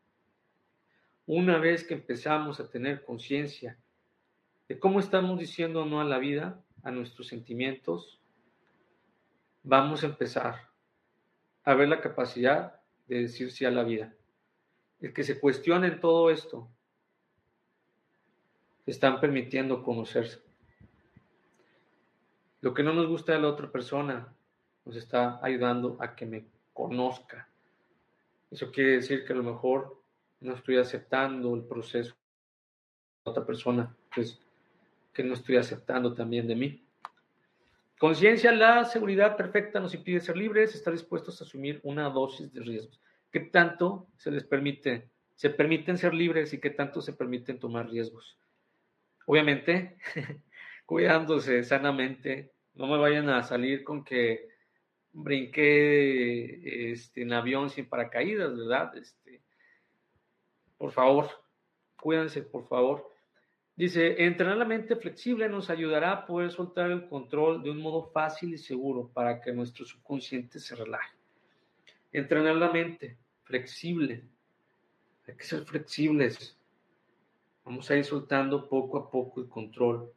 Una 1.28 1.60
vez 1.60 1.86
que 1.86 1.94
empezamos 1.94 2.60
a 2.60 2.70
tener 2.70 3.06
conciencia 3.06 3.80
de 4.68 4.78
cómo 4.80 5.00
estamos 5.00 5.40
diciendo 5.40 5.86
no 5.86 6.02
a 6.02 6.04
la 6.04 6.20
vida, 6.20 6.62
a 6.84 6.92
nuestros 6.92 7.28
sentimientos, 7.28 8.20
vamos 9.64 10.04
a 10.04 10.08
empezar 10.08 10.70
a 11.64 11.74
ver 11.74 11.88
la 11.88 12.02
capacidad 12.02 12.82
de 13.08 13.22
decir 13.22 13.52
sí 13.52 13.66
a 13.66 13.72
la 13.72 13.84
vida. 13.84 14.14
El 15.00 15.14
que 15.14 15.24
se 15.24 15.40
cuestionen 15.40 16.00
todo 16.00 16.30
esto, 16.30 16.70
están 18.86 19.20
permitiendo 19.20 19.82
conocerse. 19.84 20.42
Lo 22.62 22.74
que 22.74 22.84
no 22.84 22.94
nos 22.94 23.08
gusta 23.08 23.34
de 23.34 23.40
la 23.40 23.50
otra 23.50 23.72
persona 23.72 24.34
nos 24.86 24.96
está 24.96 25.40
ayudando 25.42 25.98
a 26.00 26.16
que 26.16 26.26
me 26.26 26.46
conozca. 26.74 27.48
Eso 28.52 28.72
quiere 28.72 28.92
decir 28.92 29.26
que 29.26 29.34
a 29.34 29.36
lo 29.36 29.44
mejor 29.44 30.02
no 30.42 30.54
estoy 30.54 30.78
aceptando 30.78 31.56
el 31.56 31.64
proceso 31.64 32.14
de 32.14 33.22
la 33.26 33.32
otra 33.32 33.46
persona, 33.46 33.96
que 35.14 35.24
no 35.24 35.34
estoy 35.34 35.58
aceptando 35.58 36.14
también 36.14 36.48
de 36.48 36.56
mí. 36.56 36.84
Conciencia, 38.00 38.52
la 38.52 38.84
seguridad 38.86 39.38
perfecta 39.38 39.80
nos 39.80 39.94
impide 39.94 40.20
ser 40.20 40.36
libres, 40.36 40.76
estar 40.76 40.92
dispuestos 40.92 41.40
a 41.40 41.46
asumir 41.46 41.80
una 41.84 42.10
dosis 42.10 42.52
de 42.52 42.62
riesgos. 42.62 43.00
¿Qué 43.32 43.40
tanto 43.40 44.08
se 44.18 44.32
les 44.32 44.44
permite? 44.44 45.10
Se 45.36 45.50
permiten 45.50 45.98
ser 45.98 46.14
libres 46.14 46.54
y 46.54 46.60
qué 46.60 46.70
tanto 46.70 47.02
se 47.02 47.14
permiten 47.14 47.60
tomar 47.60 47.90
riesgos. 47.90 48.38
Obviamente, 49.26 49.98
cuidándose 50.86 51.64
sanamente, 51.64 52.52
no 52.74 52.88
me 52.88 52.98
vayan 52.98 53.30
a 53.30 53.44
salir 53.44 53.84
con 53.84 54.04
que 54.04 54.50
brinqué 55.14 56.92
este, 56.92 57.22
en 57.22 57.34
avión 57.34 57.70
sin 57.70 57.88
paracaídas, 57.88 58.58
¿verdad? 58.58 58.98
Este, 58.98 59.42
por 60.78 60.92
favor, 60.92 61.30
cuídense, 61.96 62.42
por 62.42 62.68
favor. 62.68 63.13
Dice, 63.76 64.24
entrenar 64.24 64.58
la 64.58 64.66
mente 64.66 64.96
flexible 64.96 65.50
nos 65.50 65.72
ayudará 65.72 66.12
a 66.12 66.26
poder 66.28 66.52
soltar 66.52 66.92
el 66.92 67.08
control 67.08 67.64
de 67.64 67.72
un 67.72 67.82
modo 67.82 68.04
fácil 68.12 68.54
y 68.54 68.58
seguro 68.60 69.10
para 69.12 69.42
que 69.42 69.52
nuestro 69.52 69.84
subconsciente 69.84 70.60
se 70.60 70.76
relaje. 70.76 71.16
Entrenar 72.12 72.56
la 72.56 72.72
mente 72.72 73.18
flexible. 73.44 74.24
Hay 75.28 75.36
que 75.36 75.44
ser 75.44 75.64
flexibles. 75.66 76.56
Vamos 77.66 77.90
a 77.90 77.96
ir 77.96 78.06
soltando 78.06 78.70
poco 78.70 79.00
a 79.00 79.10
poco 79.10 79.42
el 79.42 79.50
control. 79.50 80.12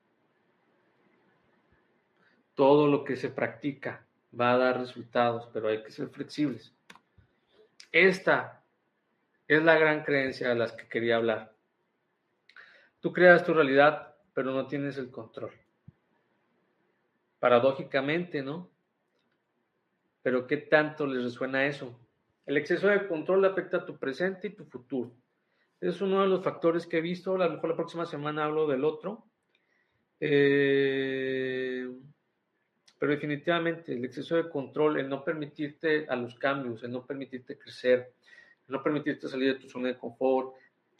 Todo 2.54 2.86
lo 2.88 3.04
que 3.04 3.16
se 3.16 3.30
practica 3.30 4.04
va 4.38 4.52
a 4.52 4.58
dar 4.58 4.78
resultados, 4.78 5.48
pero 5.52 5.68
hay 5.68 5.82
que 5.82 5.90
ser 5.90 6.10
flexibles. 6.10 6.74
Esta 7.90 8.62
es 9.48 9.62
la 9.62 9.78
gran 9.78 10.02
creencia 10.04 10.50
de 10.50 10.56
las 10.56 10.72
que 10.72 10.88
quería 10.88 11.16
hablar. 11.16 11.55
Tú 13.06 13.12
creas 13.12 13.44
tu 13.44 13.54
realidad, 13.54 14.16
pero 14.34 14.50
no 14.50 14.66
tienes 14.66 14.98
el 14.98 15.12
control. 15.12 15.52
Paradójicamente, 17.38 18.42
¿no? 18.42 18.68
Pero 20.22 20.48
¿qué 20.48 20.56
tanto 20.56 21.06
les 21.06 21.22
resuena 21.22 21.66
eso? 21.66 21.96
El 22.46 22.56
exceso 22.56 22.88
de 22.88 23.06
control 23.06 23.44
afecta 23.44 23.76
a 23.76 23.86
tu 23.86 23.96
presente 23.96 24.48
y 24.48 24.56
tu 24.56 24.64
futuro. 24.64 25.12
Es 25.80 26.00
uno 26.00 26.20
de 26.20 26.26
los 26.26 26.42
factores 26.42 26.84
que 26.84 26.98
he 26.98 27.00
visto. 27.00 27.36
A 27.36 27.46
lo 27.46 27.50
mejor 27.50 27.70
la 27.70 27.76
próxima 27.76 28.06
semana 28.06 28.44
hablo 28.44 28.66
del 28.66 28.82
otro. 28.82 29.24
Eh, 30.18 31.88
pero 32.98 33.12
definitivamente 33.12 33.92
el 33.92 34.04
exceso 34.04 34.34
de 34.34 34.50
control, 34.50 34.98
el 34.98 35.08
no 35.08 35.22
permitirte 35.22 36.06
a 36.08 36.16
los 36.16 36.34
cambios, 36.34 36.82
el 36.82 36.90
no 36.90 37.06
permitirte 37.06 37.56
crecer, 37.56 38.14
el 38.66 38.72
no 38.72 38.82
permitirte 38.82 39.28
salir 39.28 39.54
de 39.54 39.60
tu 39.60 39.68
zona 39.68 39.86
de 39.86 39.96
confort, 39.96 40.56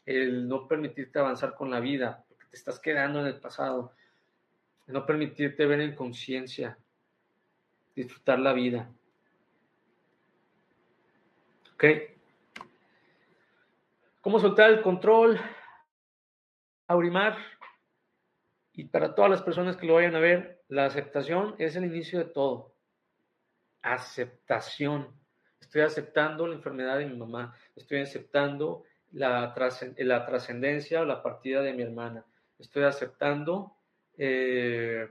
el 0.07 0.47
no 0.47 0.67
permitirte 0.67 1.19
avanzar 1.19 1.53
con 1.53 1.69
la 1.69 1.81
vida, 1.81 2.23
porque 2.29 2.45
te 2.49 2.55
estás 2.55 2.79
quedando 2.79 3.19
en 3.19 3.27
el 3.27 3.39
pasado, 3.39 3.91
el 4.87 4.93
no 4.93 5.05
permitirte 5.05 5.65
ver 5.65 5.81
en 5.81 5.95
conciencia, 5.95 6.77
disfrutar 7.93 8.39
la 8.39 8.53
vida. 8.53 8.89
¿Ok? 11.73 11.83
¿Cómo 14.21 14.39
soltar 14.39 14.69
el 14.71 14.81
control? 14.81 15.39
Aurimar. 16.87 17.37
Y 18.71 18.85
para 18.85 19.13
todas 19.13 19.29
las 19.29 19.41
personas 19.41 19.75
que 19.75 19.85
lo 19.85 19.95
vayan 19.95 20.15
a 20.15 20.19
ver, 20.19 20.63
la 20.69 20.85
aceptación 20.85 21.55
es 21.57 21.75
el 21.75 21.83
inicio 21.83 22.19
de 22.19 22.25
todo. 22.25 22.73
Aceptación. 23.81 25.13
Estoy 25.59 25.81
aceptando 25.81 26.47
la 26.47 26.55
enfermedad 26.55 26.97
de 26.97 27.07
mi 27.07 27.17
mamá. 27.17 27.53
Estoy 27.75 27.99
aceptando 27.99 28.83
la, 29.13 29.53
trascendencia 29.53 31.01
o 31.01 31.05
la 31.05 31.21
partida 31.21 31.61
de 31.61 31.73
mi 31.73 31.83
hermana. 31.83 32.25
Estoy 32.59 32.83
aceptando 32.83 33.73
eh, 34.17 35.07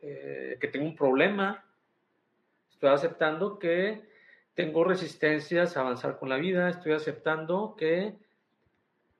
eh, 0.00 0.56
que 0.60 0.68
tengo 0.68 0.86
un 0.86 0.96
problema. 0.96 1.64
Estoy 2.70 2.90
aceptando 2.90 3.58
que 3.58 4.02
tengo 4.54 4.84
resistencias 4.84 5.76
a 5.76 5.80
avanzar 5.80 6.18
con 6.18 6.28
la 6.28 6.36
vida. 6.36 6.68
Estoy 6.68 6.92
aceptando 6.92 7.74
que 7.76 8.14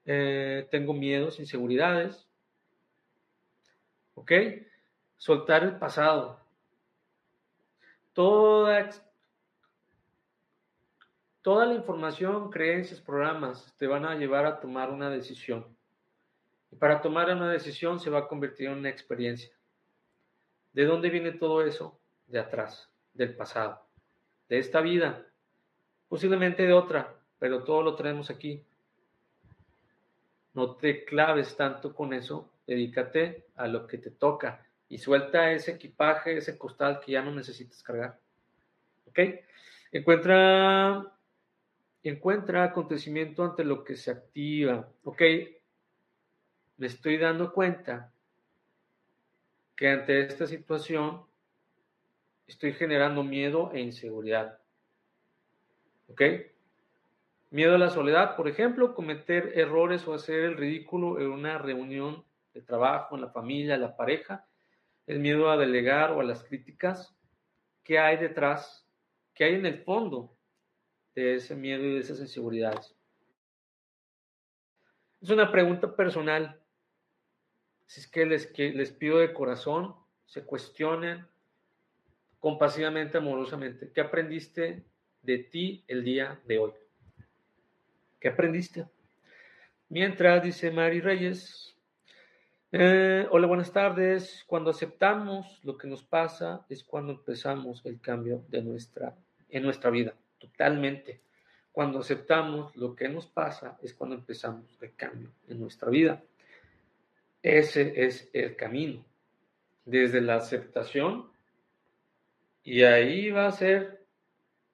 eh, 0.07 0.67
tengo 0.71 0.95
miedos, 0.95 1.41
inseguridades. 1.41 2.27
¿Ok? 4.15 4.33
Soltar 5.17 5.63
el 5.63 5.77
pasado. 5.77 6.41
Toda 8.13 8.91
Toda 11.47 11.65
la 11.65 11.75
información, 11.75 12.51
creencias, 12.51 13.01
programas 13.01 13.73
te 13.79 13.87
van 13.87 14.05
a 14.05 14.17
llevar 14.17 14.47
a 14.47 14.59
tomar 14.59 14.91
una 14.91 15.09
decisión. 15.11 15.65
Y 16.73 16.75
para 16.75 17.01
tomar 17.01 17.33
una 17.33 17.53
decisión 17.53 18.01
se 18.01 18.11
va 18.11 18.19
a 18.19 18.27
convertir 18.27 18.67
en 18.67 18.79
una 18.79 18.89
experiencia. 18.89 19.53
¿De 20.73 20.85
dónde 20.85 21.09
viene 21.09 21.31
todo 21.31 21.63
eso? 21.63 22.01
De 22.27 22.41
atrás, 22.41 22.91
del 23.15 23.37
pasado, 23.37 23.81
de 24.49 24.59
esta 24.59 24.81
vida, 24.81 25.25
posiblemente 26.09 26.65
de 26.65 26.73
otra, 26.73 27.15
pero 27.39 27.63
todo 27.63 27.81
lo 27.81 27.95
traemos 27.95 28.29
aquí. 28.29 28.65
no 30.53 30.75
te 30.75 31.05
claves 31.05 31.57
tanto 31.57 31.95
con 31.95 32.13
eso, 32.13 32.51
dedícate 32.67 33.47
a 33.55 33.69
lo 33.69 33.87
que 33.87 33.99
te 33.99 34.11
toca 34.11 34.67
y 34.89 34.99
suelta 34.99 35.53
ese 35.53 35.71
equipaje, 35.71 36.39
ese 36.39 36.59
costal 36.59 36.99
que 36.99 37.13
ya 37.13 37.23
no 37.23 37.31
necesitas 37.31 37.85
cargar. 37.85 38.19
¿Ok? 39.07 39.21
Encuentra, 39.93 41.16
encuentra 42.09 42.63
acontecimiento 42.63 43.43
ante 43.43 43.65
lo 43.65 43.83
que 43.83 43.97
se 43.97 44.11
activa. 44.11 44.89
¿Ok? 45.05 45.23
Me 46.77 46.87
estoy 46.87 47.17
dando 47.17 47.53
cuenta 47.53 48.13
que 49.75 49.89
ante 49.89 50.21
esta 50.21 50.47
situación 50.47 51.25
estoy 52.47 52.75
generando 52.75 53.23
miedo 53.23 53.73
e 53.73 53.81
inseguridad. 53.81 54.59
¿Ok? 56.09 56.23
Miedo 57.51 57.75
a 57.75 57.79
la 57.79 57.91
soledad, 57.91 58.37
por 58.37 58.49
ejemplo, 58.49 58.95
cometer 58.95 59.53
errores 59.59 60.07
o 60.07 60.15
hacer 60.15 60.45
el 60.45 60.57
ridículo 60.57 61.21
en 61.21 61.31
una 61.31 61.59
reunión 61.59 62.25
de 62.55 62.63
trabajo, 62.63 63.15
en 63.15 63.23
la 63.23 63.31
familia, 63.31 63.77
la 63.77 63.97
pareja. 63.97 64.47
El 65.07 65.21
miedo 65.21 65.51
a 65.51 65.57
delegar 65.57 66.13
o 66.13 66.21
a 66.21 66.25
las 66.25 66.45
críticas. 66.45 67.17
¿Qué 67.83 67.99
hay 67.99 68.17
detrás? 68.17 68.87
¿Qué 69.35 69.45
hay 69.45 69.55
en 69.55 69.67
el 69.67 69.83
fondo 69.83 70.36
de 71.17 71.35
ese 71.35 71.57
miedo 71.57 71.85
y 71.85 71.95
de 71.95 72.01
esas 72.01 72.21
inseguridades? 72.21 72.95
Es 75.21 75.31
una 75.31 75.51
pregunta 75.51 75.97
personal. 75.97 76.61
Si 77.87 78.01
es 78.01 78.07
que 78.07 78.27
les, 78.27 78.47
que 78.47 78.71
les 78.71 78.93
pido 78.93 79.19
de 79.19 79.33
corazón, 79.33 79.97
se 80.27 80.45
cuestionen 80.45 81.27
compasivamente, 82.39 83.19
amorosamente. 83.19 83.91
¿Qué 83.93 84.01
aprendiste 84.01 84.85
de 85.23 85.39
ti 85.39 85.85
el 85.89 86.05
día 86.05 86.41
de 86.47 86.59
hoy? 86.59 86.73
¿Qué 88.21 88.29
aprendiste? 88.29 88.87
Mientras, 89.89 90.43
dice 90.43 90.71
Mari 90.71 91.01
Reyes, 91.01 91.77
eh, 92.73 93.27
hola, 93.31 93.47
buenas 93.47 93.73
tardes. 93.73 94.45
Cuando 94.47 94.71
aceptamos 94.71 95.65
lo 95.65 95.79
que 95.79 95.89
nos 95.89 96.03
pasa 96.03 96.67
es 96.69 96.85
cuando 96.85 97.13
empezamos 97.13 97.85
el 97.87 98.01
cambio 98.01 98.45
de 98.49 98.63
nuestra, 98.63 99.17
en 99.49 99.63
nuestra 99.63 99.91
vida, 99.91 100.15
totalmente. 100.51 101.21
Cuando 101.73 101.99
aceptamos 101.99 102.75
lo 102.77 102.95
que 102.95 103.09
nos 103.09 103.27
pasa 103.27 103.79
es 103.83 103.93
cuando 103.95 104.17
empezamos 104.17 104.79
el 104.81 104.95
cambio 104.95 105.31
en 105.49 105.61
nuestra 105.61 105.91
vida. 105.91 106.23
Ese 107.43 108.05
es 108.05 108.31
el 108.33 108.57
camino. 108.57 109.05
Desde 109.85 110.21
la 110.21 110.37
aceptación 110.37 111.31
y 112.65 112.83
ahí 112.83 113.31
va 113.31 113.47
a 113.47 113.53
ser 113.53 114.05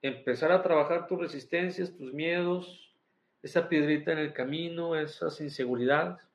empezar 0.00 0.50
a 0.50 0.62
trabajar 0.62 1.06
tus 1.06 1.18
resistencias, 1.18 1.94
tus 1.94 2.12
miedos, 2.14 2.94
esa 3.42 3.68
piedrita 3.68 4.12
en 4.12 4.18
el 4.18 4.32
camino, 4.32 4.96
esas 4.96 5.40
inseguridades, 5.40 6.26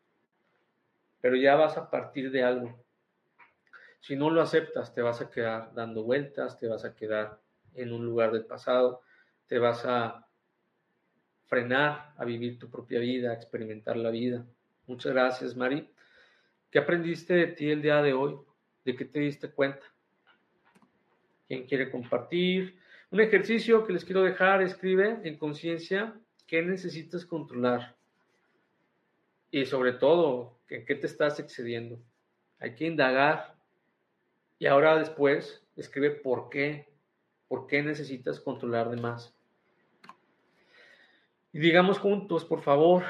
pero 1.19 1.35
ya 1.35 1.55
vas 1.55 1.77
a 1.77 1.89
partir 1.89 2.29
de 2.29 2.43
algo. 2.43 2.77
Si 4.01 4.15
no 4.15 4.29
lo 4.29 4.41
aceptas, 4.41 4.93
te 4.93 5.01
vas 5.01 5.19
a 5.19 5.29
quedar 5.31 5.73
dando 5.73 6.03
vueltas, 6.03 6.59
te 6.59 6.67
vas 6.67 6.85
a 6.85 6.95
quedar 6.95 7.39
en 7.73 7.91
un 7.91 8.05
lugar 8.05 8.31
del 8.31 8.45
pasado, 8.45 9.01
te 9.47 9.59
vas 9.59 9.83
a 9.85 10.27
frenar 11.47 12.13
a 12.17 12.25
vivir 12.25 12.59
tu 12.59 12.69
propia 12.69 12.99
vida, 12.99 13.31
a 13.31 13.33
experimentar 13.33 13.97
la 13.97 14.09
vida. 14.09 14.45
Muchas 14.85 15.13
gracias, 15.13 15.55
Mari. 15.55 15.89
¿Qué 16.69 16.79
aprendiste 16.79 17.33
de 17.33 17.47
ti 17.47 17.69
el 17.69 17.81
día 17.81 18.01
de 18.01 18.13
hoy? 18.13 18.37
¿De 18.83 18.95
qué 18.95 19.05
te 19.05 19.19
diste 19.19 19.49
cuenta? 19.49 19.85
¿Quién 21.47 21.65
quiere 21.65 21.89
compartir? 21.89 22.77
Un 23.09 23.21
ejercicio 23.21 23.85
que 23.85 23.93
les 23.93 24.03
quiero 24.03 24.23
dejar, 24.23 24.61
escribe 24.61 25.19
en 25.23 25.37
conciencia 25.37 26.13
qué 26.45 26.61
necesitas 26.61 27.25
controlar 27.25 27.95
y 29.49 29.65
sobre 29.65 29.93
todo, 29.93 30.59
en 30.69 30.85
qué 30.85 30.95
te 30.95 31.07
estás 31.07 31.39
excediendo. 31.39 31.99
Hay 32.59 32.75
que 32.75 32.85
indagar 32.85 33.55
y 34.59 34.65
ahora 34.65 34.97
después 34.97 35.63
escribe 35.77 36.11
por 36.11 36.49
qué, 36.49 36.89
por 37.47 37.67
qué 37.67 37.81
necesitas 37.81 38.41
controlar 38.41 38.89
de 38.89 38.97
más. 38.97 39.36
Y 41.57 41.59
digamos 41.59 41.97
juntos, 41.97 42.45
por 42.45 42.61
favor, 42.61 43.03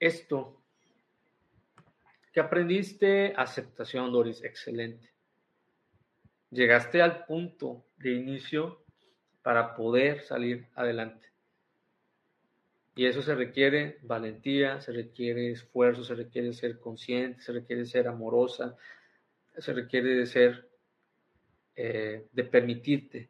esto. 0.00 0.62
¿Qué 2.32 2.40
aprendiste? 2.40 3.34
Aceptación, 3.36 4.10
Doris, 4.10 4.42
excelente 4.42 5.18
llegaste 6.50 7.02
al 7.02 7.24
punto 7.26 7.84
de 7.96 8.12
inicio 8.12 8.82
para 9.42 9.74
poder 9.74 10.20
salir 10.22 10.66
adelante. 10.74 11.28
Y 12.94 13.06
eso 13.06 13.22
se 13.22 13.34
requiere 13.34 13.98
valentía, 14.02 14.80
se 14.80 14.92
requiere 14.92 15.52
esfuerzo, 15.52 16.02
se 16.02 16.14
requiere 16.14 16.52
ser 16.52 16.80
consciente, 16.80 17.40
se 17.42 17.52
requiere 17.52 17.86
ser 17.86 18.08
amorosa, 18.08 18.76
se 19.56 19.72
requiere 19.72 20.14
de 20.14 20.26
ser, 20.26 20.68
eh, 21.76 22.26
de 22.32 22.44
permitirte, 22.44 23.28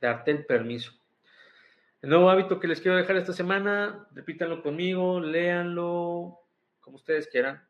darte 0.00 0.30
el 0.30 0.46
permiso. 0.46 0.92
El 2.00 2.10
nuevo 2.10 2.30
hábito 2.30 2.60
que 2.60 2.68
les 2.68 2.80
quiero 2.80 2.96
dejar 2.96 3.16
esta 3.16 3.32
semana, 3.32 4.06
repítanlo 4.12 4.62
conmigo, 4.62 5.18
léanlo, 5.18 6.38
como 6.78 6.94
ustedes 6.94 7.26
quieran. 7.26 7.66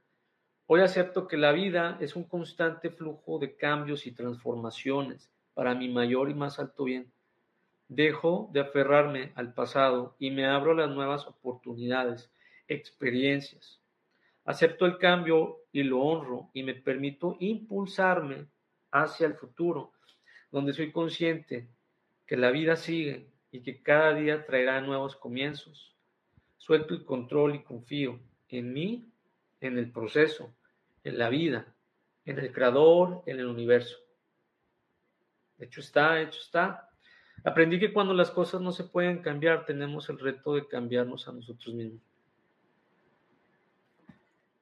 Hoy 0.67 0.83
acepto 0.83 1.27
que 1.27 1.39
la 1.39 1.51
vida 1.53 1.97
es 1.99 2.15
un 2.15 2.25
constante 2.25 2.91
flujo 2.91 3.39
de 3.39 3.57
cambios 3.57 4.07
y 4.07 4.13
transformaciones 4.13 5.33
para 5.55 5.75
mi 5.75 5.89
mayor 5.89 6.29
y 6.29 6.35
más 6.35 6.59
alto 6.59 6.85
bien. 6.85 7.11
Dejo 7.89 8.51
de 8.53 8.61
aferrarme 8.61 9.33
al 9.35 9.55
pasado 9.55 10.15
y 10.19 10.31
me 10.31 10.45
abro 10.45 10.73
a 10.73 10.87
las 10.87 10.91
nuevas 10.91 11.27
oportunidades, 11.27 12.31
experiencias. 12.67 13.81
Acepto 14.45 14.85
el 14.85 14.99
cambio 14.99 15.63
y 15.73 15.85
lo 15.85 16.01
honro 16.01 16.51
y 16.53 16.65
me 16.65 16.75
permito 16.75 17.39
impulsarme 17.41 18.47
hacia 18.91 19.27
el 19.27 19.37
futuro, 19.37 19.93
donde 20.51 20.75
soy 20.75 20.93
consciente 20.93 21.67
que 22.27 22.37
la 22.37 22.51
vida 22.51 22.77
sigue 22.77 23.31
y 23.51 23.63
que 23.63 23.83
cada 23.83 24.15
día 24.15 24.45
traerá 24.47 24.81
nuevos 24.81 25.17
comienzos. 25.17 25.95
Suelto 26.57 26.95
el 26.95 27.05
control 27.05 27.57
y 27.57 27.63
confío 27.63 28.21
en 28.49 28.73
mí, 28.73 29.11
en 29.61 29.79
el 29.79 29.91
proceso, 29.91 30.55
en 31.05 31.19
la 31.19 31.29
vida, 31.29 31.75
en 32.25 32.39
el 32.39 32.53
creador, 32.53 33.23
en 33.27 33.41
el 33.41 33.47
universo. 33.47 33.97
Hecho 35.59 35.81
está, 35.81 36.21
hecho 36.21 36.41
está. 36.41 36.89
Aprendí 37.45 37.79
que 37.79 37.93
cuando 37.93 38.15
las 38.15 38.31
cosas 38.31 38.61
no 38.61 38.73
se 38.73 38.85
pueden 38.85 39.23
cambiar, 39.23 39.65
tenemos 39.65 40.09
el 40.09 40.19
reto 40.19 40.55
de 40.55 40.67
cambiarnos 40.67 41.27
a 41.29 41.33
nosotros 41.33 41.75
mismos. 41.75 42.03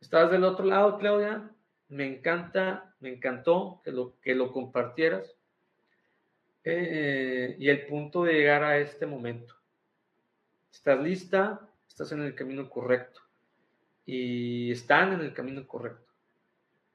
¿Estás 0.00 0.30
del 0.30 0.44
otro 0.44 0.64
lado, 0.64 0.98
Claudia? 0.98 1.50
Me 1.88 2.06
encanta, 2.06 2.94
me 3.00 3.10
encantó 3.12 3.80
que 3.84 3.92
lo, 3.92 4.18
que 4.20 4.34
lo 4.34 4.52
compartieras. 4.52 5.35
Eh, 6.68 7.56
y 7.58 7.68
el 7.68 7.86
punto 7.86 8.24
de 8.24 8.34
llegar 8.34 8.64
a 8.64 8.78
este 8.78 9.06
momento. 9.06 9.54
¿Estás 10.70 11.00
lista? 11.00 11.70
Estás 11.88 12.12
en 12.12 12.22
el 12.22 12.34
camino 12.34 12.68
correcto. 12.68 13.20
Y 14.04 14.70
están 14.72 15.12
en 15.12 15.20
el 15.20 15.32
camino 15.32 15.66
correcto 15.66 16.06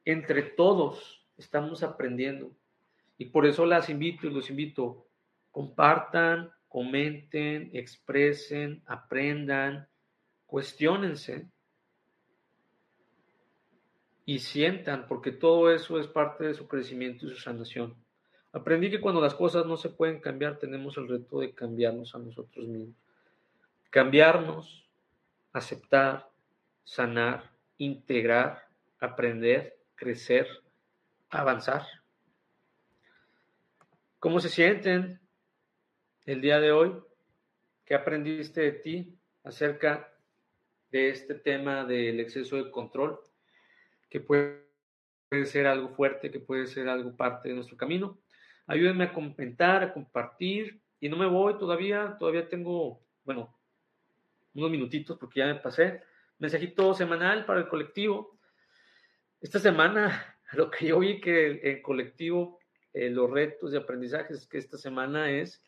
entre 0.06 0.44
todos 0.44 1.26
estamos 1.38 1.84
aprendiendo. 1.84 2.52
Y 3.18 3.26
por 3.26 3.46
eso 3.46 3.66
las 3.66 3.90
invito 3.90 4.28
y 4.28 4.32
los 4.32 4.50
invito, 4.50 5.08
compartan, 5.52 6.52
comenten, 6.68 7.70
expresen, 7.74 8.82
aprendan, 8.86 9.88
cuestionense 10.46 11.50
y 14.26 14.40
sientan, 14.40 15.08
porque 15.08 15.32
todo 15.32 15.72
eso 15.72 16.00
es 16.00 16.08
parte 16.08 16.46
de 16.46 16.54
su 16.54 16.68
crecimiento 16.68 17.26
y 17.26 17.30
su 17.30 17.38
sanación. 17.38 17.96
Aprendí 18.54 18.90
que 18.90 19.02
cuando 19.02 19.22
las 19.22 19.36
cosas 19.36 19.66
no 19.66 19.78
se 19.78 19.90
pueden 19.90 20.20
cambiar, 20.20 20.58
tenemos 20.58 20.98
el 20.98 21.08
reto 21.08 21.40
de 21.40 21.54
cambiarnos 21.54 22.14
a 22.16 22.20
nosotros 22.20 22.68
mismos. 22.68 22.96
Cambiarnos, 23.90 24.90
aceptar, 25.54 26.30
sanar, 26.84 27.52
integrar, 27.78 28.68
aprender 29.00 29.82
crecer, 30.02 30.48
avanzar. 31.30 31.86
¿Cómo 34.18 34.40
se 34.40 34.50
sienten 34.50 35.20
el 36.26 36.42
día 36.42 36.60
de 36.60 36.72
hoy? 36.72 36.96
¿Qué 37.86 37.94
aprendiste 37.94 38.62
de 38.62 38.72
ti 38.72 39.20
acerca 39.44 40.12
de 40.90 41.10
este 41.10 41.36
tema 41.36 41.86
del 41.86 42.20
exceso 42.20 42.56
de 42.56 42.72
control? 42.72 43.20
Que 44.10 44.20
puede, 44.20 44.66
ser 45.46 45.68
algo 45.68 45.90
fuerte, 45.90 46.32
que 46.32 46.40
puede 46.40 46.66
ser 46.66 46.90
algo 46.90 47.16
parte 47.16 47.50
de 47.50 47.56
nuestro 47.56 47.78
camino. 47.78 48.18
Ayúdenme 48.72 49.04
a 49.04 49.12
comentar, 49.12 49.84
a 49.84 49.92
compartir. 49.92 50.82
Y 51.02 51.10
no 51.10 51.18
me 51.18 51.26
voy 51.26 51.58
todavía, 51.58 52.16
todavía 52.18 52.48
tengo, 52.48 53.02
bueno, 53.26 53.54
unos 54.54 54.72
minutitos 54.72 55.18
porque 55.18 55.42
ya 55.42 55.48
me 55.48 55.56
pasé. 55.56 56.02
Mensajito 56.40 56.94
semanal 56.94 57.46
para 57.46 57.60
el 57.60 57.68
colectivo. 57.68 58.40
Esta 59.42 59.60
semana, 59.60 60.38
lo 60.54 60.72
que 60.72 60.88
yo 60.88 61.00
vi 61.00 61.20
que 61.20 61.60
en 61.62 61.82
colectivo, 61.82 62.60
eh, 62.94 63.10
los 63.10 63.30
retos 63.30 63.72
de 63.74 63.80
aprendizaje 63.80 64.34
es 64.34 64.48
que 64.48 64.58
esta 64.58 64.78
semana 64.78 65.30
es, 65.30 65.62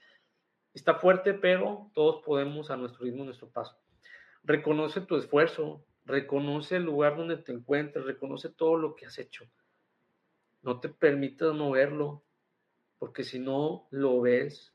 está 0.74 0.96
fuerte, 0.96 1.34
pero 1.34 1.92
todos 1.94 2.24
podemos 2.24 2.72
a 2.72 2.78
nuestro 2.78 3.04
ritmo, 3.04 3.24
a 3.24 3.26
nuestro 3.26 3.50
paso. 3.50 3.78
Reconoce 4.46 5.02
tu 5.02 5.18
esfuerzo, 5.18 5.86
reconoce 6.06 6.78
el 6.78 6.84
lugar 6.84 7.18
donde 7.18 7.36
te 7.36 7.52
encuentres, 7.52 8.06
reconoce 8.06 8.48
todo 8.48 8.78
lo 8.78 8.96
que 8.96 9.08
has 9.08 9.20
hecho. 9.20 9.44
No 10.62 10.80
te 10.80 10.88
permitas 10.88 11.54
no 11.54 11.72
verlo, 11.72 12.24
porque 13.04 13.26
si 13.26 13.38
no 13.38 13.86
lo 13.92 14.22
ves, 14.22 14.74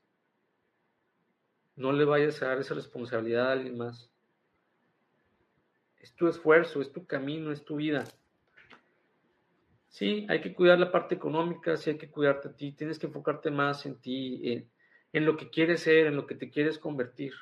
no 1.76 1.92
le 1.92 2.04
vayas 2.04 2.42
a 2.42 2.48
dar 2.48 2.58
esa 2.58 2.74
responsabilidad 2.74 3.48
a 3.48 3.52
alguien 3.52 3.78
más. 3.78 4.12
Es 5.98 6.14
tu 6.14 6.28
esfuerzo, 6.28 6.82
es 6.82 6.92
tu 6.92 7.06
camino, 7.06 7.52
es 7.52 7.64
tu 7.64 7.76
vida. 7.76 8.04
Sí, 9.88 10.26
hay 10.28 10.42
que 10.42 10.52
cuidar 10.52 10.78
la 10.78 10.92
parte 10.92 11.14
económica, 11.14 11.78
sí 11.78 11.88
hay 11.88 11.96
que 11.96 12.10
cuidarte 12.10 12.48
a 12.48 12.52
ti, 12.54 12.72
tienes 12.72 12.98
que 12.98 13.06
enfocarte 13.06 13.50
más 13.50 13.86
en 13.86 13.98
ti, 13.98 14.68
en, 15.14 15.24
lo 15.24 15.38
que 15.38 15.48
quieres 15.48 15.80
ser, 15.80 16.06
en 16.06 16.16
lo 16.16 16.26
que 16.26 16.34
te 16.34 16.50
quieres 16.50 16.78
convertir. 16.78 17.32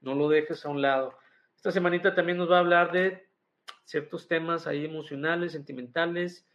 No 0.00 0.14
lo 0.14 0.28
dejes 0.28 0.64
a 0.64 0.68
un 0.68 0.80
lado. 0.80 1.18
Esta 1.56 1.72
semanita 1.72 2.14
también 2.14 2.38
nos 2.38 2.48
va 2.48 2.58
a 2.58 2.60
hablar 2.60 2.92
de 2.92 3.26
ciertos 3.82 4.28
temas 4.28 4.68
ahí 4.68 4.84
emocionales, 4.84 5.50
sentimentales, 5.50 6.46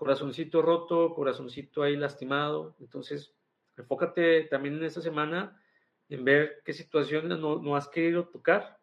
corazoncito 0.00 0.62
roto, 0.62 1.12
corazoncito 1.12 1.82
ahí 1.82 1.94
lastimado. 1.94 2.74
Entonces, 2.80 3.34
enfócate 3.76 4.44
también 4.44 4.76
en 4.78 4.84
esta 4.84 5.02
semana 5.02 5.62
en 6.08 6.24
ver 6.24 6.62
qué 6.64 6.72
situaciones 6.72 7.38
no, 7.38 7.60
no 7.60 7.76
has 7.76 7.86
querido 7.86 8.26
tocar. 8.26 8.78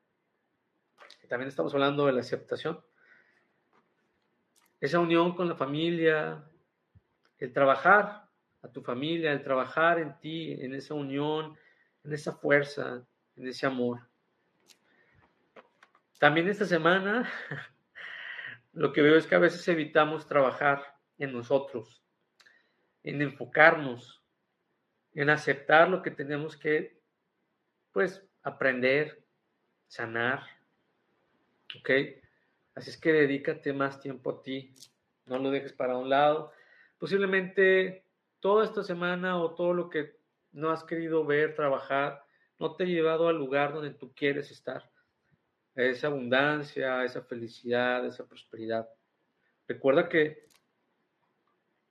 También 1.28 1.48
estamos 1.48 1.74
hablando 1.74 2.06
de 2.06 2.14
la 2.14 2.20
aceptación. 2.20 2.80
Esa 4.80 5.00
unión 5.00 5.36
con 5.36 5.50
la 5.50 5.56
familia, 5.56 6.48
el 7.40 7.52
trabajar 7.52 8.30
a 8.62 8.68
tu 8.68 8.84
familia, 8.84 9.32
el 9.32 9.42
trabajar 9.42 9.98
en 9.98 10.20
ti, 10.20 10.52
en 10.52 10.76
esa 10.76 10.94
unión, 10.94 11.58
en 12.04 12.14
esa 12.14 12.34
fuerza, 12.34 13.04
en 13.36 13.48
ese 13.48 13.66
amor. 13.66 14.08
También 16.20 16.48
esta 16.48 16.66
semana 16.66 17.28
lo 18.74 18.94
que 18.94 19.02
veo 19.02 19.16
es 19.16 19.26
que 19.26 19.34
a 19.34 19.40
veces 19.40 19.68
evitamos 19.68 20.28
trabajar 20.28 20.97
en 21.18 21.34
nosotros, 21.34 22.04
en 23.04 23.22
enfocarnos, 23.22 24.22
en 25.14 25.30
aceptar 25.30 25.90
lo 25.90 26.02
que 26.02 26.12
tenemos 26.12 26.58
que, 26.58 27.02
pues, 27.92 28.24
aprender, 28.44 29.24
sanar, 29.88 30.44
¿ok? 31.80 31.90
Así 32.76 32.92
es 32.92 32.98
que 32.98 33.12
dedícate 33.12 33.74
más 33.74 34.00
tiempo 34.00 34.32
a 34.32 34.42
ti, 34.42 34.76
no 35.26 35.40
lo 35.40 35.50
dejes 35.50 35.74
para 35.74 35.98
un 35.98 36.10
lado. 36.10 36.52
Posiblemente 37.00 38.06
toda 38.40 38.64
esta 38.64 38.84
semana 38.84 39.42
o 39.42 39.56
todo 39.56 39.74
lo 39.74 39.90
que 39.90 40.18
no 40.52 40.70
has 40.70 40.84
querido 40.84 41.26
ver, 41.26 41.56
trabajar, 41.56 42.24
no 42.60 42.76
te 42.76 42.84
ha 42.84 42.88
llevado 42.88 43.28
al 43.28 43.38
lugar 43.38 43.74
donde 43.74 43.92
tú 43.92 44.14
quieres 44.14 44.52
estar, 44.52 44.90
esa 45.76 46.08
abundancia, 46.08 47.04
esa 47.04 47.22
felicidad, 47.22 48.06
esa 48.06 48.28
prosperidad. 48.28 48.90
Recuerda 49.68 50.10
que 50.10 50.48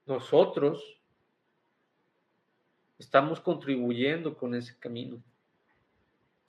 nosotros 0.06 1.00
estamos 2.98 3.40
contribuyendo 3.40 4.36
con 4.36 4.54
ese 4.54 4.78
camino. 4.78 5.22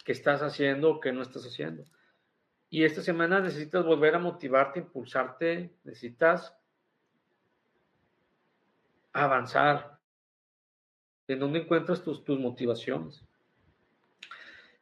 ¿Qué 0.06 0.12
estás 0.14 0.42
haciendo 0.42 0.92
o 0.92 1.00
qué 1.00 1.12
no 1.12 1.22
estás 1.22 1.46
haciendo? 1.46 1.84
Y 2.70 2.84
esta 2.84 3.02
semana 3.02 3.40
necesitas 3.40 3.86
volver 3.86 4.16
a 4.16 4.20
motivarte, 4.20 4.80
impulsarte, 4.80 5.74
necesitas 5.84 6.56
avanzar. 9.12 9.98
¿En 11.28 11.40
dónde 11.40 11.60
encuentras 11.60 12.02
tus, 12.04 12.24
tus 12.24 12.40
motivaciones? 12.40 13.26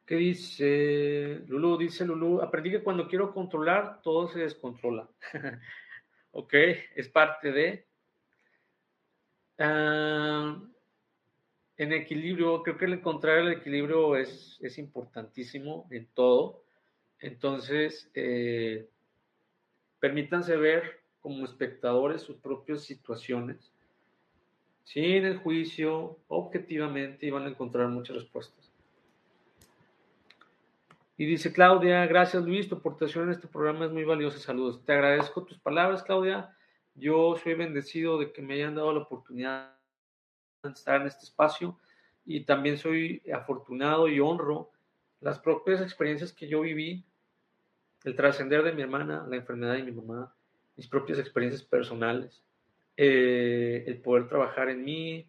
¿Qué 0.04 0.14
dice 0.14 1.42
Lulu? 1.48 1.76
Dice 1.76 2.04
Lulu, 2.04 2.40
aprendí 2.40 2.70
que 2.70 2.82
cuando 2.82 3.08
quiero 3.08 3.34
controlar, 3.34 4.00
todo 4.02 4.28
se 4.28 4.38
descontrola. 4.38 5.08
ok, 6.30 6.54
es 6.94 7.08
parte 7.08 7.50
de... 7.50 7.86
Ah, 9.58 10.60
en 11.78 11.92
equilibrio, 11.92 12.62
creo 12.62 12.78
que 12.78 12.86
el 12.86 12.94
encontrar 12.94 13.38
el 13.38 13.52
equilibrio 13.52 14.16
es, 14.16 14.58
es 14.62 14.78
importantísimo 14.78 15.86
en 15.90 16.06
todo. 16.14 16.62
Entonces, 17.20 18.10
eh, 18.14 18.88
permítanse 20.00 20.56
ver 20.56 21.00
como 21.20 21.44
espectadores 21.44 22.22
sus 22.22 22.36
propias 22.36 22.82
situaciones, 22.82 23.72
sin 24.84 25.24
el 25.24 25.38
juicio, 25.38 26.18
objetivamente, 26.28 27.26
y 27.26 27.30
van 27.30 27.44
a 27.44 27.48
encontrar 27.48 27.88
muchas 27.88 28.16
respuestas. 28.16 28.72
Y 31.18 31.24
dice 31.24 31.52
Claudia, 31.52 32.06
gracias 32.06 32.44
Luis, 32.44 32.68
tu 32.68 32.76
aportación 32.76 33.24
en 33.24 33.30
este 33.30 33.48
programa 33.48 33.86
es 33.86 33.90
muy 33.90 34.04
valiosa. 34.04 34.38
Saludos. 34.38 34.84
Te 34.84 34.92
agradezco 34.92 35.44
tus 35.44 35.58
palabras, 35.58 36.02
Claudia. 36.02 36.55
Yo 36.96 37.36
soy 37.36 37.54
bendecido 37.54 38.18
de 38.18 38.32
que 38.32 38.42
me 38.42 38.54
hayan 38.54 38.74
dado 38.74 38.92
la 38.92 39.00
oportunidad 39.00 39.76
de 40.62 40.70
estar 40.70 41.00
en 41.00 41.06
este 41.06 41.24
espacio 41.24 41.78
y 42.24 42.44
también 42.44 42.78
soy 42.78 43.22
afortunado 43.32 44.08
y 44.08 44.18
honro 44.18 44.70
las 45.20 45.38
propias 45.38 45.80
experiencias 45.80 46.32
que 46.32 46.48
yo 46.48 46.62
viví, 46.62 47.04
el 48.04 48.16
trascender 48.16 48.62
de 48.62 48.72
mi 48.72 48.82
hermana, 48.82 49.26
la 49.28 49.36
enfermedad 49.36 49.74
de 49.74 49.82
mi 49.82 49.92
mamá, 49.92 50.34
mis 50.76 50.88
propias 50.88 51.18
experiencias 51.18 51.62
personales, 51.62 52.42
eh, 52.96 53.84
el 53.86 54.00
poder 54.00 54.28
trabajar 54.28 54.70
en 54.70 54.84
mí, 54.84 55.28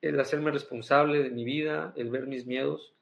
el 0.00 0.18
hacerme 0.20 0.50
responsable 0.50 1.22
de 1.22 1.30
mi 1.30 1.44
vida, 1.44 1.92
el 1.96 2.10
ver 2.10 2.26
mis 2.26 2.46
miedos 2.46 2.94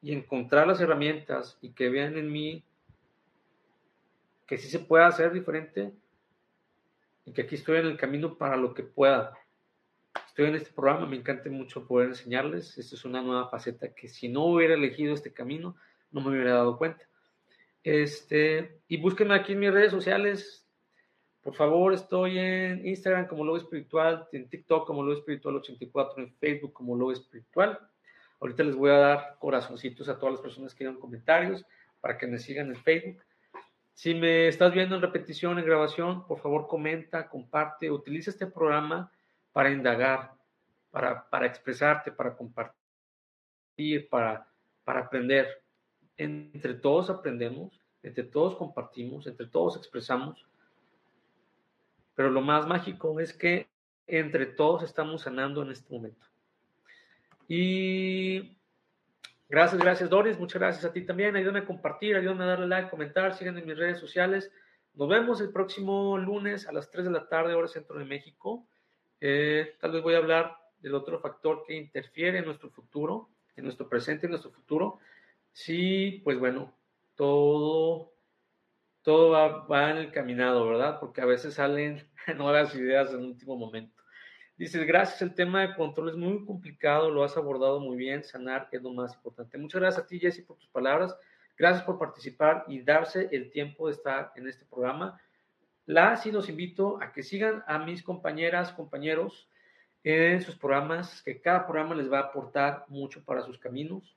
y 0.00 0.12
encontrar 0.12 0.66
las 0.66 0.80
herramientas 0.80 1.58
y 1.60 1.70
que 1.70 1.90
vean 1.90 2.16
en 2.16 2.32
mí 2.32 2.64
que 4.46 4.58
sí 4.58 4.68
se 4.68 4.78
puede 4.78 5.04
hacer 5.04 5.32
diferente 5.32 5.92
y 7.24 7.32
que 7.32 7.42
aquí 7.42 7.54
estoy 7.54 7.78
en 7.78 7.86
el 7.86 7.96
camino 7.96 8.36
para 8.36 8.56
lo 8.56 8.74
que 8.74 8.82
pueda. 8.82 9.32
Estoy 10.26 10.46
en 10.46 10.56
este 10.56 10.72
programa, 10.72 11.06
me 11.06 11.16
encanta 11.16 11.48
mucho 11.50 11.86
poder 11.86 12.08
enseñarles. 12.08 12.76
Esta 12.78 12.94
es 12.94 13.04
una 13.04 13.22
nueva 13.22 13.48
faceta 13.48 13.94
que 13.94 14.08
si 14.08 14.28
no 14.28 14.44
hubiera 14.44 14.74
elegido 14.74 15.14
este 15.14 15.32
camino, 15.32 15.76
no 16.10 16.20
me 16.20 16.30
hubiera 16.30 16.54
dado 16.54 16.76
cuenta. 16.76 17.08
Este, 17.82 18.80
y 18.88 18.96
búsquenme 18.96 19.34
aquí 19.34 19.52
en 19.52 19.60
mis 19.60 19.72
redes 19.72 19.90
sociales. 19.90 20.66
Por 21.42 21.54
favor, 21.54 21.92
estoy 21.92 22.38
en 22.38 22.86
Instagram 22.86 23.26
como 23.26 23.44
Lobo 23.44 23.58
Espiritual, 23.58 24.26
en 24.32 24.48
TikTok 24.48 24.86
como 24.86 25.02
Lobo 25.02 25.18
Espiritual 25.18 25.56
84, 25.56 26.22
en 26.22 26.34
Facebook 26.36 26.72
como 26.72 26.96
Lobo 26.96 27.12
Espiritual. 27.12 27.78
Ahorita 28.40 28.62
les 28.62 28.74
voy 28.74 28.90
a 28.90 28.98
dar 28.98 29.36
corazoncitos 29.38 30.08
a 30.08 30.18
todas 30.18 30.34
las 30.34 30.42
personas 30.42 30.74
que 30.74 30.84
hagan 30.84 30.98
comentarios 30.98 31.64
para 32.00 32.16
que 32.16 32.26
me 32.26 32.38
sigan 32.38 32.68
en 32.68 32.76
Facebook. 32.76 33.22
Si 33.94 34.12
me 34.12 34.48
estás 34.48 34.72
viendo 34.74 34.96
en 34.96 35.02
repetición, 35.02 35.58
en 35.58 35.64
grabación, 35.64 36.26
por 36.26 36.40
favor 36.40 36.66
comenta, 36.66 37.28
comparte, 37.28 37.90
utiliza 37.90 38.30
este 38.30 38.46
programa 38.46 39.10
para 39.52 39.70
indagar, 39.70 40.32
para, 40.90 41.28
para 41.30 41.46
expresarte, 41.46 42.10
para 42.10 42.36
compartir, 42.36 44.08
para, 44.10 44.48
para 44.84 45.00
aprender. 45.00 45.62
Entre 46.16 46.74
todos 46.74 47.08
aprendemos, 47.08 47.80
entre 48.02 48.24
todos 48.24 48.56
compartimos, 48.56 49.28
entre 49.28 49.46
todos 49.46 49.76
expresamos. 49.76 50.44
Pero 52.16 52.30
lo 52.30 52.40
más 52.40 52.66
mágico 52.66 53.18
es 53.20 53.32
que 53.32 53.68
entre 54.08 54.46
todos 54.46 54.82
estamos 54.82 55.22
sanando 55.22 55.62
en 55.62 55.70
este 55.70 55.92
momento. 55.92 56.26
Y 57.48 58.56
gracias, 59.48 59.80
gracias 59.80 60.10
Doris, 60.10 60.38
muchas 60.38 60.60
gracias 60.60 60.84
a 60.84 60.92
ti 60.92 61.02
también. 61.02 61.36
Ayúdame 61.36 61.60
a 61.60 61.64
compartir, 61.64 62.16
ayúdame 62.16 62.44
a 62.44 62.48
darle 62.48 62.66
like, 62.66 62.90
comentar, 62.90 63.34
síganme 63.34 63.60
en 63.60 63.66
mis 63.66 63.78
redes 63.78 63.98
sociales. 63.98 64.52
Nos 64.94 65.08
vemos 65.08 65.40
el 65.40 65.50
próximo 65.50 66.16
lunes 66.18 66.68
a 66.68 66.72
las 66.72 66.90
3 66.90 67.06
de 67.06 67.10
la 67.10 67.28
tarde, 67.28 67.54
hora 67.54 67.66
centro 67.66 67.98
de 67.98 68.04
México. 68.04 68.66
Eh, 69.20 69.76
tal 69.80 69.90
vez 69.92 70.02
voy 70.02 70.14
a 70.14 70.18
hablar 70.18 70.56
del 70.78 70.94
otro 70.94 71.18
factor 71.18 71.64
que 71.66 71.74
interfiere 71.74 72.38
en 72.38 72.44
nuestro 72.44 72.70
futuro, 72.70 73.30
en 73.56 73.64
nuestro 73.64 73.88
presente, 73.88 74.26
en 74.26 74.30
nuestro 74.30 74.52
futuro. 74.52 75.00
Sí, 75.52 76.20
pues 76.22 76.38
bueno, 76.38 76.74
todo, 77.16 78.12
todo 79.02 79.30
va, 79.30 79.66
va 79.66 79.90
en 79.90 79.96
el 79.96 80.12
caminado, 80.12 80.68
¿verdad? 80.68 81.00
Porque 81.00 81.20
a 81.20 81.26
veces 81.26 81.54
salen 81.54 82.08
nuevas 82.36 82.74
ideas 82.76 83.12
en 83.12 83.24
último 83.24 83.56
momento. 83.56 84.03
Dices, 84.56 84.86
gracias, 84.86 85.20
el 85.20 85.34
tema 85.34 85.62
de 85.62 85.74
control 85.74 86.10
es 86.10 86.16
muy 86.16 86.44
complicado, 86.44 87.10
lo 87.10 87.24
has 87.24 87.36
abordado 87.36 87.80
muy 87.80 87.96
bien, 87.96 88.22
sanar 88.22 88.68
es 88.70 88.80
lo 88.82 88.92
más 88.92 89.12
importante. 89.14 89.58
Muchas 89.58 89.80
gracias 89.80 90.04
a 90.04 90.06
ti, 90.06 90.20
Jesse, 90.20 90.44
por 90.46 90.56
tus 90.58 90.68
palabras. 90.68 91.16
Gracias 91.58 91.84
por 91.84 91.98
participar 91.98 92.64
y 92.68 92.80
darse 92.82 93.28
el 93.32 93.50
tiempo 93.50 93.88
de 93.88 93.94
estar 93.94 94.32
en 94.36 94.46
este 94.48 94.64
programa. 94.64 95.20
Las 95.86 96.24
y 96.26 96.30
los 96.30 96.48
invito 96.48 97.02
a 97.02 97.12
que 97.12 97.24
sigan 97.24 97.64
a 97.66 97.78
mis 97.78 98.02
compañeras, 98.02 98.72
compañeros 98.72 99.48
en 100.04 100.40
sus 100.40 100.56
programas, 100.56 101.22
que 101.22 101.40
cada 101.40 101.66
programa 101.66 101.96
les 101.96 102.10
va 102.10 102.18
a 102.18 102.22
aportar 102.22 102.84
mucho 102.88 103.24
para 103.24 103.42
sus 103.42 103.58
caminos. 103.58 104.16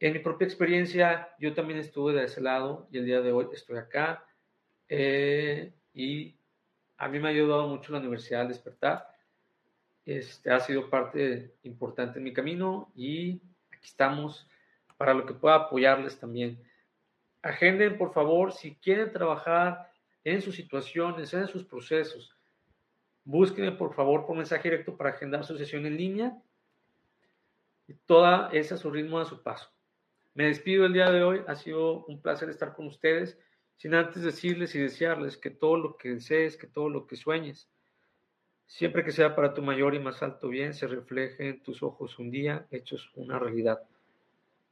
En 0.00 0.14
mi 0.14 0.18
propia 0.18 0.46
experiencia, 0.46 1.28
yo 1.38 1.54
también 1.54 1.78
estuve 1.78 2.12
de 2.12 2.24
ese 2.24 2.40
lado 2.40 2.88
y 2.90 2.98
el 2.98 3.06
día 3.06 3.20
de 3.20 3.30
hoy 3.32 3.46
estoy 3.52 3.78
acá. 3.78 4.26
Eh, 4.88 5.72
y 5.94 6.36
a 6.98 7.08
mí 7.08 7.18
me 7.18 7.28
ha 7.28 7.30
ayudado 7.30 7.68
mucho 7.68 7.92
la 7.92 7.98
Universidad 7.98 8.42
al 8.42 8.48
despertar. 8.48 9.08
Este, 10.04 10.50
ha 10.50 10.60
sido 10.60 10.88
parte 10.88 11.54
importante 11.64 12.18
en 12.18 12.24
mi 12.24 12.32
camino 12.32 12.92
y 12.94 13.40
aquí 13.70 13.86
estamos 13.86 14.48
para 14.96 15.12
lo 15.14 15.26
que 15.26 15.34
pueda 15.34 15.56
apoyarles 15.56 16.18
también. 16.18 16.62
agenden, 17.42 17.96
por 17.96 18.12
favor, 18.12 18.52
si 18.52 18.74
quieren 18.76 19.12
trabajar 19.12 19.90
en 20.24 20.42
sus 20.42 20.56
situaciones, 20.56 21.32
en 21.32 21.46
sus 21.46 21.64
procesos. 21.64 22.36
Búsquenme, 23.24 23.72
por 23.72 23.94
favor, 23.94 24.26
por 24.26 24.36
mensaje 24.36 24.68
directo 24.70 24.96
para 24.96 25.10
agendar 25.10 25.44
su 25.44 25.56
sesión 25.56 25.86
en 25.86 25.96
línea. 25.96 26.36
Y 27.86 27.94
toda 27.94 28.50
esa 28.52 28.74
a 28.74 28.78
su 28.78 28.90
ritmo, 28.90 29.20
a 29.20 29.24
su 29.24 29.42
paso. 29.42 29.70
Me 30.34 30.46
despido 30.46 30.86
el 30.86 30.92
día 30.92 31.10
de 31.10 31.22
hoy. 31.22 31.42
Ha 31.46 31.54
sido 31.54 32.04
un 32.06 32.20
placer 32.20 32.50
estar 32.50 32.74
con 32.74 32.86
ustedes. 32.86 33.38
Sin 33.76 33.94
antes 33.94 34.22
decirles 34.22 34.74
y 34.74 34.80
desearles 34.80 35.36
que 35.36 35.50
todo 35.50 35.76
lo 35.76 35.96
que 35.96 36.10
desees, 36.10 36.56
que 36.56 36.66
todo 36.66 36.88
lo 36.88 37.06
que 37.06 37.16
sueñes, 37.16 37.68
siempre 38.66 39.04
que 39.04 39.12
sea 39.12 39.36
para 39.36 39.54
tu 39.54 39.62
mayor 39.62 39.94
y 39.94 40.00
más 40.00 40.22
alto 40.22 40.48
bien, 40.48 40.74
se 40.74 40.86
refleje 40.86 41.48
en 41.48 41.62
tus 41.62 41.82
ojos 41.82 42.18
un 42.18 42.30
día, 42.30 42.66
hechos 42.70 43.10
una 43.14 43.38
realidad. 43.38 43.82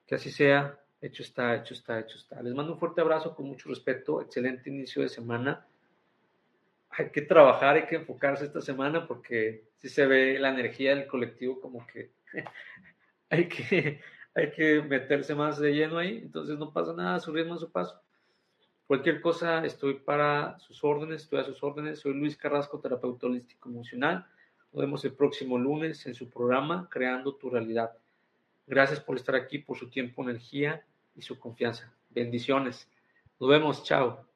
Que 0.07 0.17
así 0.17 0.31
sea 0.31 0.81
Hecho 1.05 1.23
está, 1.23 1.55
hecho 1.55 1.75
está, 1.75 2.01
hecho 2.01 2.17
está. 2.17 2.43
Les 2.43 2.55
mando 2.55 2.73
un 2.73 2.79
fuerte 2.79 3.03
abrazo 3.03 3.35
con 3.35 3.47
mucho 3.47 3.69
respeto. 3.69 4.23
Excelente 4.23 4.71
inicio 4.71 5.03
de 5.03 5.11
semana. 5.11 5.67
Hay 6.89 7.11
que 7.11 7.21
trabajar, 7.21 7.77
hay 7.77 7.85
que 7.85 7.97
enfocarse 7.97 8.47
esta 8.47 8.63
semana 8.63 9.07
porque 9.07 9.69
si 9.77 9.91
se 9.91 10.07
ve 10.07 10.39
la 10.39 10.49
energía 10.49 10.97
del 10.97 11.07
colectivo 11.07 11.61
como 11.61 11.87
que 11.87 12.13
hay 13.29 13.49
que 13.49 14.01
hay 14.35 14.51
que 14.53 14.81
meterse 14.81 15.35
más 15.35 15.59
de 15.59 15.75
lleno 15.75 15.99
ahí. 15.99 16.21
Entonces 16.23 16.57
no 16.59 16.73
pasa 16.73 16.95
nada, 16.95 17.21
su 17.21 17.35
ritmo, 17.35 17.59
su 17.59 17.71
paso. 17.71 18.01
Cualquier 18.87 19.23
cosa, 19.23 19.65
estoy 19.65 19.95
para 19.95 20.59
sus 20.59 20.85
órdenes, 20.85 21.23
estoy 21.23 21.41
a 21.41 21.45
sus 21.45 21.63
órdenes. 21.63 22.01
Soy 22.01 22.13
Luis 22.13 22.37
Carrasco, 22.37 22.81
terapeuta 22.81 23.27
holístico 23.27 23.71
emocional. 23.71 24.27
Nos 24.73 24.83
vemos 24.83 25.05
el 25.05 25.15
próximo 25.15 25.57
lunes 25.57 26.05
en 26.07 26.15
su 26.15 26.29
programa 26.29 26.89
Creando 26.91 27.35
tu 27.35 27.49
Realidad. 27.49 27.93
Gracias 28.67 29.01
por 29.01 29.17
estar 29.17 29.37
aquí, 29.37 29.59
por 29.59 29.79
su 29.79 29.89
tiempo, 29.89 30.23
energía 30.23 30.85
y 31.15 31.23
su 31.23 31.39
confianza. 31.39 31.95
Bendiciones. 32.11 32.89
Nos 33.41 33.49
vemos. 33.49 33.85
Chao. 33.85 34.34